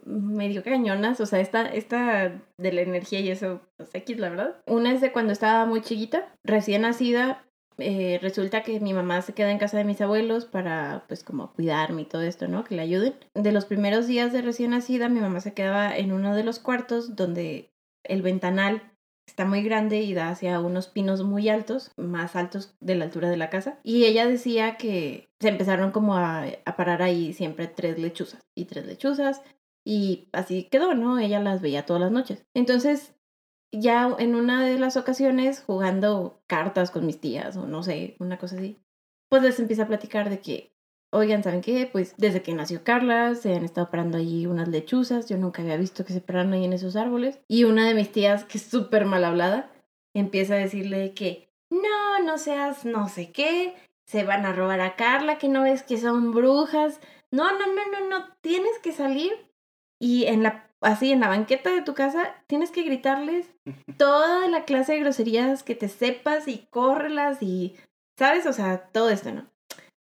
medio 0.04 0.62
cañonas, 0.62 1.20
o 1.20 1.26
sea, 1.26 1.40
esta, 1.40 1.66
esta 1.66 2.40
de 2.58 2.72
la 2.72 2.82
energía 2.82 3.20
y 3.20 3.30
eso, 3.30 3.60
pues 3.76 3.94
X, 3.94 4.18
la 4.18 4.30
verdad. 4.30 4.56
Una 4.66 4.92
es 4.92 5.00
de 5.00 5.12
cuando 5.12 5.32
estaba 5.32 5.66
muy 5.66 5.82
chiquita, 5.82 6.32
recién 6.44 6.82
nacida, 6.82 7.44
eh, 7.78 8.18
resulta 8.20 8.62
que 8.62 8.80
mi 8.80 8.92
mamá 8.92 9.22
se 9.22 9.32
queda 9.32 9.50
en 9.50 9.58
casa 9.58 9.78
de 9.78 9.84
mis 9.84 10.00
abuelos 10.00 10.44
para, 10.44 11.04
pues, 11.08 11.24
como 11.24 11.52
cuidarme 11.52 12.02
y 12.02 12.06
todo 12.06 12.22
esto, 12.22 12.48
¿no? 12.48 12.64
Que 12.64 12.76
le 12.76 12.82
ayuden. 12.82 13.14
De 13.34 13.52
los 13.52 13.64
primeros 13.64 14.06
días 14.06 14.32
de 14.32 14.42
recién 14.42 14.70
nacida, 14.70 15.08
mi 15.08 15.20
mamá 15.20 15.40
se 15.40 15.54
quedaba 15.54 15.96
en 15.96 16.12
uno 16.12 16.34
de 16.34 16.44
los 16.44 16.58
cuartos 16.58 17.16
donde 17.16 17.70
el 18.04 18.22
ventanal 18.22 18.91
está 19.26 19.44
muy 19.44 19.62
grande 19.62 20.02
y 20.02 20.14
da 20.14 20.30
hacia 20.30 20.60
unos 20.60 20.88
pinos 20.88 21.22
muy 21.22 21.48
altos, 21.48 21.92
más 21.96 22.36
altos 22.36 22.76
de 22.80 22.96
la 22.96 23.04
altura 23.04 23.30
de 23.30 23.36
la 23.36 23.50
casa. 23.50 23.78
Y 23.82 24.04
ella 24.04 24.26
decía 24.26 24.76
que 24.76 25.28
se 25.40 25.48
empezaron 25.48 25.90
como 25.90 26.16
a, 26.16 26.44
a 26.64 26.76
parar 26.76 27.02
ahí 27.02 27.32
siempre 27.32 27.66
tres 27.66 27.98
lechuzas 27.98 28.42
y 28.56 28.66
tres 28.66 28.86
lechuzas 28.86 29.42
y 29.84 30.28
así 30.32 30.64
quedó, 30.64 30.94
¿no? 30.94 31.18
Ella 31.18 31.40
las 31.40 31.60
veía 31.60 31.86
todas 31.86 32.02
las 32.02 32.12
noches. 32.12 32.44
Entonces, 32.54 33.14
ya 33.72 34.14
en 34.18 34.34
una 34.34 34.64
de 34.64 34.78
las 34.78 34.96
ocasiones, 34.96 35.62
jugando 35.62 36.42
cartas 36.46 36.90
con 36.90 37.06
mis 37.06 37.20
tías 37.20 37.56
o 37.56 37.66
no 37.66 37.82
sé, 37.82 38.16
una 38.20 38.38
cosa 38.38 38.56
así, 38.56 38.78
pues 39.28 39.42
les 39.42 39.58
empieza 39.58 39.84
a 39.84 39.88
platicar 39.88 40.30
de 40.30 40.40
que, 40.40 40.76
oigan, 41.12 41.42
¿saben 41.42 41.60
qué? 41.60 41.88
Pues 41.90 42.14
desde 42.16 42.42
que 42.42 42.54
nació 42.54 42.82
Carla 42.82 43.34
se 43.34 43.54
han 43.54 43.64
estado 43.64 43.90
parando 43.90 44.18
allí 44.18 44.46
unas 44.46 44.68
lechuzas, 44.68 45.28
yo 45.28 45.36
nunca 45.36 45.62
había 45.62 45.76
visto 45.76 46.04
que 46.04 46.12
se 46.12 46.20
pararan 46.20 46.52
ahí 46.54 46.64
en 46.64 46.72
esos 46.72 46.96
árboles. 46.96 47.38
Y 47.48 47.64
una 47.64 47.86
de 47.86 47.94
mis 47.94 48.10
tías, 48.10 48.44
que 48.44 48.58
es 48.58 48.64
súper 48.64 49.04
mal 49.04 49.24
hablada, 49.24 49.70
empieza 50.14 50.54
a 50.54 50.58
decirle 50.58 51.14
que, 51.14 51.50
no, 51.70 52.22
no 52.24 52.38
seas 52.38 52.84
no 52.84 53.08
sé 53.08 53.30
qué, 53.30 53.74
se 54.04 54.24
van 54.24 54.44
a 54.44 54.52
robar 54.52 54.80
a 54.80 54.96
Carla, 54.96 55.38
que 55.38 55.48
no 55.48 55.62
ves 55.62 55.82
que 55.82 55.98
son 55.98 56.32
brujas. 56.32 57.00
No, 57.30 57.50
no, 57.52 57.66
no, 57.66 57.82
no, 57.92 58.08
no, 58.08 58.26
tienes 58.40 58.78
que 58.82 58.92
salir 58.92 59.32
y 59.98 60.24
en 60.24 60.42
la 60.42 60.68
así 60.82 61.12
en 61.12 61.20
la 61.20 61.28
banqueta 61.28 61.70
de 61.70 61.82
tu 61.82 61.94
casa 61.94 62.34
tienes 62.48 62.70
que 62.70 62.82
gritarles 62.82 63.46
toda 63.96 64.48
la 64.48 64.64
clase 64.64 64.94
de 64.94 65.00
groserías 65.00 65.62
que 65.62 65.76
te 65.76 65.88
sepas 65.88 66.48
y 66.48 66.66
córrelas 66.70 67.40
y 67.40 67.76
sabes, 68.18 68.46
o 68.46 68.52
sea, 68.52 68.88
todo 68.88 69.08
esto, 69.08 69.32
¿no? 69.32 69.51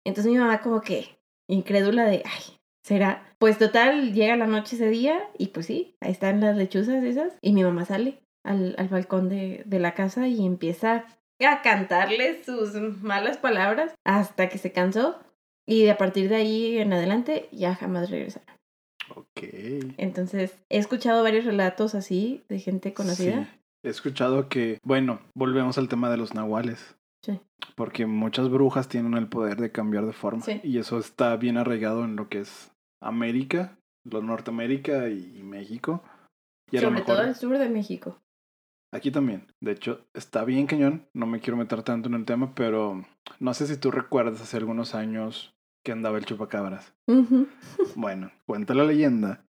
Entonces 0.04 0.32
mi 0.32 0.38
mamá 0.38 0.60
como 0.60 0.80
que 0.80 1.18
incrédula 1.48 2.04
de, 2.04 2.22
ay, 2.24 2.58
será. 2.82 3.34
Pues 3.38 3.58
total, 3.58 4.12
llega 4.12 4.36
la 4.36 4.46
noche 4.46 4.76
ese 4.76 4.88
día 4.88 5.28
y 5.38 5.48
pues 5.48 5.66
sí, 5.66 5.96
ahí 6.00 6.12
están 6.12 6.40
las 6.40 6.56
lechuzas 6.56 7.02
esas 7.02 7.36
y 7.40 7.52
mi 7.52 7.62
mamá 7.64 7.84
sale 7.84 8.20
al, 8.44 8.74
al 8.78 8.88
balcón 8.88 9.28
de, 9.28 9.62
de 9.66 9.78
la 9.78 9.94
casa 9.94 10.28
y 10.28 10.44
empieza 10.44 11.06
a 11.40 11.62
cantarle 11.62 12.42
sus 12.44 12.74
malas 13.02 13.38
palabras 13.38 13.94
hasta 14.04 14.48
que 14.48 14.58
se 14.58 14.72
cansó 14.72 15.18
y 15.66 15.82
de 15.84 15.90
a 15.90 15.98
partir 15.98 16.28
de 16.28 16.36
ahí 16.36 16.78
en 16.78 16.92
adelante 16.92 17.48
ya 17.52 17.74
jamás 17.74 18.10
regresaron. 18.10 18.54
Ok. 19.14 19.42
Entonces, 19.98 20.56
he 20.70 20.78
escuchado 20.78 21.22
varios 21.22 21.44
relatos 21.44 21.94
así 21.94 22.42
de 22.48 22.58
gente 22.58 22.94
conocida. 22.94 23.44
Sí. 23.44 23.60
He 23.84 23.90
escuchado 23.90 24.48
que, 24.48 24.78
bueno, 24.82 25.20
volvemos 25.34 25.76
al 25.76 25.88
tema 25.88 26.10
de 26.10 26.16
los 26.16 26.34
nahuales. 26.34 26.96
Sí. 27.24 27.40
Porque 27.74 28.04
muchas 28.06 28.50
brujas 28.50 28.88
tienen 28.88 29.14
el 29.14 29.28
poder 29.28 29.56
de 29.56 29.72
cambiar 29.72 30.04
de 30.04 30.12
forma. 30.12 30.42
Sí. 30.42 30.60
Y 30.62 30.78
eso 30.78 30.98
está 30.98 31.36
bien 31.36 31.56
arraigado 31.56 32.04
en 32.04 32.16
lo 32.16 32.28
que 32.28 32.40
es 32.40 32.70
América, 33.00 33.78
lo 34.04 34.20
Norteamérica 34.22 35.08
y, 35.08 35.38
y 35.38 35.42
México. 35.42 36.02
Y 36.70 36.76
a 36.76 36.80
lo 36.82 36.88
Sobre 36.88 37.00
mejor 37.00 37.16
todo 37.16 37.26
el 37.26 37.34
sur 37.34 37.58
de 37.58 37.68
México. 37.70 38.20
aquí 38.92 39.10
también. 39.10 39.46
De 39.60 39.72
hecho, 39.72 40.06
está 40.12 40.44
bien 40.44 40.66
cañón. 40.66 41.08
No 41.14 41.26
me 41.26 41.40
quiero 41.40 41.56
meter 41.56 41.82
tanto 41.82 42.08
en 42.08 42.14
el 42.14 42.24
tema, 42.26 42.54
pero 42.54 43.04
no 43.40 43.54
sé 43.54 43.66
si 43.66 43.76
tú 43.78 43.90
recuerdas 43.90 44.40
hace 44.42 44.56
algunos 44.58 44.94
años 44.94 45.54
que 45.84 45.92
andaba 45.92 46.18
el 46.18 46.26
chupacabras. 46.26 46.94
Bueno, 47.96 48.32
cuenta 48.46 48.74
la 48.74 48.84
leyenda 48.84 49.46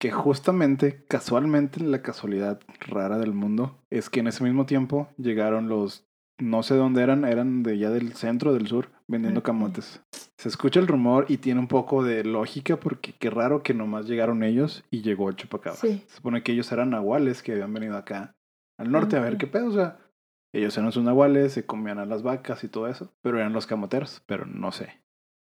que 0.00 0.10
justamente, 0.10 1.04
casualmente, 1.06 1.80
la 1.80 2.00
casualidad 2.02 2.60
rara 2.80 3.18
del 3.18 3.34
mundo, 3.34 3.78
es 3.90 4.08
que 4.08 4.20
en 4.20 4.28
ese 4.28 4.42
mismo 4.44 4.64
tiempo 4.64 5.08
llegaron 5.18 5.68
los, 5.68 6.08
no 6.40 6.62
sé 6.62 6.74
dónde 6.74 7.02
eran, 7.02 7.24
eran 7.24 7.62
de 7.62 7.78
ya 7.78 7.90
del 7.90 8.14
centro, 8.14 8.52
del 8.52 8.66
sur, 8.66 8.90
vendiendo 9.06 9.42
camotes. 9.42 10.02
Se 10.36 10.48
escucha 10.48 10.80
el 10.80 10.86
rumor 10.86 11.26
y 11.28 11.38
tiene 11.38 11.60
un 11.60 11.68
poco 11.68 12.02
de 12.02 12.24
lógica 12.24 12.78
porque 12.78 13.12
qué 13.18 13.30
raro 13.30 13.62
que 13.62 13.74
nomás 13.74 14.06
llegaron 14.06 14.42
ellos 14.42 14.84
y 14.90 15.02
llegó 15.02 15.28
el 15.28 15.36
chupacabras. 15.36 15.80
Sí. 15.80 16.02
Se 16.08 16.16
supone 16.16 16.42
que 16.42 16.52
ellos 16.52 16.70
eran 16.72 16.90
nahuales 16.90 17.42
que 17.42 17.52
habían 17.52 17.72
venido 17.72 17.96
acá 17.96 18.34
al 18.78 18.90
norte 18.90 19.16
a 19.16 19.20
ver 19.20 19.36
qué 19.36 19.46
pedo, 19.46 19.68
o 19.68 19.72
sea, 19.72 19.98
ellos 20.52 20.76
eran 20.78 20.90
sus 20.90 21.02
nahuales, 21.02 21.52
se 21.52 21.66
comían 21.66 21.98
a 21.98 22.06
las 22.06 22.22
vacas 22.22 22.64
y 22.64 22.68
todo 22.68 22.88
eso, 22.88 23.12
pero 23.20 23.38
eran 23.38 23.52
los 23.52 23.66
camoteros, 23.66 24.22
pero 24.26 24.46
no 24.46 24.72
sé. 24.72 25.00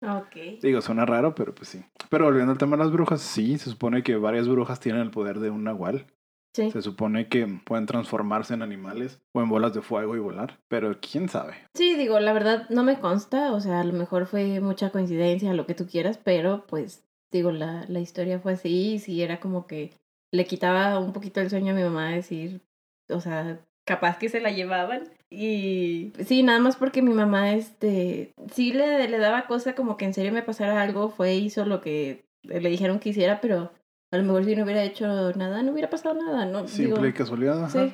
Ok. 0.02 0.60
Digo, 0.62 0.80
suena 0.80 1.06
raro, 1.06 1.34
pero 1.34 1.54
pues 1.54 1.68
sí. 1.68 1.84
Pero 2.08 2.24
volviendo 2.24 2.52
al 2.52 2.58
tema 2.58 2.76
de 2.76 2.82
las 2.82 2.92
brujas, 2.92 3.20
sí, 3.20 3.58
se 3.58 3.70
supone 3.70 4.02
que 4.02 4.16
varias 4.16 4.48
brujas 4.48 4.80
tienen 4.80 5.02
el 5.02 5.10
poder 5.10 5.38
de 5.40 5.50
un 5.50 5.64
nahual. 5.64 6.06
Sí. 6.54 6.70
Se 6.70 6.82
supone 6.82 7.28
que 7.28 7.46
pueden 7.64 7.86
transformarse 7.86 8.54
en 8.54 8.62
animales 8.62 9.20
o 9.32 9.40
en 9.40 9.48
bolas 9.48 9.72
de 9.72 9.82
fuego 9.82 10.16
y 10.16 10.18
volar. 10.18 10.58
Pero 10.68 10.98
quién 11.00 11.28
sabe. 11.28 11.54
Sí, 11.74 11.94
digo, 11.94 12.18
la 12.18 12.32
verdad 12.32 12.68
no 12.70 12.82
me 12.82 12.98
consta, 12.98 13.52
o 13.52 13.60
sea, 13.60 13.80
a 13.80 13.84
lo 13.84 13.92
mejor 13.92 14.26
fue 14.26 14.60
mucha 14.60 14.90
coincidencia, 14.90 15.54
lo 15.54 15.66
que 15.66 15.74
tú 15.74 15.86
quieras, 15.86 16.18
pero 16.18 16.66
pues, 16.66 17.04
digo, 17.30 17.52
la, 17.52 17.84
la 17.88 18.00
historia 18.00 18.40
fue 18.40 18.54
así, 18.54 18.94
y 18.94 18.98
sí 18.98 19.22
era 19.22 19.38
como 19.38 19.66
que 19.66 19.92
le 20.32 20.44
quitaba 20.46 20.98
un 20.98 21.12
poquito 21.12 21.40
el 21.40 21.50
sueño 21.50 21.72
a 21.72 21.76
mi 21.76 21.82
mamá 21.82 22.10
decir, 22.10 22.60
o 23.08 23.20
sea, 23.20 23.60
capaz 23.84 24.18
que 24.18 24.28
se 24.28 24.40
la 24.40 24.50
llevaban. 24.50 25.08
Y 25.30 26.12
sí, 26.24 26.42
nada 26.42 26.58
más 26.58 26.76
porque 26.76 27.02
mi 27.02 27.12
mamá, 27.12 27.54
este, 27.54 28.32
sí 28.52 28.72
le, 28.72 29.08
le 29.08 29.18
daba 29.18 29.46
cosa 29.46 29.74
como 29.74 29.96
que 29.96 30.04
en 30.04 30.14
serio 30.14 30.32
me 30.32 30.42
pasara 30.42 30.82
algo, 30.82 31.10
fue, 31.10 31.34
hizo 31.34 31.64
lo 31.64 31.80
que 31.80 32.24
le 32.42 32.70
dijeron 32.70 32.98
que 32.98 33.10
hiciera, 33.10 33.40
pero 33.40 33.70
a 34.10 34.16
lo 34.16 34.22
mejor 34.24 34.44
si 34.44 34.56
no 34.56 34.64
hubiera 34.64 34.82
hecho 34.82 35.32
nada, 35.36 35.62
no 35.62 35.72
hubiera 35.72 35.90
pasado 35.90 36.14
nada, 36.20 36.44
¿no? 36.46 36.66
Simple 36.68 36.94
Digo, 36.96 37.06
y 37.06 37.12
casualidad. 37.12 37.64
ajá. 37.64 37.86
sí. 37.86 37.92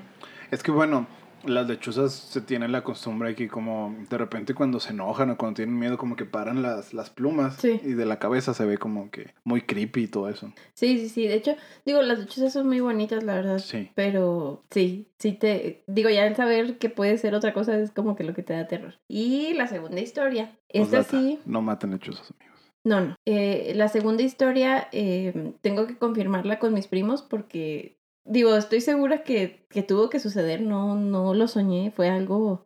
Es 0.50 0.62
que 0.62 0.70
bueno, 0.70 1.06
las 1.44 1.68
lechuzas 1.68 2.12
se 2.12 2.40
tienen 2.40 2.72
la 2.72 2.82
costumbre 2.82 3.34
que 3.34 3.46
como 3.48 3.94
de 4.10 4.18
repente 4.18 4.54
cuando 4.54 4.80
se 4.80 4.90
enojan 4.90 5.30
o 5.30 5.36
cuando 5.36 5.56
tienen 5.56 5.78
miedo 5.78 5.96
como 5.98 6.16
que 6.16 6.24
paran 6.24 6.62
las, 6.62 6.92
las 6.94 7.10
plumas 7.10 7.56
Sí. 7.56 7.80
y 7.84 7.92
de 7.92 8.06
la 8.06 8.18
cabeza 8.18 8.54
se 8.54 8.64
ve 8.64 8.78
como 8.78 9.10
que 9.10 9.34
muy 9.44 9.60
creepy 9.62 10.04
y 10.04 10.06
todo 10.08 10.28
eso. 10.28 10.52
Sí, 10.74 10.98
sí, 10.98 11.08
sí. 11.08 11.26
De 11.28 11.34
hecho, 11.34 11.54
digo, 11.84 12.00
las 12.02 12.18
lechuzas 12.20 12.52
son 12.52 12.66
muy 12.66 12.80
bonitas, 12.80 13.22
la 13.22 13.34
verdad. 13.34 13.58
Sí. 13.58 13.90
Pero 13.94 14.62
sí, 14.70 15.06
sí 15.18 15.32
te... 15.32 15.82
Digo, 15.86 16.10
ya 16.10 16.26
el 16.26 16.34
saber 16.36 16.78
que 16.78 16.90
puede 16.90 17.18
ser 17.18 17.34
otra 17.34 17.52
cosa 17.52 17.76
es 17.78 17.90
como 17.92 18.16
que 18.16 18.24
lo 18.24 18.32
que 18.34 18.42
te 18.42 18.52
da 18.54 18.66
terror. 18.66 18.94
Y 19.08 19.52
la 19.54 19.66
segunda 19.68 20.00
historia. 20.00 20.52
Esta 20.68 21.02
sí... 21.04 21.38
No 21.44 21.60
maten 21.62 21.90
lechuzas, 21.92 22.32
amigos. 22.40 22.55
No, 22.87 23.01
no. 23.01 23.16
Eh, 23.26 23.72
la 23.74 23.89
segunda 23.89 24.22
historia 24.22 24.89
eh, 24.93 25.55
tengo 25.61 25.89
que 25.89 25.99
confirmarla 25.99 26.61
con 26.61 26.72
mis 26.72 26.87
primos 26.87 27.20
porque, 27.20 27.99
digo, 28.24 28.55
estoy 28.55 28.80
segura 28.80 29.24
que, 29.24 29.66
que 29.68 29.82
tuvo 29.82 30.09
que 30.09 30.20
suceder. 30.20 30.61
No, 30.61 30.95
no 30.95 31.34
lo 31.34 31.49
soñé. 31.49 31.91
Fue 31.91 32.09
algo 32.09 32.64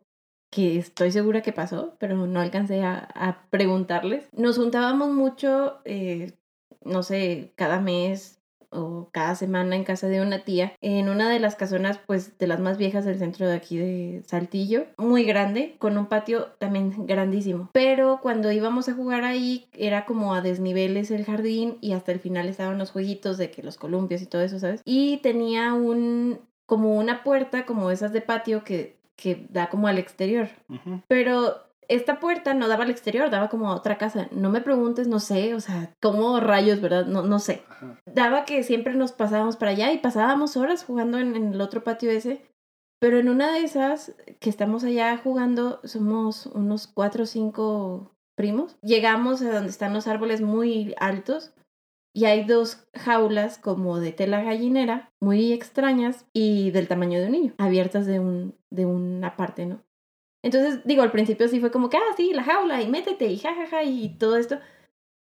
que 0.51 0.77
estoy 0.77 1.11
segura 1.11 1.41
que 1.41 1.53
pasó, 1.53 1.95
pero 1.99 2.27
no 2.27 2.39
alcancé 2.39 2.83
a, 2.83 3.09
a 3.15 3.49
preguntarles. 3.49 4.29
Nos 4.31 4.57
juntábamos 4.57 5.09
mucho, 5.09 5.79
eh, 5.85 6.33
no 6.85 7.01
sé, 7.01 7.53
cada 7.55 7.79
mes, 7.79 8.40
o 8.71 9.09
cada 9.11 9.35
semana 9.35 9.75
en 9.75 9.83
casa 9.83 10.07
de 10.07 10.21
una 10.21 10.43
tía, 10.43 10.73
en 10.81 11.09
una 11.09 11.29
de 11.29 11.39
las 11.39 11.55
casonas 11.55 11.99
pues 12.05 12.37
de 12.37 12.47
las 12.47 12.59
más 12.59 12.77
viejas 12.77 13.05
del 13.05 13.19
centro 13.19 13.47
de 13.47 13.55
aquí 13.55 13.77
de 13.77 14.23
Saltillo, 14.25 14.85
muy 14.97 15.23
grande, 15.23 15.75
con 15.79 15.97
un 15.97 16.07
patio 16.07 16.47
también 16.57 17.05
grandísimo. 17.05 17.69
Pero 17.73 18.19
cuando 18.21 18.51
íbamos 18.51 18.89
a 18.89 18.93
jugar 18.93 19.23
ahí 19.23 19.67
era 19.73 20.05
como 20.05 20.33
a 20.33 20.41
desniveles 20.41 21.11
el 21.11 21.25
jardín 21.25 21.77
y 21.81 21.93
hasta 21.93 22.11
el 22.11 22.19
final 22.19 22.47
estaban 22.47 22.77
los 22.77 22.91
jueguitos 22.91 23.37
de 23.37 23.51
que 23.51 23.63
los 23.63 23.77
columpios 23.77 24.21
y 24.21 24.25
todo 24.25 24.41
eso, 24.41 24.59
¿sabes? 24.59 24.81
Y 24.85 25.17
tenía 25.17 25.73
un 25.73 26.39
como 26.65 26.95
una 26.95 27.23
puerta 27.23 27.65
como 27.65 27.91
esas 27.91 28.13
de 28.13 28.21
patio 28.21 28.63
que, 28.63 28.97
que 29.17 29.45
da 29.49 29.69
como 29.69 29.87
al 29.87 29.97
exterior. 29.97 30.47
Pero 31.09 31.70
esta 31.95 32.19
puerta 32.19 32.53
no 32.53 32.67
daba 32.67 32.83
al 32.83 32.89
exterior, 32.89 33.29
daba 33.29 33.49
como 33.49 33.69
a 33.69 33.75
otra 33.75 33.97
casa. 33.97 34.27
No 34.31 34.49
me 34.49 34.61
preguntes, 34.61 35.07
no 35.07 35.19
sé, 35.19 35.53
o 35.55 35.59
sea, 35.59 35.93
cómo 36.01 36.39
rayos, 36.39 36.81
¿verdad? 36.81 37.05
No, 37.05 37.21
no 37.23 37.39
sé. 37.39 37.63
Ajá. 37.69 37.99
Daba 38.05 38.45
que 38.45 38.63
siempre 38.63 38.93
nos 38.93 39.11
pasábamos 39.11 39.57
para 39.57 39.71
allá 39.71 39.91
y 39.91 39.97
pasábamos 39.97 40.57
horas 40.57 40.83
jugando 40.83 41.19
en, 41.19 41.35
en 41.35 41.53
el 41.53 41.61
otro 41.61 41.83
patio 41.83 42.09
ese. 42.09 42.41
Pero 42.99 43.17
en 43.17 43.29
una 43.29 43.51
de 43.51 43.63
esas 43.63 44.15
que 44.39 44.49
estamos 44.49 44.83
allá 44.83 45.17
jugando, 45.17 45.79
somos 45.83 46.45
unos 46.45 46.87
cuatro 46.87 47.23
o 47.23 47.27
cinco 47.27 48.11
primos. 48.35 48.77
Llegamos 48.81 49.41
a 49.41 49.51
donde 49.51 49.69
están 49.69 49.93
los 49.93 50.07
árboles 50.07 50.41
muy 50.41 50.93
altos 50.99 51.53
y 52.13 52.25
hay 52.25 52.43
dos 52.43 52.85
jaulas 52.93 53.57
como 53.57 53.99
de 53.99 54.11
tela 54.11 54.43
gallinera, 54.43 55.11
muy 55.21 55.53
extrañas 55.53 56.25
y 56.33 56.71
del 56.71 56.87
tamaño 56.87 57.19
de 57.19 57.25
un 57.25 57.31
niño, 57.31 57.53
abiertas 57.57 58.05
de, 58.05 58.19
un, 58.19 58.55
de 58.69 58.85
una 58.85 59.35
parte, 59.35 59.65
¿no? 59.65 59.81
Entonces, 60.43 60.81
digo, 60.85 61.03
al 61.03 61.11
principio 61.11 61.47
sí 61.47 61.59
fue 61.59 61.71
como 61.71 61.89
que, 61.89 61.97
ah, 61.97 62.13
sí, 62.17 62.33
la 62.33 62.43
jaula 62.43 62.81
y 62.81 62.89
métete 62.89 63.27
y 63.27 63.37
jajaja 63.37 63.83
y 63.83 64.17
todo 64.17 64.37
esto. 64.37 64.59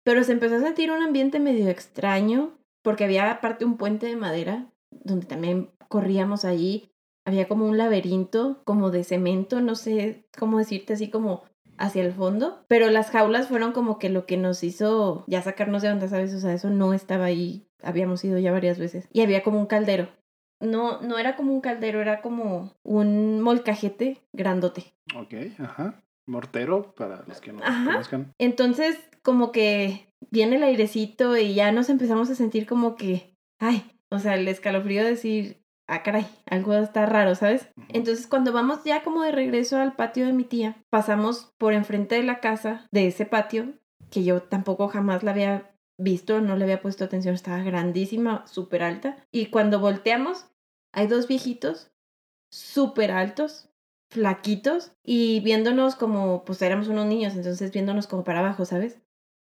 Pero 0.02 0.24
se 0.24 0.32
empezó 0.32 0.56
a 0.56 0.60
sentir 0.60 0.90
un 0.90 1.02
ambiente 1.02 1.40
medio 1.40 1.68
extraño 1.68 2.58
porque 2.82 3.04
había 3.04 3.30
aparte 3.30 3.64
un 3.64 3.76
puente 3.76 4.06
de 4.06 4.16
madera 4.16 4.70
donde 4.90 5.26
también 5.26 5.70
corríamos 5.88 6.44
allí. 6.44 6.90
Había 7.24 7.48
como 7.48 7.66
un 7.66 7.78
laberinto 7.78 8.62
como 8.64 8.90
de 8.90 9.04
cemento, 9.04 9.60
no 9.60 9.74
sé 9.74 10.26
cómo 10.38 10.58
decirte 10.58 10.92
así 10.92 11.08
como 11.08 11.44
hacia 11.78 12.04
el 12.04 12.12
fondo, 12.12 12.64
pero 12.68 12.90
las 12.90 13.10
jaulas 13.10 13.48
fueron 13.48 13.72
como 13.72 13.98
que 13.98 14.08
lo 14.08 14.26
que 14.26 14.36
nos 14.36 14.62
hizo 14.62 15.24
ya 15.26 15.42
sacarnos 15.42 15.82
de 15.82 15.90
onda, 15.90 16.08
¿sabes? 16.08 16.34
O 16.34 16.38
sea, 16.38 16.52
eso 16.52 16.70
no 16.70 16.92
estaba 16.92 17.24
ahí, 17.24 17.66
habíamos 17.82 18.24
ido 18.24 18.38
ya 18.38 18.52
varias 18.52 18.78
veces. 18.78 19.08
Y 19.12 19.22
había 19.22 19.42
como 19.42 19.58
un 19.58 19.66
caldero. 19.66 20.08
No, 20.60 21.00
no 21.00 21.18
era 21.18 21.36
como 21.36 21.52
un 21.52 21.60
caldero, 21.60 22.00
era 22.00 22.22
como 22.22 22.72
un 22.82 23.40
molcajete 23.40 24.22
grandote. 24.32 24.94
Ok, 25.16 25.34
ajá. 25.58 26.02
Mortero, 26.26 26.94
para 26.94 27.22
los 27.26 27.40
que 27.40 27.52
no 27.52 27.62
Ajá. 27.62 27.84
conozcan. 27.84 28.32
Entonces, 28.38 28.98
como 29.22 29.52
que 29.52 30.08
viene 30.30 30.56
el 30.56 30.62
airecito 30.62 31.36
y 31.36 31.54
ya 31.54 31.70
nos 31.70 31.90
empezamos 31.90 32.30
a 32.30 32.34
sentir 32.34 32.66
como 32.66 32.96
que, 32.96 33.36
ay, 33.58 33.84
o 34.10 34.18
sea, 34.18 34.34
el 34.34 34.48
escalofrío 34.48 35.02
de 35.04 35.10
decir, 35.10 35.62
ah, 35.86 36.02
caray, 36.02 36.26
algo 36.46 36.72
está 36.74 37.04
raro, 37.04 37.34
¿sabes? 37.34 37.68
Entonces, 37.90 38.26
cuando 38.26 38.52
vamos 38.52 38.84
ya 38.84 39.02
como 39.02 39.22
de 39.22 39.32
regreso 39.32 39.78
al 39.78 39.94
patio 39.96 40.24
de 40.26 40.32
mi 40.32 40.44
tía, 40.44 40.76
pasamos 40.88 41.52
por 41.58 41.74
enfrente 41.74 42.14
de 42.14 42.22
la 42.22 42.40
casa, 42.40 42.86
de 42.90 43.06
ese 43.08 43.26
patio, 43.26 43.74
que 44.10 44.24
yo 44.24 44.42
tampoco 44.42 44.88
jamás 44.88 45.22
la 45.22 45.32
había 45.32 45.73
visto, 45.98 46.40
no 46.40 46.56
le 46.56 46.64
había 46.64 46.82
puesto 46.82 47.04
atención, 47.04 47.34
estaba 47.34 47.62
grandísima, 47.62 48.46
súper 48.46 48.82
alta. 48.82 49.16
Y 49.30 49.46
cuando 49.46 49.80
volteamos, 49.80 50.46
hay 50.92 51.06
dos 51.06 51.28
viejitos, 51.28 51.90
súper 52.50 53.10
altos, 53.10 53.68
flaquitos, 54.10 54.92
y 55.04 55.40
viéndonos 55.40 55.96
como, 55.96 56.44
pues 56.44 56.62
éramos 56.62 56.88
unos 56.88 57.06
niños, 57.06 57.34
entonces 57.34 57.72
viéndonos 57.72 58.06
como 58.06 58.24
para 58.24 58.40
abajo, 58.40 58.64
¿sabes? 58.64 59.00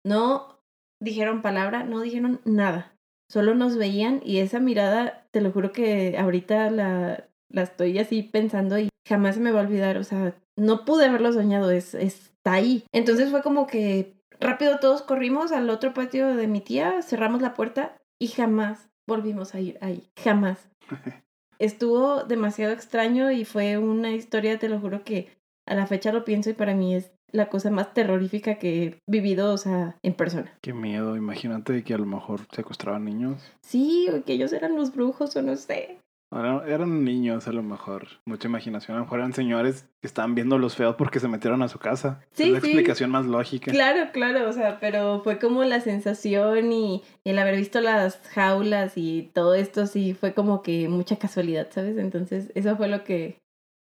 No 0.05 0.63
dijeron 1.01 1.43
palabra, 1.43 1.85
no 1.85 2.01
dijeron 2.01 2.41
nada. 2.45 2.97
Solo 3.29 3.55
nos 3.55 3.77
veían 3.77 4.21
y 4.25 4.39
esa 4.39 4.61
mirada, 4.61 5.27
te 5.31 5.41
lo 5.41 5.53
juro 5.53 5.73
que 5.73 6.17
ahorita 6.19 6.71
la, 6.71 7.29
la 7.49 7.63
estoy 7.63 7.99
así 7.99 8.23
pensando 8.23 8.79
y 8.79 8.89
jamás 9.09 9.37
se 9.37 9.41
me 9.41 9.53
va 9.53 9.61
a 9.61 9.65
olvidar. 9.65 9.97
O 9.97 10.05
sea, 10.05 10.35
no 10.57 10.85
pude 10.85 11.07
haberlo 11.07 11.33
soñado, 11.33 11.71
es, 11.71 11.95
está 11.95 12.53
ahí. 12.53 12.85
Entonces 12.93 13.31
fue 13.31 13.43
como 13.43 13.67
que 13.67 14.22
rápido 14.43 14.79
todos 14.79 15.03
corrimos 15.03 15.53
al 15.53 15.71
otro 15.71 15.95
patio 15.95 16.37
de 16.37 16.47
mi 16.47 16.61
tía, 16.61 17.01
cerramos 17.03 17.41
la 17.41 17.55
puerta 17.55 17.97
y 18.19 18.29
jamás 18.29 18.91
volvimos 19.07 19.55
a 19.55 19.61
ir 19.61 19.79
ahí. 19.81 20.11
Jamás. 20.23 20.69
Estuvo 21.59 22.25
demasiado 22.25 22.73
extraño 22.73 23.31
y 23.31 23.45
fue 23.45 23.79
una 23.79 24.11
historia, 24.11 24.59
te 24.59 24.69
lo 24.69 24.81
juro 24.81 25.05
que 25.05 25.29
a 25.67 25.75
la 25.75 25.87
fecha 25.87 26.13
lo 26.13 26.25
pienso 26.25 26.51
y 26.51 26.55
para 26.55 26.75
mí 26.75 26.95
es 26.95 27.13
la 27.31 27.49
cosa 27.49 27.71
más 27.71 27.95
terrorífica 27.95 28.57
que 28.57 28.85
he 28.85 28.99
vivido, 29.07 29.53
o 29.53 29.57
sea, 29.57 29.97
en 30.03 30.15
persona. 30.15 30.53
Qué 30.61 30.75
miedo, 30.75 31.17
imagínate 31.17 31.83
que 31.83 31.95
a 31.95 31.99
lo 31.99 32.07
mejor 32.07 32.41
secuestraban 32.53 33.05
niños. 33.05 33.41
Sí, 33.63 34.09
o 34.11 34.23
que 34.25 34.35
ellos 34.35 34.53
eran 34.53 34.77
los 34.77 34.93
brujos 34.93 35.35
o 35.37 35.43
no 35.43 35.57
sé. 35.57 35.99
Eran, 36.33 36.63
eran 36.67 37.05
niños 37.05 37.47
a 37.47 37.53
lo 37.53 37.63
mejor, 37.63 38.09
mucha 38.25 38.49
imaginación. 38.49 38.97
A 38.97 39.01
lo 39.01 39.05
mejor 39.05 39.19
eran 39.19 39.35
señores 39.35 39.89
que 40.01 40.07
estaban 40.07 40.35
viendo 40.35 40.57
los 40.57 40.77
feos 40.77 40.97
porque 40.97 41.21
se 41.21 41.29
metieron 41.29 41.63
a 41.63 41.69
su 41.69 41.79
casa. 41.79 42.25
Sí, 42.33 42.45
es 42.45 42.51
la 42.53 42.61
sí. 42.61 42.69
explicación 42.69 43.11
más 43.11 43.27
lógica. 43.27 43.71
Claro, 43.71 44.11
claro, 44.13 44.49
o 44.49 44.53
sea, 44.53 44.81
pero 44.81 45.21
fue 45.23 45.39
como 45.39 45.65
la 45.65 45.81
sensación 45.81 46.73
y 46.73 47.03
el 47.25 47.39
haber 47.39 47.57
visto 47.57 47.81
las 47.81 48.19
jaulas 48.31 48.95
y 48.97 49.31
todo 49.35 49.55
esto 49.55 49.87
sí 49.87 50.15
fue 50.15 50.33
como 50.33 50.63
que 50.63 50.89
mucha 50.89 51.17
casualidad, 51.17 51.69
¿sabes? 51.71 51.99
Entonces 51.99 52.51
eso 52.55 52.77
fue 52.77 52.89
lo 52.89 53.05
que 53.05 53.39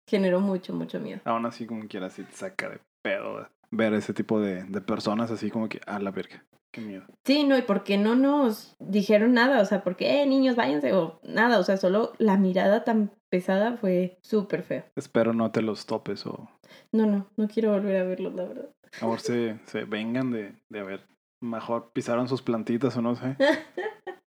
generó 0.09 0.41
mucho, 0.41 0.73
mucho 0.73 0.99
miedo. 0.99 1.21
Aún 1.23 1.45
así, 1.45 1.65
como 1.65 1.87
quiera, 1.87 2.09
sí 2.09 2.23
te 2.23 2.33
saca 2.33 2.69
de 2.69 2.79
pedo 3.01 3.47
ver 3.71 3.93
ese 3.93 4.13
tipo 4.13 4.39
de, 4.39 4.63
de 4.63 4.81
personas 4.81 5.31
así 5.31 5.49
como 5.49 5.69
que, 5.69 5.81
a 5.87 5.99
la 5.99 6.11
verga, 6.11 6.43
qué 6.71 6.81
miedo. 6.81 7.03
Sí, 7.25 7.43
no, 7.43 7.57
y 7.57 7.61
por 7.61 7.83
qué 7.83 7.97
no 7.97 8.15
nos 8.15 8.75
dijeron 8.79 9.33
nada, 9.33 9.61
o 9.61 9.65
sea, 9.65 9.83
porque, 9.83 10.21
eh, 10.21 10.25
niños, 10.25 10.55
váyanse, 10.55 10.93
o 10.93 11.19
nada, 11.23 11.59
o 11.59 11.63
sea, 11.63 11.77
solo 11.77 12.13
la 12.17 12.37
mirada 12.37 12.83
tan 12.83 13.11
pesada 13.29 13.77
fue 13.77 14.17
súper 14.21 14.63
feo. 14.63 14.83
Espero 14.95 15.33
no 15.33 15.51
te 15.51 15.61
los 15.61 15.85
topes 15.85 16.25
o 16.25 16.49
No, 16.91 17.05
no, 17.05 17.27
no 17.37 17.47
quiero 17.47 17.71
volver 17.71 17.97
a 17.97 18.03
verlos, 18.03 18.33
la 18.35 18.45
verdad. 18.45 18.69
se, 19.17 19.59
se 19.65 19.85
vengan 19.85 20.31
de, 20.31 20.53
de 20.69 20.79
haber, 20.79 21.07
mejor 21.41 21.91
pisaron 21.93 22.27
sus 22.27 22.41
plantitas 22.41 22.95
o 22.97 23.01
no 23.01 23.15
sé. 23.15 23.37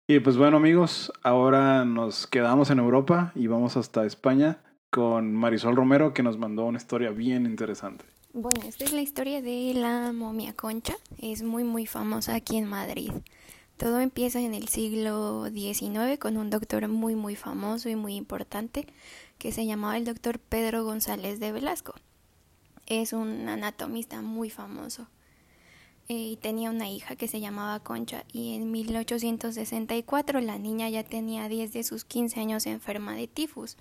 Y 0.06 0.20
pues 0.20 0.36
bueno 0.36 0.58
amigos, 0.58 1.10
ahora 1.22 1.86
nos 1.86 2.26
quedamos 2.26 2.68
en 2.68 2.78
Europa 2.78 3.32
y 3.34 3.46
vamos 3.46 3.78
hasta 3.78 4.04
España 4.04 4.58
con 4.90 5.32
Marisol 5.32 5.76
Romero 5.76 6.12
que 6.12 6.22
nos 6.22 6.36
mandó 6.36 6.66
una 6.66 6.76
historia 6.76 7.08
bien 7.08 7.46
interesante. 7.46 8.04
Bueno, 8.36 8.62
esta 8.66 8.82
es 8.82 8.92
la 8.92 9.00
historia 9.00 9.40
de 9.40 9.74
la 9.74 10.12
momia 10.12 10.54
concha. 10.54 10.96
Es 11.18 11.44
muy 11.44 11.62
muy 11.62 11.86
famosa 11.86 12.34
aquí 12.34 12.56
en 12.56 12.66
Madrid. 12.66 13.12
Todo 13.76 14.00
empieza 14.00 14.40
en 14.40 14.54
el 14.54 14.66
siglo 14.66 15.46
XIX 15.52 16.18
con 16.18 16.36
un 16.36 16.50
doctor 16.50 16.88
muy 16.88 17.14
muy 17.14 17.36
famoso 17.36 17.88
y 17.88 17.94
muy 17.94 18.16
importante 18.16 18.88
que 19.38 19.52
se 19.52 19.66
llamaba 19.66 19.96
el 19.96 20.04
doctor 20.04 20.40
Pedro 20.40 20.82
González 20.82 21.38
de 21.38 21.52
Velasco. 21.52 21.94
Es 22.86 23.12
un 23.12 23.48
anatomista 23.48 24.20
muy 24.20 24.50
famoso. 24.50 25.06
Eh, 26.08 26.32
y 26.32 26.36
tenía 26.36 26.70
una 26.70 26.90
hija 26.90 27.14
que 27.14 27.28
se 27.28 27.38
llamaba 27.38 27.78
Concha 27.84 28.24
y 28.32 28.56
en 28.56 28.72
1864 28.72 30.40
la 30.40 30.58
niña 30.58 30.88
ya 30.88 31.04
tenía 31.04 31.48
10 31.48 31.72
de 31.72 31.84
sus 31.84 32.04
15 32.04 32.40
años 32.40 32.66
enferma 32.66 33.14
de 33.14 33.28
tifus. 33.28 33.76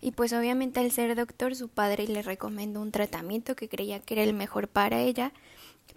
Y 0.00 0.12
pues 0.12 0.32
obviamente 0.32 0.80
al 0.80 0.90
ser 0.90 1.14
doctor 1.14 1.54
su 1.54 1.68
padre 1.68 2.06
le 2.06 2.22
recomendó 2.22 2.80
un 2.80 2.90
tratamiento 2.90 3.54
que 3.54 3.68
creía 3.68 4.00
que 4.00 4.14
era 4.14 4.22
el 4.22 4.32
mejor 4.32 4.68
para 4.68 5.00
ella, 5.00 5.32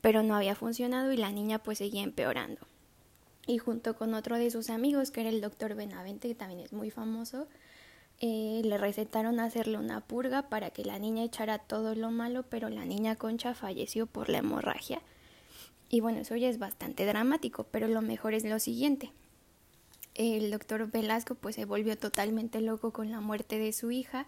pero 0.02 0.24
no 0.24 0.36
había 0.36 0.56
funcionado 0.56 1.14
y 1.14 1.18
la 1.18 1.32
niña 1.32 1.60
pues 1.60 1.78
seguía 1.78 2.04
empeorando. 2.04 2.62
Y 3.48 3.58
junto 3.58 3.96
con 3.96 4.14
otro 4.14 4.38
de 4.38 4.52
sus 4.52 4.70
amigos, 4.70 5.12
que 5.12 5.22
era 5.22 5.30
el 5.30 5.42
doctor 5.42 5.76
Benavente, 5.76 6.28
que 6.28 6.36
también 6.36 6.60
es 6.62 6.74
muy 6.74 6.92
famoso, 6.92 7.48
eh, 8.20 8.62
le 8.64 8.78
recetaron 8.78 9.40
hacerle 9.40 9.78
una 9.78 10.02
purga 10.02 10.50
para 10.50 10.70
que 10.70 10.86
la 10.86 11.00
niña 11.00 11.24
echara 11.24 11.58
todo 11.60 11.96
lo 11.96 12.12
malo, 12.12 12.44
pero 12.44 12.70
la 12.70 12.86
niña 12.86 13.16
Concha 13.16 13.54
falleció 13.54 14.06
por 14.06 14.30
la 14.30 14.40
hemorragia. 14.40 15.02
Y 15.90 16.00
bueno, 16.00 16.20
eso 16.20 16.36
ya 16.36 16.50
es 16.50 16.58
bastante 16.58 17.06
dramático, 17.06 17.66
pero 17.70 17.88
lo 17.88 18.02
mejor 18.02 18.34
es 18.34 18.44
lo 18.46 18.60
siguiente 18.60 19.12
el 20.16 20.52
doctor 20.52 20.90
Velasco 20.92 21.36
pues 21.36 21.56
se 21.56 21.66
volvió 21.66 21.98
totalmente 21.98 22.62
loco 22.62 22.92
con 22.92 23.12
la 23.12 23.20
muerte 23.20 23.58
de 23.58 23.74
su 23.74 23.92
hija 23.92 24.28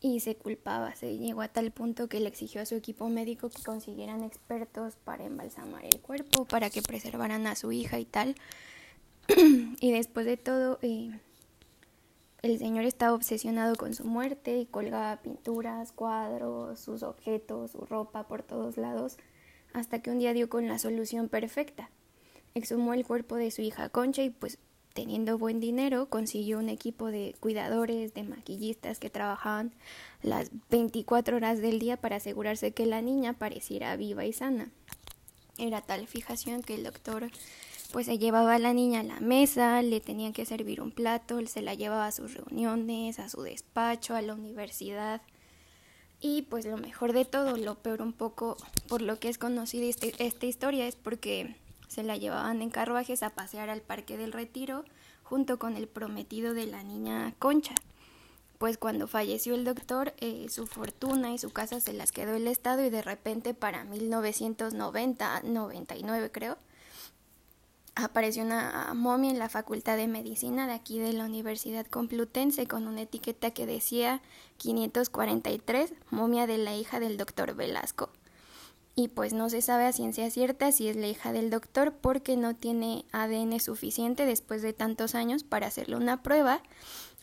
y 0.00 0.20
se 0.20 0.36
culpaba, 0.36 0.94
se 0.94 1.16
llegó 1.16 1.40
a 1.40 1.48
tal 1.48 1.70
punto 1.70 2.08
que 2.08 2.20
le 2.20 2.28
exigió 2.28 2.60
a 2.60 2.66
su 2.66 2.74
equipo 2.74 3.08
médico 3.08 3.48
que 3.48 3.62
consiguieran 3.62 4.22
expertos 4.22 4.96
para 4.96 5.24
embalsamar 5.24 5.84
el 5.84 5.98
cuerpo, 6.00 6.44
para 6.44 6.68
que 6.68 6.82
preservaran 6.82 7.46
a 7.46 7.56
su 7.56 7.72
hija 7.72 7.98
y 7.98 8.04
tal. 8.04 8.34
y 9.80 9.92
después 9.92 10.26
de 10.26 10.36
todo, 10.36 10.78
eh, 10.82 11.18
el 12.42 12.58
señor 12.58 12.84
estaba 12.84 13.14
obsesionado 13.14 13.76
con 13.76 13.94
su 13.94 14.04
muerte 14.04 14.58
y 14.58 14.66
colgaba 14.66 15.22
pinturas, 15.22 15.92
cuadros, 15.92 16.78
sus 16.78 17.02
objetos, 17.02 17.70
su 17.70 17.86
ropa 17.86 18.28
por 18.28 18.42
todos 18.42 18.76
lados, 18.76 19.16
hasta 19.72 20.02
que 20.02 20.10
un 20.10 20.18
día 20.18 20.34
dio 20.34 20.50
con 20.50 20.68
la 20.68 20.78
solución 20.78 21.30
perfecta. 21.30 21.88
Exhumó 22.52 22.92
el 22.92 23.06
cuerpo 23.06 23.36
de 23.36 23.50
su 23.50 23.62
hija 23.62 23.88
Concha 23.88 24.22
y 24.22 24.28
pues 24.28 24.58
teniendo 24.94 25.36
buen 25.38 25.60
dinero, 25.60 26.08
consiguió 26.08 26.58
un 26.58 26.68
equipo 26.68 27.10
de 27.10 27.34
cuidadores, 27.40 28.14
de 28.14 28.22
maquillistas 28.22 29.00
que 29.00 29.10
trabajaban 29.10 29.72
las 30.22 30.50
24 30.70 31.36
horas 31.36 31.60
del 31.60 31.80
día 31.80 31.96
para 31.96 32.16
asegurarse 32.16 32.72
que 32.72 32.86
la 32.86 33.02
niña 33.02 33.32
pareciera 33.34 33.96
viva 33.96 34.24
y 34.24 34.32
sana. 34.32 34.70
Era 35.58 35.82
tal 35.82 36.06
fijación 36.06 36.62
que 36.62 36.76
el 36.76 36.84
doctor 36.84 37.30
pues 37.92 38.06
se 38.06 38.18
llevaba 38.18 38.54
a 38.54 38.58
la 38.58 38.72
niña 38.72 39.00
a 39.00 39.04
la 39.04 39.20
mesa, 39.20 39.82
le 39.82 40.00
tenían 40.00 40.32
que 40.32 40.46
servir 40.46 40.80
un 40.80 40.90
plato, 40.90 41.44
se 41.46 41.62
la 41.62 41.74
llevaba 41.74 42.06
a 42.06 42.12
sus 42.12 42.34
reuniones, 42.34 43.18
a 43.18 43.28
su 43.28 43.42
despacho, 43.42 44.14
a 44.14 44.22
la 44.22 44.34
universidad. 44.34 45.22
Y 46.20 46.42
pues 46.42 46.66
lo 46.66 46.76
mejor 46.76 47.12
de 47.12 47.24
todo, 47.24 47.56
lo 47.56 47.74
peor 47.76 48.00
un 48.00 48.12
poco 48.12 48.56
por 48.88 49.02
lo 49.02 49.18
que 49.18 49.28
es 49.28 49.38
conocida 49.38 49.86
este, 49.86 50.14
esta 50.18 50.46
historia 50.46 50.86
es 50.86 50.96
porque 50.96 51.56
se 51.88 52.02
la 52.02 52.16
llevaban 52.16 52.62
en 52.62 52.70
carruajes 52.70 53.22
a 53.22 53.30
pasear 53.30 53.70
al 53.70 53.80
Parque 53.80 54.16
del 54.16 54.32
Retiro 54.32 54.84
junto 55.22 55.58
con 55.58 55.76
el 55.76 55.88
prometido 55.88 56.54
de 56.54 56.66
la 56.66 56.82
niña 56.82 57.34
Concha. 57.38 57.74
Pues 58.58 58.78
cuando 58.78 59.06
falleció 59.06 59.54
el 59.54 59.64
doctor, 59.64 60.14
eh, 60.18 60.46
su 60.48 60.66
fortuna 60.66 61.32
y 61.32 61.38
su 61.38 61.50
casa 61.50 61.80
se 61.80 61.92
las 61.92 62.12
quedó 62.12 62.34
el 62.34 62.46
Estado 62.46 62.84
y 62.84 62.90
de 62.90 63.02
repente 63.02 63.52
para 63.52 63.84
1990, 63.84 65.42
99 65.42 66.30
creo, 66.30 66.56
apareció 67.94 68.42
una 68.42 68.92
momia 68.94 69.30
en 69.30 69.38
la 69.38 69.48
Facultad 69.48 69.96
de 69.96 70.08
Medicina 70.08 70.66
de 70.66 70.72
aquí 70.72 70.98
de 70.98 71.12
la 71.12 71.24
Universidad 71.24 71.86
Complutense 71.86 72.66
con 72.66 72.86
una 72.86 73.02
etiqueta 73.02 73.50
que 73.50 73.66
decía 73.66 74.22
543, 74.58 75.92
momia 76.10 76.46
de 76.46 76.58
la 76.58 76.74
hija 76.74 77.00
del 77.00 77.16
doctor 77.16 77.54
Velasco. 77.54 78.10
Y 78.96 79.08
pues 79.08 79.32
no 79.32 79.50
se 79.50 79.60
sabe 79.60 79.86
a 79.86 79.92
ciencia 79.92 80.30
cierta 80.30 80.70
si 80.70 80.88
es 80.88 80.96
la 80.96 81.08
hija 81.08 81.32
del 81.32 81.50
doctor 81.50 81.94
porque 82.00 82.36
no 82.36 82.54
tiene 82.54 83.04
ADN 83.12 83.58
suficiente 83.58 84.24
después 84.24 84.62
de 84.62 84.72
tantos 84.72 85.14
años 85.16 85.42
para 85.42 85.66
hacerle 85.66 85.96
una 85.96 86.22
prueba. 86.22 86.62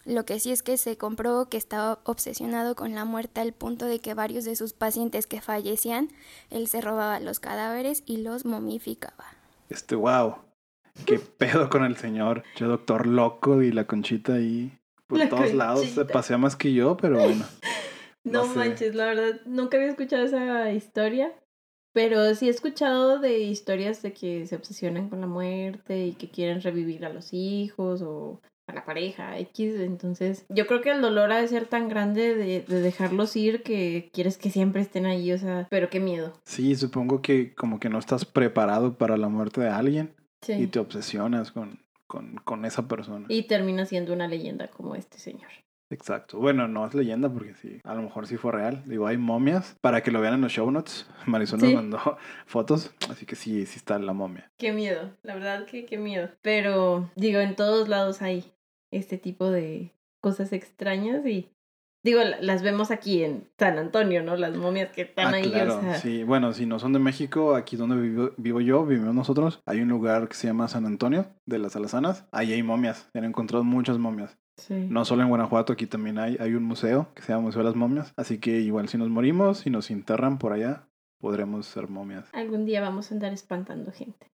Lo 0.03 0.26
que 0.26 0.39
sí 0.39 0.51
es 0.51 0.63
que 0.63 0.78
se 0.78 0.97
comprobó 0.97 1.47
que 1.47 1.57
estaba 1.57 1.99
obsesionado 2.03 2.76
con 2.76 2.95
la 2.95 3.05
muerte 3.05 3.39
al 3.39 3.53
punto 3.53 3.86
de 3.86 3.99
que 3.99 4.13
varios 4.15 4.45
de 4.45 4.55
sus 4.55 4.74
pacientes 4.74 5.28
que 5.28 5.41
fallecían, 5.41 6.09
él 6.49 6.67
se 6.67 6.82
robaba 6.82 7.19
los 7.19 7.39
cadáveres 7.39 8.03
y 8.05 8.17
los 8.17 8.43
momificaba. 8.43 9.26
Este, 9.69 9.95
wow. 9.95 10.36
Qué 11.05 11.19
pedo 11.38 11.69
con 11.69 11.86
el 11.86 11.95
señor. 11.97 12.43
Yo, 12.57 12.67
doctor 12.67 13.05
loco 13.07 13.61
y 13.61 13.72
la 13.72 13.86
conchita 13.86 14.34
ahí 14.34 14.78
por 15.07 15.19
La 15.19 15.30
todos 15.30 15.53
lados. 15.53 15.86
Se 15.88 16.03
pasea 16.03 16.38
más 16.38 16.55
que 16.55 16.74
yo, 16.74 16.97
pero 16.97 17.19
bueno. 17.19 17.45
No, 18.24 18.43
No 18.45 18.53
sé. 18.53 18.59
manches, 18.59 18.93
la 18.93 19.05
verdad, 19.05 19.41
nunca 19.47 19.78
había 19.78 19.89
escuchado 19.89 20.24
esa 20.24 20.72
historia. 20.72 21.34
Pero 21.94 22.34
sí 22.36 22.48
he 22.48 22.50
escuchado 22.52 23.20
de 23.20 23.39
historias 23.39 24.02
de 24.02 24.14
que 24.14 24.46
se 24.48 24.56
obsesionan 24.56 25.10
con 25.10 25.22
la 25.22 25.28
muerte 25.28 26.06
y 26.08 26.14
que 26.14 26.30
quieren 26.30 26.62
revivir 26.62 27.06
a 27.06 27.10
los 27.10 27.34
hijos 27.34 28.02
o 28.02 28.39
a 28.68 28.74
la 28.74 28.86
pareja 28.86 29.38
X. 29.39 29.80
Entonces, 29.80 30.46
yo 30.50 30.68
creo 30.68 30.82
que 30.82 30.92
el 30.92 31.02
dolor 31.02 31.32
ha 31.34 31.42
de 31.42 31.48
ser 31.50 31.66
tan 31.66 31.89
grande 31.89 32.36
de, 32.36 32.62
de 32.62 32.82
dejarlos 32.82 33.36
ir 33.36 33.64
que 33.64 34.10
quieres 34.14 34.38
que 34.38 34.50
siempre 34.50 34.82
estén 34.82 35.06
ahí. 35.06 35.32
O 35.34 35.38
sea, 35.38 35.68
pero 35.70 35.89
qué 35.89 36.00
miedo. 36.00 36.32
Sí, 36.46 36.76
supongo 36.76 37.22
que 37.22 37.54
como 37.54 37.80
que 37.80 37.89
no 37.89 38.00
estás 38.00 38.24
preparado 38.24 38.98
para 38.98 39.18
la 39.18 39.28
muerte 39.28 39.60
de 39.62 39.70
alguien 39.70 40.14
Sí. 40.44 40.54
y 40.54 40.68
te 40.68 40.80
obsesionas 40.80 41.52
con, 41.52 41.80
con, 42.08 42.36
con 42.46 42.66
esa 42.66 42.88
persona. 42.88 43.26
Y 43.30 43.44
termina 43.44 43.86
siendo 43.86 44.12
una 44.14 44.28
leyenda 44.28 44.70
como 44.70 44.96
este 44.96 45.20
señor. 45.20 45.52
Exacto. 45.92 46.39
Bueno, 46.39 46.68
no 46.68 46.86
es 46.88 46.94
leyenda 46.94 47.30
porque 47.30 47.54
sí, 47.54 47.80
a 47.84 47.94
lo 47.94 48.02
mejor 48.02 48.26
sí 48.28 48.38
fue 48.38 48.52
real. 48.52 48.84
Digo, 48.86 49.08
hay 49.08 49.18
momias 49.18 49.76
para 49.82 50.02
que 50.02 50.12
lo 50.12 50.22
vean 50.22 50.34
en 50.36 50.42
los 50.42 50.52
show 50.52 50.70
notes. 50.72 51.08
Marisol 51.28 51.60
Sí. 51.60 51.66
nos 51.68 51.76
mandó 51.76 52.00
fotos, 52.46 52.94
así 53.10 53.26
que 53.26 53.36
sí, 53.36 53.66
sí 53.66 53.78
está 53.78 54.00
la 54.00 54.14
momia. 54.14 54.52
Qué 54.58 54.72
miedo, 54.72 55.12
la 55.24 55.36
verdad 55.36 55.66
que 55.66 55.86
qué 55.86 55.98
miedo. 55.98 56.30
Pero 56.42 57.10
digo, 57.16 57.39
en 57.39 57.56
todos 57.56 57.88
lados 57.89 58.22
hay 58.22 58.46
este 58.92 59.18
tipo 59.18 59.50
de 59.52 59.92
cosas 60.22 60.54
extrañas 60.54 61.26
y 61.26 61.50
digo, 62.04 62.22
la- 62.24 62.42
las 62.42 62.64
vemos 62.64 62.89
aquí 62.92 63.24
en 63.24 63.48
San 63.60 63.78
Antonio, 63.78 64.24
¿no? 64.24 64.36
Las 64.36 64.56
momias 64.56 64.92
que 64.92 65.02
están 65.04 65.34
Ah, 65.34 65.38
ahí, 65.38 65.52
claro, 65.52 65.78
o 65.78 65.82
sea, 65.82 65.96
sí. 65.96 66.24
Bueno, 66.24 66.52
si 66.54 66.66
no 66.66 66.80
son 66.80 66.94
de 66.94 67.00
México, 67.00 67.56
aquí 67.56 67.76
donde 67.78 67.96
vivo, 67.96 68.32
vivo 68.38 68.60
yo, 68.62 68.86
vivimos 68.86 69.14
nosotros, 69.16 69.62
hay 69.66 69.82
un 69.82 69.89
lugar 69.89 70.28
que 70.28 70.34
se 70.36 70.48
llama 70.48 70.68
San 70.68 70.86
Antonio 70.86 71.26
de 71.46 71.60
las 71.60 71.76
Alazanas. 71.76 72.26
Ahí 72.32 72.54
hay 72.54 72.64
momias, 72.64 73.08
se 73.14 73.20
han 73.20 73.26
encontrado 73.26 73.64
muchas 73.64 73.98
momias. 73.98 74.38
Sí. 74.62 74.88
No 74.89 75.05
solo 75.05 75.22
en 75.24 75.30
Guanajuato, 75.30 75.74
aquí 75.74 75.88
también 75.88 76.18
hay, 76.20 76.38
hay 76.39 76.53
un 76.55 76.64
museo 76.64 77.07
que 77.16 77.22
se 77.22 77.30
llama 77.34 77.45
Museo 77.45 77.59
de 77.62 77.66
las 77.70 77.76
Momias. 77.76 78.14
Así 78.16 78.39
que 78.39 78.59
igual 78.59 78.88
si 78.89 78.97
nos 78.97 79.09
morimos 79.09 79.66
y 79.66 79.70
nos 79.70 79.91
enterran 79.91 80.38
por 80.38 80.53
allá, 80.53 80.88
podremos 81.20 81.66
ser 81.66 81.88
momias. 81.89 82.30
Algún 82.34 82.66
día 82.66 82.82
vamos 82.82 83.12
a 83.12 83.16
andar 83.16 83.32
espantando 83.34 83.91
gente. 83.91 84.28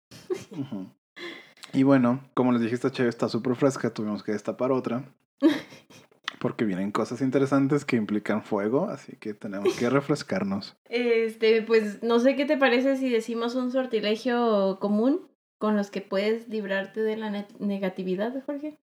Y 1.73 1.83
bueno, 1.83 2.21
como 2.33 2.51
les 2.53 2.61
dije, 2.61 2.75
esta 2.75 2.91
cheve 2.91 3.09
está 3.09 3.27
súper 3.27 3.55
fresca, 3.55 3.93
tuvimos 3.93 4.23
que 4.23 4.31
destapar 4.31 4.71
otra. 4.71 5.03
Porque 6.39 6.65
vienen 6.65 6.91
cosas 6.91 7.21
interesantes 7.21 7.83
que 7.83 7.95
implican 7.95 8.43
fuego, 8.43 8.89
así 8.89 9.15
que 9.17 9.33
tenemos 9.33 9.75
que 9.77 9.89
refrescarnos. 9.89 10.77
Este, 10.89 11.61
pues 11.63 12.01
no 12.03 12.19
sé 12.19 12.35
qué 12.35 12.45
te 12.45 12.57
parece 12.57 12.95
si 12.95 13.09
decimos 13.09 13.55
un 13.55 13.71
sortilegio 13.71 14.77
común 14.79 15.27
con 15.57 15.75
los 15.75 15.89
que 15.91 16.01
puedes 16.01 16.47
librarte 16.47 17.01
de 17.01 17.17
la 17.17 17.29
ne- 17.29 17.47
negatividad, 17.59 18.33
Jorge. 18.45 18.79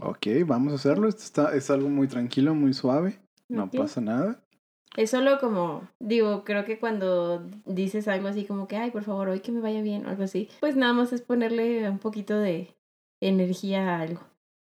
Ok, 0.00 0.26
vamos 0.46 0.72
a 0.72 0.76
hacerlo. 0.76 1.08
Esto 1.08 1.22
está, 1.22 1.54
es 1.54 1.70
algo 1.70 1.88
muy 1.88 2.08
tranquilo, 2.08 2.54
muy 2.54 2.72
suave. 2.72 3.18
No 3.48 3.70
pasa 3.70 4.00
nada. 4.00 4.42
Es 4.96 5.10
solo 5.10 5.38
como, 5.38 5.88
digo, 6.00 6.44
creo 6.44 6.64
que 6.64 6.78
cuando 6.78 7.46
dices 7.64 8.08
algo 8.08 8.28
así 8.28 8.44
como 8.44 8.68
que, 8.68 8.76
ay, 8.76 8.90
por 8.90 9.04
favor, 9.04 9.28
hoy 9.28 9.40
que 9.40 9.52
me 9.52 9.60
vaya 9.60 9.80
bien 9.80 10.04
o 10.04 10.10
algo 10.10 10.22
así, 10.22 10.50
pues 10.60 10.76
nada 10.76 10.92
más 10.92 11.12
es 11.12 11.22
ponerle 11.22 11.88
un 11.88 11.98
poquito 11.98 12.38
de 12.38 12.76
energía 13.20 13.96
a 13.96 14.00
algo. 14.02 14.20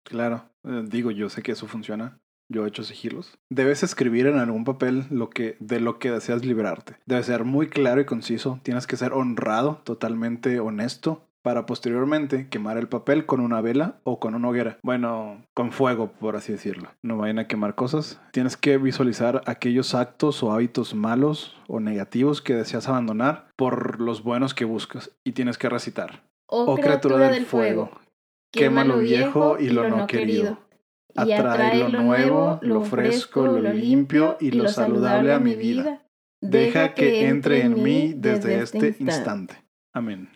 Claro, 0.04 0.44
eh, 0.64 0.84
digo, 0.86 1.10
yo 1.10 1.28
sé 1.28 1.42
que 1.42 1.52
eso 1.52 1.66
funciona. 1.66 2.20
Yo 2.48 2.64
he 2.64 2.68
hecho 2.68 2.84
sigilos. 2.84 3.38
Debes 3.48 3.82
escribir 3.82 4.26
en 4.26 4.38
algún 4.38 4.64
papel 4.64 5.06
lo 5.10 5.30
que, 5.30 5.56
de 5.60 5.80
lo 5.80 5.98
que 5.98 6.10
deseas 6.10 6.44
librarte. 6.44 6.96
Debe 7.06 7.22
ser 7.22 7.44
muy 7.44 7.68
claro 7.68 8.02
y 8.02 8.04
conciso. 8.04 8.60
Tienes 8.62 8.86
que 8.86 8.98
ser 8.98 9.14
honrado, 9.14 9.80
totalmente 9.84 10.60
honesto, 10.60 11.26
para 11.45 11.66
posteriormente 11.66 12.49
quemar 12.49 12.78
el 12.78 12.88
papel 12.88 13.26
con 13.26 13.40
una 13.40 13.61
vela 13.61 14.01
o 14.03 14.18
con 14.18 14.34
una 14.34 14.49
hoguera. 14.49 14.78
Bueno, 14.82 15.45
con 15.53 15.72
fuego, 15.72 16.11
por 16.18 16.36
así 16.36 16.53
decirlo. 16.53 16.88
No 17.03 17.18
vayan 17.18 17.38
a 17.38 17.47
quemar 17.47 17.74
cosas. 17.74 18.18
Tienes 18.32 18.57
que 18.57 18.78
visualizar 18.78 19.42
aquellos 19.45 19.95
actos 19.95 20.42
o 20.42 20.53
hábitos 20.53 20.95
malos 20.95 21.55
o 21.68 21.80
negativos 21.80 22.40
que 22.40 22.55
deseas 22.55 22.88
abandonar 22.88 23.49
por 23.57 24.01
los 24.01 24.24
buenos 24.24 24.55
que 24.55 24.64
buscas. 24.64 25.11
Y 25.22 25.32
tienes 25.32 25.59
que 25.59 25.68
recitar. 25.68 26.22
O, 26.47 26.64
Oh 26.64 26.76
criatura 26.76 27.28
del 27.28 27.45
fuego, 27.45 27.90
quema 28.51 28.82
lo 28.82 28.97
viejo 29.01 29.59
y 29.61 29.68
lo 29.68 29.86
no 29.90 30.07
querido. 30.07 30.57
Y 31.14 31.30
Atrae 31.30 31.78
lo 31.78 31.90
nuevo, 31.90 32.59
lo 32.62 32.80
fresco, 32.84 33.47
lo 33.47 33.70
limpio 33.70 34.38
y 34.40 34.53
lo 34.53 34.66
saludable 34.68 35.34
a 35.34 35.40
mi 35.40 35.57
vida. 35.57 36.07
Deja 36.40 36.95
que 36.95 37.28
entre 37.28 37.61
en 37.61 37.82
mí 37.82 38.14
desde 38.16 38.62
este 38.62 38.97
instante. 38.99 39.62
Amén. 39.92 40.30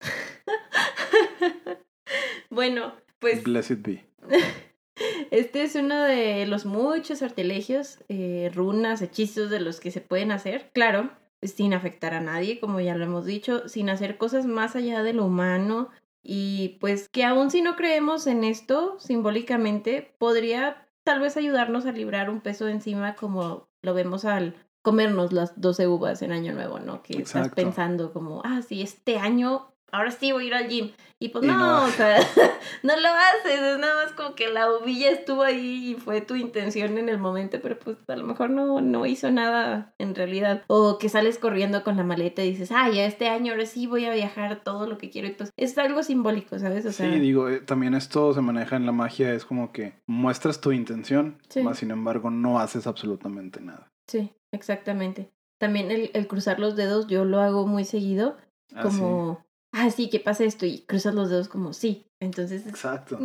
bueno, 2.50 2.94
pues 3.18 3.42
Blessed 3.42 3.78
be. 3.82 4.04
este 5.30 5.62
es 5.62 5.74
uno 5.74 6.02
de 6.02 6.46
los 6.46 6.66
muchos 6.66 7.20
sortilegios, 7.20 7.98
eh, 8.08 8.50
runas, 8.54 9.02
hechizos 9.02 9.50
de 9.50 9.60
los 9.60 9.80
que 9.80 9.90
se 9.90 10.00
pueden 10.00 10.32
hacer. 10.32 10.70
Claro, 10.72 11.10
sin 11.42 11.74
afectar 11.74 12.14
a 12.14 12.20
nadie, 12.20 12.60
como 12.60 12.80
ya 12.80 12.96
lo 12.96 13.04
hemos 13.04 13.24
dicho, 13.24 13.68
sin 13.68 13.90
hacer 13.90 14.18
cosas 14.18 14.46
más 14.46 14.76
allá 14.76 15.02
de 15.02 15.12
lo 15.12 15.24
humano. 15.24 15.90
Y 16.22 16.78
pues 16.80 17.08
que 17.08 17.24
aún 17.24 17.50
si 17.50 17.62
no 17.62 17.76
creemos 17.76 18.26
en 18.26 18.44
esto 18.44 18.98
simbólicamente, 18.98 20.14
podría 20.18 20.86
tal 21.02 21.20
vez 21.20 21.36
ayudarnos 21.36 21.86
a 21.86 21.92
librar 21.92 22.28
un 22.28 22.40
peso 22.40 22.66
de 22.66 22.72
encima 22.72 23.14
como 23.14 23.68
lo 23.82 23.94
vemos 23.94 24.26
al 24.26 24.54
comernos 24.82 25.32
las 25.32 25.60
12 25.60 25.88
uvas 25.88 26.22
en 26.22 26.32
Año 26.32 26.52
Nuevo, 26.52 26.78
¿no? 26.78 27.02
Que 27.02 27.22
estás 27.22 27.50
pensando 27.50 28.12
como, 28.12 28.42
ah, 28.44 28.62
sí, 28.62 28.82
este 28.82 29.18
año, 29.18 29.74
ahora 29.92 30.10
sí 30.10 30.32
voy 30.32 30.44
a 30.44 30.46
ir 30.48 30.54
al 30.54 30.68
gym. 30.68 30.90
Y 31.22 31.28
pues 31.28 31.44
Y 31.44 31.48
no, 31.48 31.58
no. 31.58 31.84
o 31.84 31.88
sea, 31.88 32.16
no 32.82 32.96
lo 32.98 33.08
haces, 33.08 33.60
es 33.60 33.78
nada 33.78 34.04
más 34.04 34.12
como 34.14 34.34
que 34.34 34.48
la 34.48 34.72
uvilla 34.72 35.10
estuvo 35.10 35.42
ahí 35.42 35.90
y 35.90 35.94
fue 35.94 36.22
tu 36.22 36.34
intención 36.34 36.96
en 36.96 37.10
el 37.10 37.18
momento, 37.18 37.58
pero 37.62 37.78
pues 37.78 37.98
a 38.08 38.16
lo 38.16 38.24
mejor 38.24 38.48
no, 38.48 38.80
no 38.80 39.04
hizo 39.04 39.30
nada 39.30 39.92
en 39.98 40.14
realidad. 40.14 40.62
O 40.66 40.96
que 40.98 41.10
sales 41.10 41.38
corriendo 41.38 41.84
con 41.84 41.98
la 41.98 42.04
maleta 42.04 42.42
y 42.42 42.52
dices, 42.52 42.72
ah, 42.72 42.88
ya 42.88 43.04
este 43.04 43.28
año 43.28 43.52
ahora 43.52 43.66
sí 43.66 43.86
voy 43.86 44.06
a 44.06 44.14
viajar 44.14 44.62
todo 44.64 44.86
lo 44.86 44.96
que 44.96 45.10
quiero. 45.10 45.28
Y 45.28 45.32
pues 45.32 45.50
es 45.58 45.76
algo 45.76 46.02
simbólico, 46.02 46.58
¿sabes? 46.58 46.86
O 46.86 46.92
sea, 46.92 47.12
Sí, 47.12 47.18
digo, 47.18 47.50
eh, 47.50 47.60
también 47.60 47.92
esto 47.94 48.32
se 48.32 48.40
maneja 48.40 48.76
en 48.76 48.86
la 48.86 48.92
magia, 48.92 49.34
es 49.34 49.44
como 49.44 49.72
que 49.72 49.92
muestras 50.06 50.62
tu 50.62 50.72
intención, 50.72 51.36
Sí. 51.50 51.62
más 51.62 51.78
sin 51.78 51.90
embargo 51.90 52.30
no 52.30 52.60
haces 52.60 52.86
absolutamente 52.86 53.60
nada. 53.60 53.88
sí, 54.08 54.32
exactamente. 54.54 55.30
También 55.58 55.90
el, 55.90 56.10
el 56.14 56.26
cruzar 56.26 56.58
los 56.58 56.74
dedos, 56.76 57.06
yo 57.08 57.26
lo 57.26 57.40
hago 57.40 57.66
muy 57.66 57.84
seguido, 57.84 58.38
Así. 58.74 58.88
como, 58.98 59.44
ah, 59.72 59.90
sí, 59.90 60.10
que 60.10 60.20
pasa 60.20 60.44
esto, 60.44 60.66
y 60.66 60.80
cruzas 60.80 61.14
los 61.14 61.30
dedos 61.30 61.48
como, 61.48 61.72
sí. 61.72 62.06
Entonces 62.22 62.62
es 62.62 62.68
Exacto. 62.68 63.16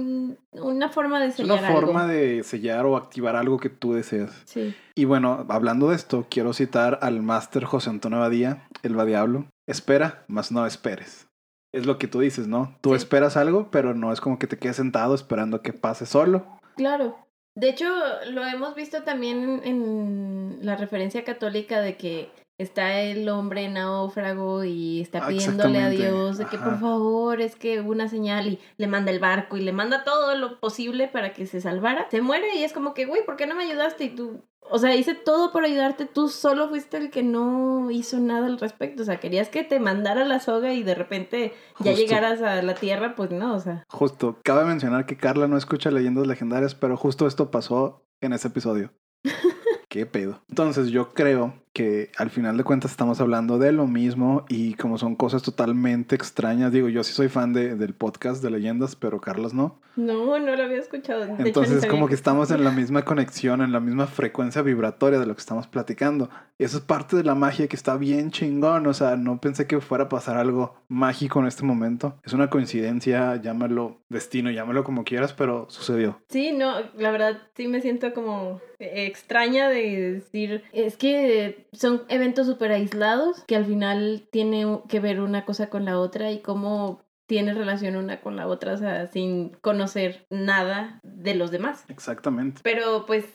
una 0.54 0.90
forma 0.90 1.20
de 1.20 1.28
Es 1.28 1.36
sellar 1.36 1.60
una 1.60 1.72
forma 1.72 2.02
algo. 2.04 2.14
de 2.14 2.44
sellar 2.44 2.86
o 2.86 2.96
activar 2.96 3.36
algo 3.36 3.58
que 3.60 3.70
tú 3.70 3.94
deseas. 3.94 4.32
Sí. 4.46 4.74
Y 4.96 5.04
bueno, 5.06 5.46
hablando 5.50 5.90
de 5.90 5.96
esto, 5.98 6.28
quiero 6.30 6.54
citar 6.54 7.00
al 7.02 7.22
máster 7.22 7.66
José 7.66 7.90
Antonio 7.90 8.20
Badía, 8.20 8.68
el 8.84 8.96
Badiablo. 8.96 9.48
Espera, 9.68 10.24
mas 10.28 10.52
no 10.52 10.66
esperes. 10.66 11.28
Es 11.74 11.86
lo 11.86 11.98
que 11.98 12.08
tú 12.08 12.22
dices, 12.22 12.48
¿no? 12.48 12.78
Tú 12.80 12.92
Sí. 12.92 12.96
esperas 12.96 13.36
algo, 13.36 13.70
pero 13.70 13.94
no 13.94 14.14
es 14.14 14.22
como 14.22 14.40
que 14.40 14.48
te 14.48 14.58
quedes 14.58 14.78
sentado 14.78 15.14
esperando 15.14 15.62
que 15.62 15.74
pase 15.74 16.06
solo. 16.06 16.46
Claro. 16.78 17.18
De 17.58 17.70
hecho, 17.70 17.86
lo 18.32 18.46
hemos 18.46 18.76
visto 18.76 19.04
también 19.04 19.60
en 19.66 20.60
la 20.62 20.78
referencia 20.78 21.26
católica 21.26 21.82
de 21.82 21.98
que 21.98 22.30
está 22.58 23.00
el 23.02 23.28
hombre 23.30 23.68
náufrago 23.70 24.64
y 24.64 25.02
está 25.02 25.26
Ah, 25.26 25.28
pidiéndole 25.28 25.82
a. 25.82 25.90
Dios 25.90 26.38
de 26.38 26.46
que 26.46 26.58
por 26.58 26.80
favor 26.80 27.42
es 27.42 27.56
que 27.56 27.82
hubo 27.82 27.92
una 27.92 28.08
señal 28.08 28.48
y 28.48 28.60
le 28.78 28.88
manda 28.88 29.12
el 29.12 29.20
barco 29.20 29.58
y 29.58 29.62
le 29.62 29.72
manda 29.74 30.04
todo 30.04 30.36
lo 30.36 30.60
posible 30.60 31.08
para 31.08 31.34
que 31.34 31.46
se 31.46 31.62
salvara. 31.62 32.08
Se 32.10 32.22
muere 32.22 32.56
y 32.56 32.64
es 32.64 32.74
como 32.74 32.94
que, 32.94 33.06
güey, 33.06 33.26
¿por 33.26 33.36
qué 33.36 33.46
no 33.48 33.56
me 33.56 33.64
ayudaste? 33.66 34.06
Y 34.06 34.10
tú, 34.10 34.42
o 34.62 34.80
sea, 34.80 34.96
hice 34.96 35.14
todo 35.16 35.52
por 35.52 35.64
ayudarte, 35.64 36.06
tú 36.06 36.28
solo 36.30 36.70
fuiste 36.70 36.98
el 36.98 37.10
que 37.12 37.24
no 37.24 37.92
hizo 37.92 38.20
nada 38.20 38.48
al 38.48 38.58
respecto. 38.60 39.04
O 39.04 39.06
sea, 39.06 39.20
querías 39.20 39.50
que 39.50 39.64
te 39.64 39.80
mandara 39.80 40.26
la 40.26 40.40
soga 40.40 40.74
y 40.74 40.84
de 40.84 40.96
repente 40.96 41.54
ya 41.80 41.94
llegaras 41.94 42.42
a 42.42 42.62
la 42.62 42.76
tierra, 42.76 43.16
pues 43.16 43.32
no, 43.32 43.56
o 43.56 43.60
sea. 43.60 43.84
Justo, 43.90 44.40
cabe 44.44 44.66
mencionar 44.66 45.06
que 45.06 45.18
Carla 45.18 45.48
no 45.48 45.58
escucha 45.58 45.92
leyendas 45.92 46.26
legendarias, 46.28 46.74
pero 46.76 46.98
justo 46.98 47.28
esto 47.28 47.52
pasó 47.52 48.06
en 48.22 48.34
ese 48.34 48.48
episodio. 48.48 48.92
Qué 49.90 50.06
pedo. 50.06 50.42
Entonces 50.50 50.88
yo 50.90 51.14
creo 51.14 51.54
que 51.76 52.10
al 52.18 52.30
final 52.30 52.56
de 52.56 52.64
cuentas 52.64 52.92
estamos 52.92 53.20
hablando 53.20 53.60
de 53.60 53.74
lo 53.74 53.86
mismo 53.86 54.46
y 54.48 54.76
como 54.76 54.98
son 54.98 55.18
cosas 55.18 55.44
totalmente 55.44 56.16
extrañas, 56.16 56.72
digo, 56.72 56.88
yo 56.88 57.04
sí 57.04 57.12
soy 57.12 57.28
fan 57.28 57.52
de- 57.52 57.76
del 57.76 57.94
podcast 57.94 58.42
de 58.42 58.50
leyendas, 58.50 58.96
pero 58.96 59.20
Carlos 59.20 59.54
no. 59.54 59.78
No, 59.98 60.40
no 60.40 60.56
lo 60.56 60.64
había 60.64 60.78
escuchado. 60.80 61.26
De 61.26 61.34
hecho, 61.34 61.44
Entonces 61.46 61.76
sabía 61.82 61.90
como 61.90 62.08
que 62.08 62.16
estamos 62.16 62.52
en 62.52 62.64
la 62.64 62.72
misma 62.72 63.04
conexión, 63.04 63.62
en 63.62 63.72
la 63.74 63.80
misma 63.82 64.08
frecuencia 64.08 64.62
vibratoria 64.62 65.20
de 65.20 65.26
lo 65.26 65.36
que 65.36 65.40
estamos 65.40 65.68
platicando. 65.68 66.30
Y 66.58 66.64
eso 66.66 66.78
es 66.78 66.84
parte 66.84 67.16
de 67.16 67.24
la 67.24 67.34
magia 67.36 67.68
que 67.68 67.76
está 67.78 67.96
bien 67.98 68.30
chingón. 68.32 68.88
O 68.88 68.94
sea, 68.94 69.16
no 69.16 69.40
pensé 69.40 69.68
que 69.68 69.80
fuera 69.80 70.06
a 70.06 70.10
pasar 70.10 70.36
algo 70.38 70.76
mágico 70.90 71.40
en 71.40 71.48
este 71.48 71.64
momento. 71.64 72.16
Es 72.26 72.34
una 72.34 72.50
coincidencia, 72.50 73.38
llámalo 73.42 74.02
destino, 74.10 74.52
llámalo 74.52 74.84
como 74.84 75.06
quieras, 75.06 75.32
pero 75.34 75.66
sucedió. 75.70 76.20
Sí, 76.30 76.52
no, 76.52 76.74
la 76.98 77.12
verdad 77.12 77.38
sí 77.56 77.70
me 77.70 77.80
siento 77.82 78.14
como 78.14 78.60
extraña 78.80 79.70
de 79.70 80.12
decir, 80.14 80.64
es 80.74 80.98
que 80.98 81.65
son 81.78 82.04
eventos 82.10 82.48
súper 82.48 82.72
aislados 82.72 83.44
que 83.48 83.56
al 83.56 83.66
final 83.66 84.28
tiene 84.32 84.82
que 84.90 85.00
ver 85.00 85.22
una 85.22 85.46
cosa 85.46 85.70
con 85.70 85.86
la 85.86 86.00
otra 86.00 86.32
y 86.32 86.40
cómo 86.40 87.06
tiene 87.28 87.54
relación 87.54 87.96
una 87.96 88.22
con 88.22 88.36
la 88.36 88.48
otra, 88.48 88.74
o 88.74 88.78
sea, 88.78 89.08
sin 89.08 89.50
conocer 89.62 90.28
nada 90.30 91.00
de 91.04 91.36
los 91.36 91.52
demás. 91.52 91.86
Exactamente. 91.88 92.62
Pero 92.64 93.06
pues 93.06 93.26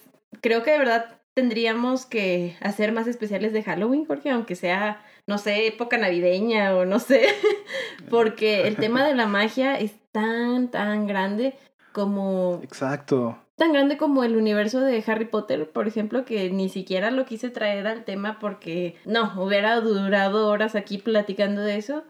creo 0.41 0.63
que 0.63 0.71
de 0.73 0.79
verdad 0.79 1.21
tendríamos 1.35 2.07
que 2.07 2.57
hacer 2.61 2.93
más 2.93 3.07
especiales 3.07 3.53
de 3.53 3.63
Halloween, 3.63 4.05
Jorge, 4.05 4.31
aunque 4.31 4.55
sea, 4.55 5.03
no 5.27 5.39
sé, 5.39 5.67
época 5.67 5.97
navideña 5.99 6.77
o 6.77 6.85
no 6.85 6.99
sé, 6.99 7.27
porque 8.11 8.67
el 8.67 8.77
tema 8.77 9.07
de 9.07 9.15
la 9.15 9.27
magia 9.27 9.79
es 9.79 9.93
tan, 10.13 10.71
tan 10.71 11.07
grande 11.07 11.55
como 11.93 12.61
Exacto. 12.63 13.39
Tan 13.61 13.75
grande 13.75 13.99
como 13.99 14.25
el 14.25 14.37
universo 14.39 14.81
de 14.81 15.05
Harry 15.07 15.27
Potter, 15.27 15.71
por 15.71 15.87
ejemplo, 15.87 16.25
que 16.25 16.49
ni 16.51 16.71
siquiera 16.71 17.11
lo 17.11 17.27
quise 17.27 17.51
traer 17.51 17.87
al 17.87 18.07
tema 18.07 18.39
porque 18.41 18.97
no, 19.05 19.35
hubiera 19.37 19.79
durado 19.83 20.49
horas 20.49 20.75
aquí 20.75 20.97
platicando 20.97 21.61
de 21.61 21.77
eso. 21.77 22.05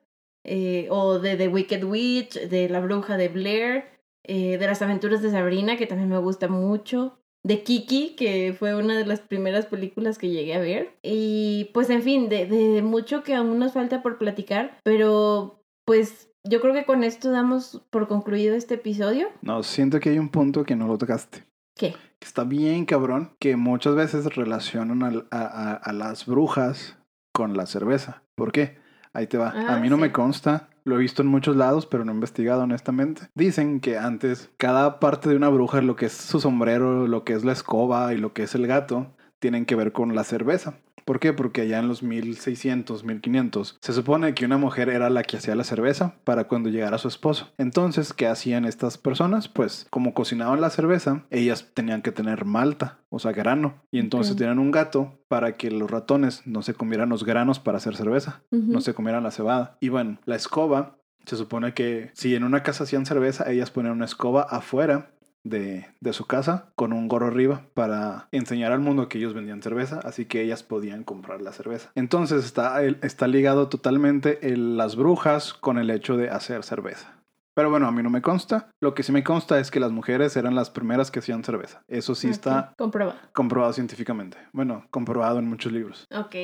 eh, 0.46 0.86
o 0.90 1.18
de 1.18 1.36
The 1.36 1.48
Wicked 1.48 1.84
Witch, 1.84 2.34
de 2.48 2.68
La 2.68 2.80
Bruja 2.80 3.16
de 3.16 3.28
Blair, 3.28 3.84
eh, 4.24 4.59
de 4.59 4.66
las 4.66 4.80
aventuras 4.80 5.22
de 5.22 5.30
Sabrina, 5.32 5.76
que 5.76 5.86
también 5.86 6.09
me 6.09 6.18
gusta 6.18 6.46
mucho. 6.48 7.18
De 7.42 7.62
Kiki, 7.64 8.14
que 8.16 8.55
fue 8.59 8.74
una 8.76 8.96
de 8.96 9.07
las 9.07 9.20
primeras 9.20 9.66
películas 9.66 10.18
que 10.18 10.28
llegué 10.30 10.55
a 10.55 10.61
ver. 10.61 10.96
Y 11.03 11.70
pues 11.74 11.90
en 11.90 12.03
fin, 12.03 12.28
de, 12.28 12.46
de 12.46 12.80
mucho 12.82 13.22
que 13.24 13.34
aún 13.34 13.59
nos 13.59 13.72
falta 13.72 14.03
por 14.03 14.18
platicar, 14.18 14.78
pero 14.84 15.64
pues 15.84 16.30
yo 16.45 16.61
creo 16.61 16.72
que 16.74 16.84
con 16.84 17.05
esto 17.05 17.30
damos 17.30 17.82
por 17.91 18.09
concluido 18.09 18.55
este 18.55 18.74
episodio. 18.74 19.28
No, 19.43 19.62
siento 19.62 20.01
que 20.01 20.11
hay 20.11 20.18
un 20.18 20.28
punto 20.28 20.64
que 20.64 20.76
no 20.76 20.86
lo 20.86 20.99
tocaste. 20.99 21.45
¿Qué? 21.76 21.93
Que 22.18 22.26
está 22.26 22.45
bien 22.45 22.84
cabrón, 22.84 23.32
que 23.38 23.57
muchas 23.57 23.95
veces 23.95 24.24
relacionan 24.36 25.03
a, 25.03 25.36
a- 25.36 25.74
a 25.74 25.93
las 25.93 26.26
brujas 26.26 26.99
con 27.32 27.57
la 27.57 27.66
cerveza. 27.66 28.22
¿Por 28.34 28.53
qué? 28.53 28.78
Ahí 29.12 29.26
te 29.26 29.38
va. 29.38 29.53
Ah, 29.55 29.74
a 29.76 29.80
mí 29.80 29.88
no 29.88 29.97
sí. 29.97 30.03
me 30.03 30.12
consta, 30.12 30.68
lo 30.84 30.97
he 30.97 30.99
visto 30.99 31.22
en 31.22 31.28
muchos 31.28 31.57
lados, 31.57 31.86
pero 31.86 32.05
no 32.05 32.12
he 32.12 32.14
investigado 32.14 32.62
honestamente. 32.62 33.22
Dicen 33.34 33.80
que 33.80 33.99
antes 33.99 34.51
cada 34.57 35.01
parte 35.01 35.28
de 35.28 35.36
una 35.36 35.49
bruja, 35.49 35.80
lo 35.80 35.97
que 35.97 36.07
es 36.07 36.12
su 36.12 36.41
sombrero, 36.41 37.07
lo 37.07 37.24
que 37.24 37.32
es 37.32 37.45
la 37.45 37.53
escoba 37.53 38.12
y 38.14 38.18
lo 38.18 38.32
que 38.34 38.43
es 38.45 38.55
el 38.55 38.66
gato, 38.66 39.14
tienen 39.38 39.64
que 39.66 39.74
ver 39.74 39.93
con 39.93 40.14
la 40.14 40.22
cerveza. 40.24 40.74
¿Por 41.11 41.18
qué? 41.18 41.32
Porque 41.32 41.62
allá 41.62 41.80
en 41.80 41.88
los 41.88 42.04
1600, 42.04 43.02
1500, 43.02 43.78
se 43.80 43.92
supone 43.92 44.32
que 44.32 44.44
una 44.44 44.58
mujer 44.58 44.88
era 44.88 45.11
la 45.11 45.24
que 45.24 45.38
hacía 45.38 45.56
la 45.56 45.64
cerveza 45.64 46.14
para 46.22 46.46
cuando 46.46 46.68
llegara 46.68 46.98
su 46.98 47.08
esposo. 47.08 47.52
Entonces, 47.58 48.12
¿qué 48.12 48.28
hacían 48.28 48.64
estas 48.64 48.96
personas? 48.96 49.48
Pues, 49.48 49.88
como 49.90 50.14
cocinaban 50.14 50.61
la 50.61 50.70
cerveza, 50.70 51.26
ellas 51.30 51.72
tenían 51.74 52.02
que 52.02 52.12
tener 52.12 52.44
malta, 52.44 53.00
o 53.08 53.18
sea, 53.18 53.32
grano. 53.32 53.82
Y 53.90 53.98
entonces 53.98 54.36
tenían 54.36 54.61
un 54.61 54.70
gato 54.70 55.18
para 55.26 55.56
que 55.56 55.72
los 55.72 55.90
ratones 55.90 56.46
no 56.46 56.62
se 56.62 56.74
comieran 56.74 57.08
los 57.08 57.24
granos 57.24 57.58
para 57.58 57.78
hacer 57.78 57.96
cerveza, 57.96 58.44
no 58.52 58.80
se 58.80 58.94
comieran 58.94 59.24
la 59.24 59.32
cebada. 59.32 59.78
Y 59.80 59.88
bueno, 59.88 60.20
la 60.26 60.36
escoba, 60.36 60.96
se 61.26 61.34
supone 61.34 61.74
que 61.74 62.12
si 62.14 62.36
en 62.36 62.44
una 62.44 62.62
casa 62.62 62.84
hacían 62.84 63.04
cerveza, 63.04 63.50
ellas 63.50 63.72
ponían 63.72 63.94
una 63.94 64.04
escoba 64.04 64.42
afuera 64.42 65.11
de, 65.45 65.86
de 66.01 66.12
su 66.12 66.26
casa 66.26 66.72
con 66.76 66.93
un 66.93 67.09
gorro 67.09 67.26
arriba 67.28 67.62
para 67.74 68.28
enseñar 68.32 68.72
al 68.72 68.80
mundo 68.80 69.09
que 69.09 69.18
ellos 69.18 69.34
vendían 69.34 69.62
cerveza, 69.62 70.01
así 70.05 70.26
que 70.26 70.43
ellas 70.43 70.62
podían 70.62 71.05
comprar 71.05 71.41
la 71.43 71.53
cerveza. 71.53 71.91
Entonces 71.95 72.45
está, 72.45 72.82
está 72.84 73.26
ligado 73.26 73.68
totalmente 73.68 74.38
el- 74.53 74.76
las 74.76 74.97
brujas 74.97 75.55
con 75.55 75.78
el 75.78 75.91
hecho 75.91 76.16
de 76.16 76.30
hacer 76.30 76.62
cerveza. 76.62 77.16
Pero 77.55 77.68
bueno, 77.68 77.88
a 77.88 77.93
mí 77.93 78.03
no 78.03 78.11
me 78.11 78.22
consta. 78.22 78.70
Lo 78.80 78.95
que 78.95 79.03
sí 79.03 79.11
me 79.12 79.24
consta 79.24 79.59
es 79.59 79.70
que 79.70 79.80
las 79.80 79.91
mujeres 79.91 80.36
eran 80.36 80.55
las 80.55 80.70
primeras 80.70 81.11
que 81.11 81.18
hacían 81.18 81.43
cerveza. 81.45 81.82
Eso 81.88 82.14
sí 82.14 82.28
está 82.30 82.74
Comprobado. 82.78 83.18
comprobado 83.34 83.72
científicamente. 83.72 84.38
Bueno, 84.53 84.86
comprobado 84.91 85.38
en 85.41 85.49
muchos 85.49 85.72
libros. 85.72 86.07
Ok. 86.14 86.34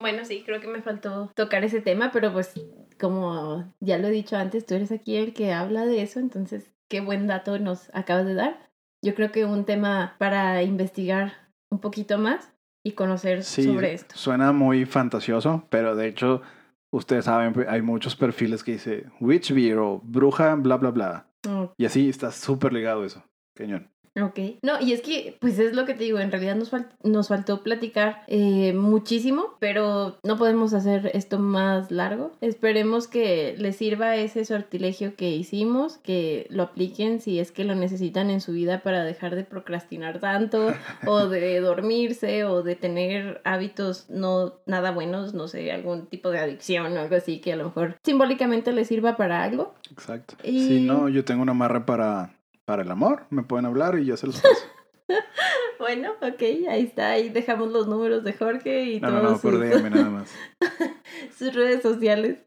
Bueno, 0.00 0.24
sí, 0.24 0.42
creo 0.46 0.60
que 0.60 0.66
me 0.66 0.80
faltó 0.82 1.30
tocar 1.36 1.62
ese 1.62 1.82
tema, 1.82 2.10
pero 2.10 2.32
pues 2.32 2.54
como 2.98 3.70
ya 3.80 3.98
lo 3.98 4.08
he 4.08 4.10
dicho 4.10 4.36
antes, 4.36 4.64
tú 4.64 4.74
eres 4.74 4.90
aquí 4.92 5.16
el 5.16 5.34
que 5.34 5.52
habla 5.52 5.84
de 5.84 6.00
eso, 6.02 6.20
entonces 6.20 6.70
qué 6.90 7.00
buen 7.00 7.26
dato 7.26 7.58
nos 7.58 7.88
acabas 7.94 8.26
de 8.26 8.34
dar. 8.34 8.68
Yo 9.02 9.14
creo 9.14 9.32
que 9.32 9.46
un 9.46 9.64
tema 9.64 10.16
para 10.18 10.62
investigar 10.62 11.32
un 11.70 11.78
poquito 11.80 12.18
más 12.18 12.52
y 12.84 12.92
conocer 12.92 13.42
Sí, 13.44 13.64
sobre 13.64 13.94
esto. 13.94 14.14
suena 14.16 14.52
muy 14.52 14.84
fantasioso, 14.84 15.66
pero 15.70 15.94
de 15.96 16.08
hecho, 16.08 16.42
ustedes 16.92 17.24
saben, 17.26 17.54
hay 17.68 17.80
muchos 17.80 18.16
perfiles 18.16 18.62
que 18.64 18.72
dice 18.72 19.06
Witch 19.20 19.52
Beer 19.52 19.78
o 19.78 20.00
Bruja, 20.04 20.54
bla, 20.56 20.76
bla, 20.76 20.90
bla. 20.90 21.26
Y 21.78 21.86
así 21.86 22.08
está 22.10 22.30
súper 22.32 22.72
ligado 22.72 23.04
eso. 23.04 23.22
Cañón. 23.54 23.88
Ok. 24.20 24.38
No, 24.62 24.80
y 24.80 24.92
es 24.92 25.02
que, 25.02 25.36
pues 25.40 25.58
es 25.60 25.72
lo 25.74 25.86
que 25.86 25.94
te 25.94 26.02
digo, 26.04 26.18
en 26.18 26.32
realidad 26.32 26.56
nos, 26.56 26.72
fal- 26.72 26.88
nos 27.04 27.28
faltó 27.28 27.62
platicar 27.62 28.22
eh, 28.26 28.72
muchísimo, 28.72 29.54
pero 29.60 30.16
no 30.24 30.36
podemos 30.36 30.74
hacer 30.74 31.10
esto 31.14 31.38
más 31.38 31.90
largo. 31.92 32.32
Esperemos 32.40 33.06
que 33.06 33.54
les 33.58 33.76
sirva 33.76 34.16
ese 34.16 34.44
sortilegio 34.44 35.14
que 35.14 35.30
hicimos, 35.30 35.98
que 35.98 36.46
lo 36.50 36.64
apliquen 36.64 37.20
si 37.20 37.38
es 37.38 37.52
que 37.52 37.62
lo 37.64 37.76
necesitan 37.76 38.30
en 38.30 38.40
su 38.40 38.50
vida 38.52 38.80
para 38.82 39.04
dejar 39.04 39.36
de 39.36 39.44
procrastinar 39.44 40.18
tanto, 40.18 40.74
o 41.06 41.28
de 41.28 41.60
dormirse, 41.60 42.44
o 42.44 42.62
de 42.64 42.74
tener 42.74 43.40
hábitos 43.44 44.10
no 44.10 44.54
nada 44.66 44.90
buenos, 44.90 45.34
no 45.34 45.46
sé, 45.46 45.70
algún 45.70 46.06
tipo 46.06 46.30
de 46.30 46.40
adicción 46.40 46.96
o 46.96 47.00
algo 47.00 47.14
así 47.14 47.38
que 47.40 47.52
a 47.52 47.56
lo 47.56 47.64
mejor 47.66 47.96
simbólicamente 48.04 48.72
les 48.72 48.88
sirva 48.88 49.16
para 49.16 49.44
algo. 49.44 49.74
Exacto. 49.92 50.34
Y- 50.42 50.66
Si 50.66 50.80
no, 50.80 51.08
yo 51.08 51.24
tengo 51.24 51.42
una 51.42 51.52
amarre 51.52 51.82
para, 51.82 52.34
para 52.70 52.84
el 52.84 52.90
amor. 52.92 53.26
Me 53.30 53.42
pueden 53.42 53.66
hablar 53.66 53.98
y 53.98 54.04
yo 54.04 54.16
se 54.16 54.28
los 54.28 54.40
paso. 54.40 54.54
Bueno, 55.80 56.12
ok, 56.20 56.40
ahí 56.68 56.84
está, 56.84 57.10
ahí 57.12 57.30
dejamos 57.30 57.72
los 57.72 57.88
números 57.88 58.22
de 58.22 58.34
Jorge 58.34 58.84
y 58.84 59.00
No, 59.00 59.10
no, 59.10 59.22
todos 59.22 59.32
no, 59.32 59.38
por 59.40 59.54
sus, 59.54 59.60
DM 59.82 59.90
nada 59.90 60.10
más. 60.10 60.32
sus 61.36 61.52
redes 61.52 61.82
sociales. 61.82 62.38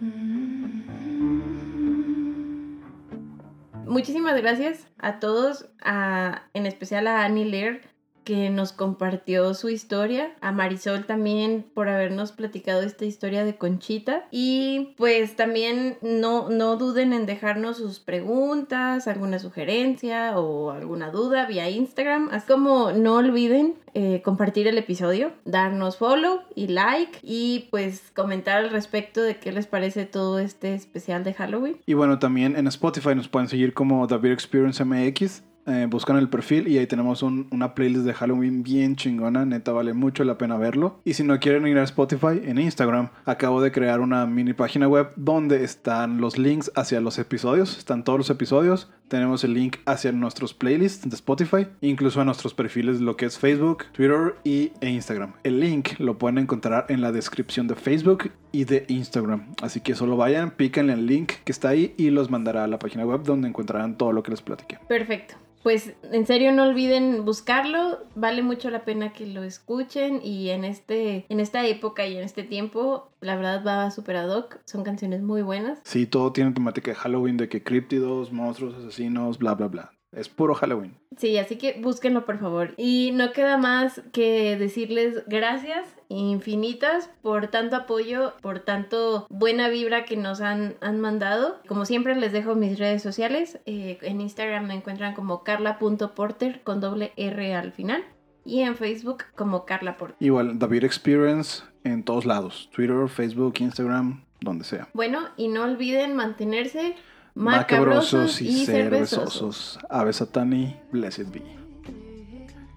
Muchísimas 3.86 4.38
gracias 4.42 4.86
a 4.98 5.18
todos, 5.20 5.70
a, 5.80 6.42
en 6.52 6.66
especial 6.66 7.06
a 7.06 7.24
Annie 7.24 7.46
Lear, 7.46 7.80
que 8.24 8.50
nos 8.50 8.72
compartió 8.72 9.54
su 9.54 9.68
historia, 9.68 10.32
a 10.40 10.52
Marisol 10.52 11.04
también 11.04 11.64
por 11.74 11.88
habernos 11.88 12.32
platicado 12.32 12.82
esta 12.82 13.04
historia 13.04 13.44
de 13.44 13.56
Conchita 13.56 14.26
y 14.30 14.94
pues 14.96 15.36
también 15.36 15.98
no, 16.02 16.48
no 16.48 16.76
duden 16.76 17.12
en 17.12 17.26
dejarnos 17.26 17.78
sus 17.78 18.00
preguntas, 18.00 19.08
alguna 19.08 19.38
sugerencia 19.38 20.38
o 20.38 20.70
alguna 20.70 21.10
duda 21.10 21.46
vía 21.46 21.68
Instagram, 21.70 22.28
así 22.32 22.46
como 22.46 22.92
no 22.92 23.16
olviden 23.16 23.74
eh, 23.94 24.22
compartir 24.24 24.68
el 24.68 24.78
episodio, 24.78 25.32
darnos 25.44 25.98
follow 25.98 26.40
y 26.54 26.68
like 26.68 27.18
y 27.22 27.68
pues 27.70 28.10
comentar 28.14 28.58
al 28.58 28.70
respecto 28.70 29.22
de 29.22 29.36
qué 29.36 29.52
les 29.52 29.66
parece 29.66 30.06
todo 30.06 30.38
este 30.38 30.74
especial 30.74 31.24
de 31.24 31.34
Halloween. 31.34 31.76
Y 31.84 31.94
bueno, 31.94 32.18
también 32.18 32.56
en 32.56 32.66
Spotify 32.68 33.14
nos 33.14 33.28
pueden 33.28 33.48
seguir 33.48 33.74
como 33.74 34.06
The 34.06 34.16
Beer 34.16 34.32
Experience 34.32 34.82
MX. 34.84 35.42
Eh, 35.66 35.86
buscan 35.88 36.16
el 36.16 36.28
perfil 36.28 36.68
y 36.68 36.78
ahí 36.78 36.86
tenemos 36.86 37.22
un- 37.22 37.46
una 37.50 37.74
playlist 37.74 38.04
de 38.04 38.14
Halloween 38.14 38.62
bien 38.62 38.96
chingona. 38.96 39.44
Neta, 39.44 39.72
vale 39.72 39.92
mucho 39.92 40.24
la 40.24 40.38
pena 40.38 40.56
verlo. 40.56 41.00
Y 41.04 41.14
si 41.14 41.22
no 41.24 41.38
quieren 41.40 41.66
ir 41.66 41.78
a 41.78 41.82
Spotify, 41.84 42.40
en 42.44 42.58
Instagram 42.58 43.08
acabo 43.24 43.60
de 43.62 43.70
crear 43.72 44.00
una 44.00 44.26
mini 44.26 44.52
página 44.52 44.88
web 44.88 45.10
donde 45.16 45.62
están 45.64 46.20
los 46.20 46.38
links 46.38 46.70
hacia 46.74 47.00
los 47.00 47.18
episodios. 47.18 47.78
Están 47.78 48.04
todos 48.04 48.18
los 48.18 48.30
episodios. 48.30 48.90
Tenemos 49.08 49.44
el 49.44 49.52
link 49.52 49.76
hacia 49.84 50.10
nuestros 50.10 50.54
playlists 50.54 51.08
de 51.08 51.14
Spotify, 51.14 51.66
incluso 51.82 52.20
a 52.20 52.24
nuestros 52.24 52.54
perfiles, 52.54 53.00
lo 53.00 53.14
que 53.16 53.26
es 53.26 53.38
Facebook, 53.38 53.84
Twitter 53.92 54.36
y, 54.42 54.72
e 54.80 54.88
Instagram. 54.88 55.34
El 55.44 55.60
link 55.60 55.90
lo 55.98 56.16
pueden 56.16 56.38
encontrar 56.38 56.86
en 56.88 57.02
la 57.02 57.12
descripción 57.12 57.68
de 57.68 57.74
Facebook 57.74 58.30
y 58.52 58.64
de 58.64 58.86
Instagram. 58.88 59.52
Así 59.60 59.80
que 59.80 59.94
solo 59.94 60.16
vayan, 60.16 60.52
píquenle 60.52 60.94
el 60.94 61.06
link 61.06 61.32
que 61.44 61.52
está 61.52 61.68
ahí 61.68 61.94
y 61.98 62.08
los 62.08 62.30
mandará 62.30 62.64
a 62.64 62.68
la 62.68 62.78
página 62.78 63.04
web 63.04 63.22
donde 63.22 63.48
encontrarán 63.48 63.98
todo 63.98 64.12
lo 64.12 64.22
que 64.22 64.30
les 64.30 64.40
platiqué. 64.40 64.78
Perfecto. 64.88 65.34
Pues 65.62 65.94
en 66.10 66.26
serio 66.26 66.50
no 66.52 66.64
olviden 66.64 67.24
buscarlo, 67.24 68.00
vale 68.16 68.42
mucho 68.42 68.68
la 68.70 68.84
pena 68.84 69.12
que 69.12 69.26
lo 69.26 69.44
escuchen 69.44 70.20
y 70.22 70.50
en 70.50 70.64
este 70.64 71.24
en 71.28 71.38
esta 71.38 71.64
época 71.66 72.06
y 72.06 72.16
en 72.16 72.24
este 72.24 72.42
tiempo, 72.42 73.08
la 73.20 73.36
verdad 73.36 73.64
va 73.64 73.90
súper 73.90 74.16
ad 74.16 74.30
hoc, 74.30 74.58
son 74.64 74.82
canciones 74.82 75.22
muy 75.22 75.42
buenas. 75.42 75.78
Sí, 75.84 76.06
todo 76.06 76.32
tiene 76.32 76.52
temática 76.52 76.90
de 76.90 76.96
Halloween, 76.96 77.36
de 77.36 77.48
que 77.48 77.62
críptidos, 77.62 78.32
monstruos, 78.32 78.74
asesinos, 78.74 79.38
bla, 79.38 79.54
bla, 79.54 79.68
bla. 79.68 79.92
Es 80.12 80.28
puro 80.28 80.54
Halloween. 80.54 80.94
Sí, 81.16 81.38
así 81.38 81.56
que 81.56 81.80
búsquenlo 81.80 82.26
por 82.26 82.38
favor. 82.38 82.74
Y 82.76 83.12
no 83.14 83.32
queda 83.32 83.56
más 83.56 84.02
que 84.12 84.56
decirles 84.58 85.24
gracias 85.26 85.86
infinitas 86.08 87.08
por 87.22 87.48
tanto 87.48 87.76
apoyo, 87.76 88.34
por 88.42 88.60
tanto 88.60 89.26
buena 89.30 89.68
vibra 89.68 90.04
que 90.04 90.16
nos 90.16 90.40
han, 90.40 90.76
han 90.80 91.00
mandado. 91.00 91.60
Como 91.66 91.86
siempre 91.86 92.14
les 92.16 92.32
dejo 92.32 92.54
mis 92.54 92.78
redes 92.78 93.02
sociales. 93.02 93.58
Eh, 93.64 93.98
en 94.02 94.20
Instagram 94.20 94.66
me 94.66 94.74
encuentran 94.74 95.14
como 95.14 95.42
carla.porter 95.42 96.60
con 96.62 96.80
doble 96.80 97.12
R 97.16 97.54
al 97.54 97.72
final. 97.72 98.04
Y 98.44 98.60
en 98.62 98.76
Facebook 98.76 99.24
como 99.36 99.64
Carla 99.64 99.96
Porter. 99.96 100.16
Igual, 100.18 100.58
David 100.58 100.84
Experience 100.84 101.62
en 101.84 102.02
todos 102.02 102.26
lados. 102.26 102.68
Twitter, 102.74 103.08
Facebook, 103.08 103.54
Instagram, 103.60 104.24
donde 104.40 104.64
sea. 104.64 104.88
Bueno, 104.94 105.20
y 105.36 105.48
no 105.48 105.62
olviden 105.62 106.16
mantenerse 106.16 106.96
macabrosos 107.34 108.40
y 108.40 108.66
cervezosos. 108.66 109.78
Ave 109.88 110.12
Satani, 110.12 110.76
blessed 110.90 111.26
be. 111.32 111.42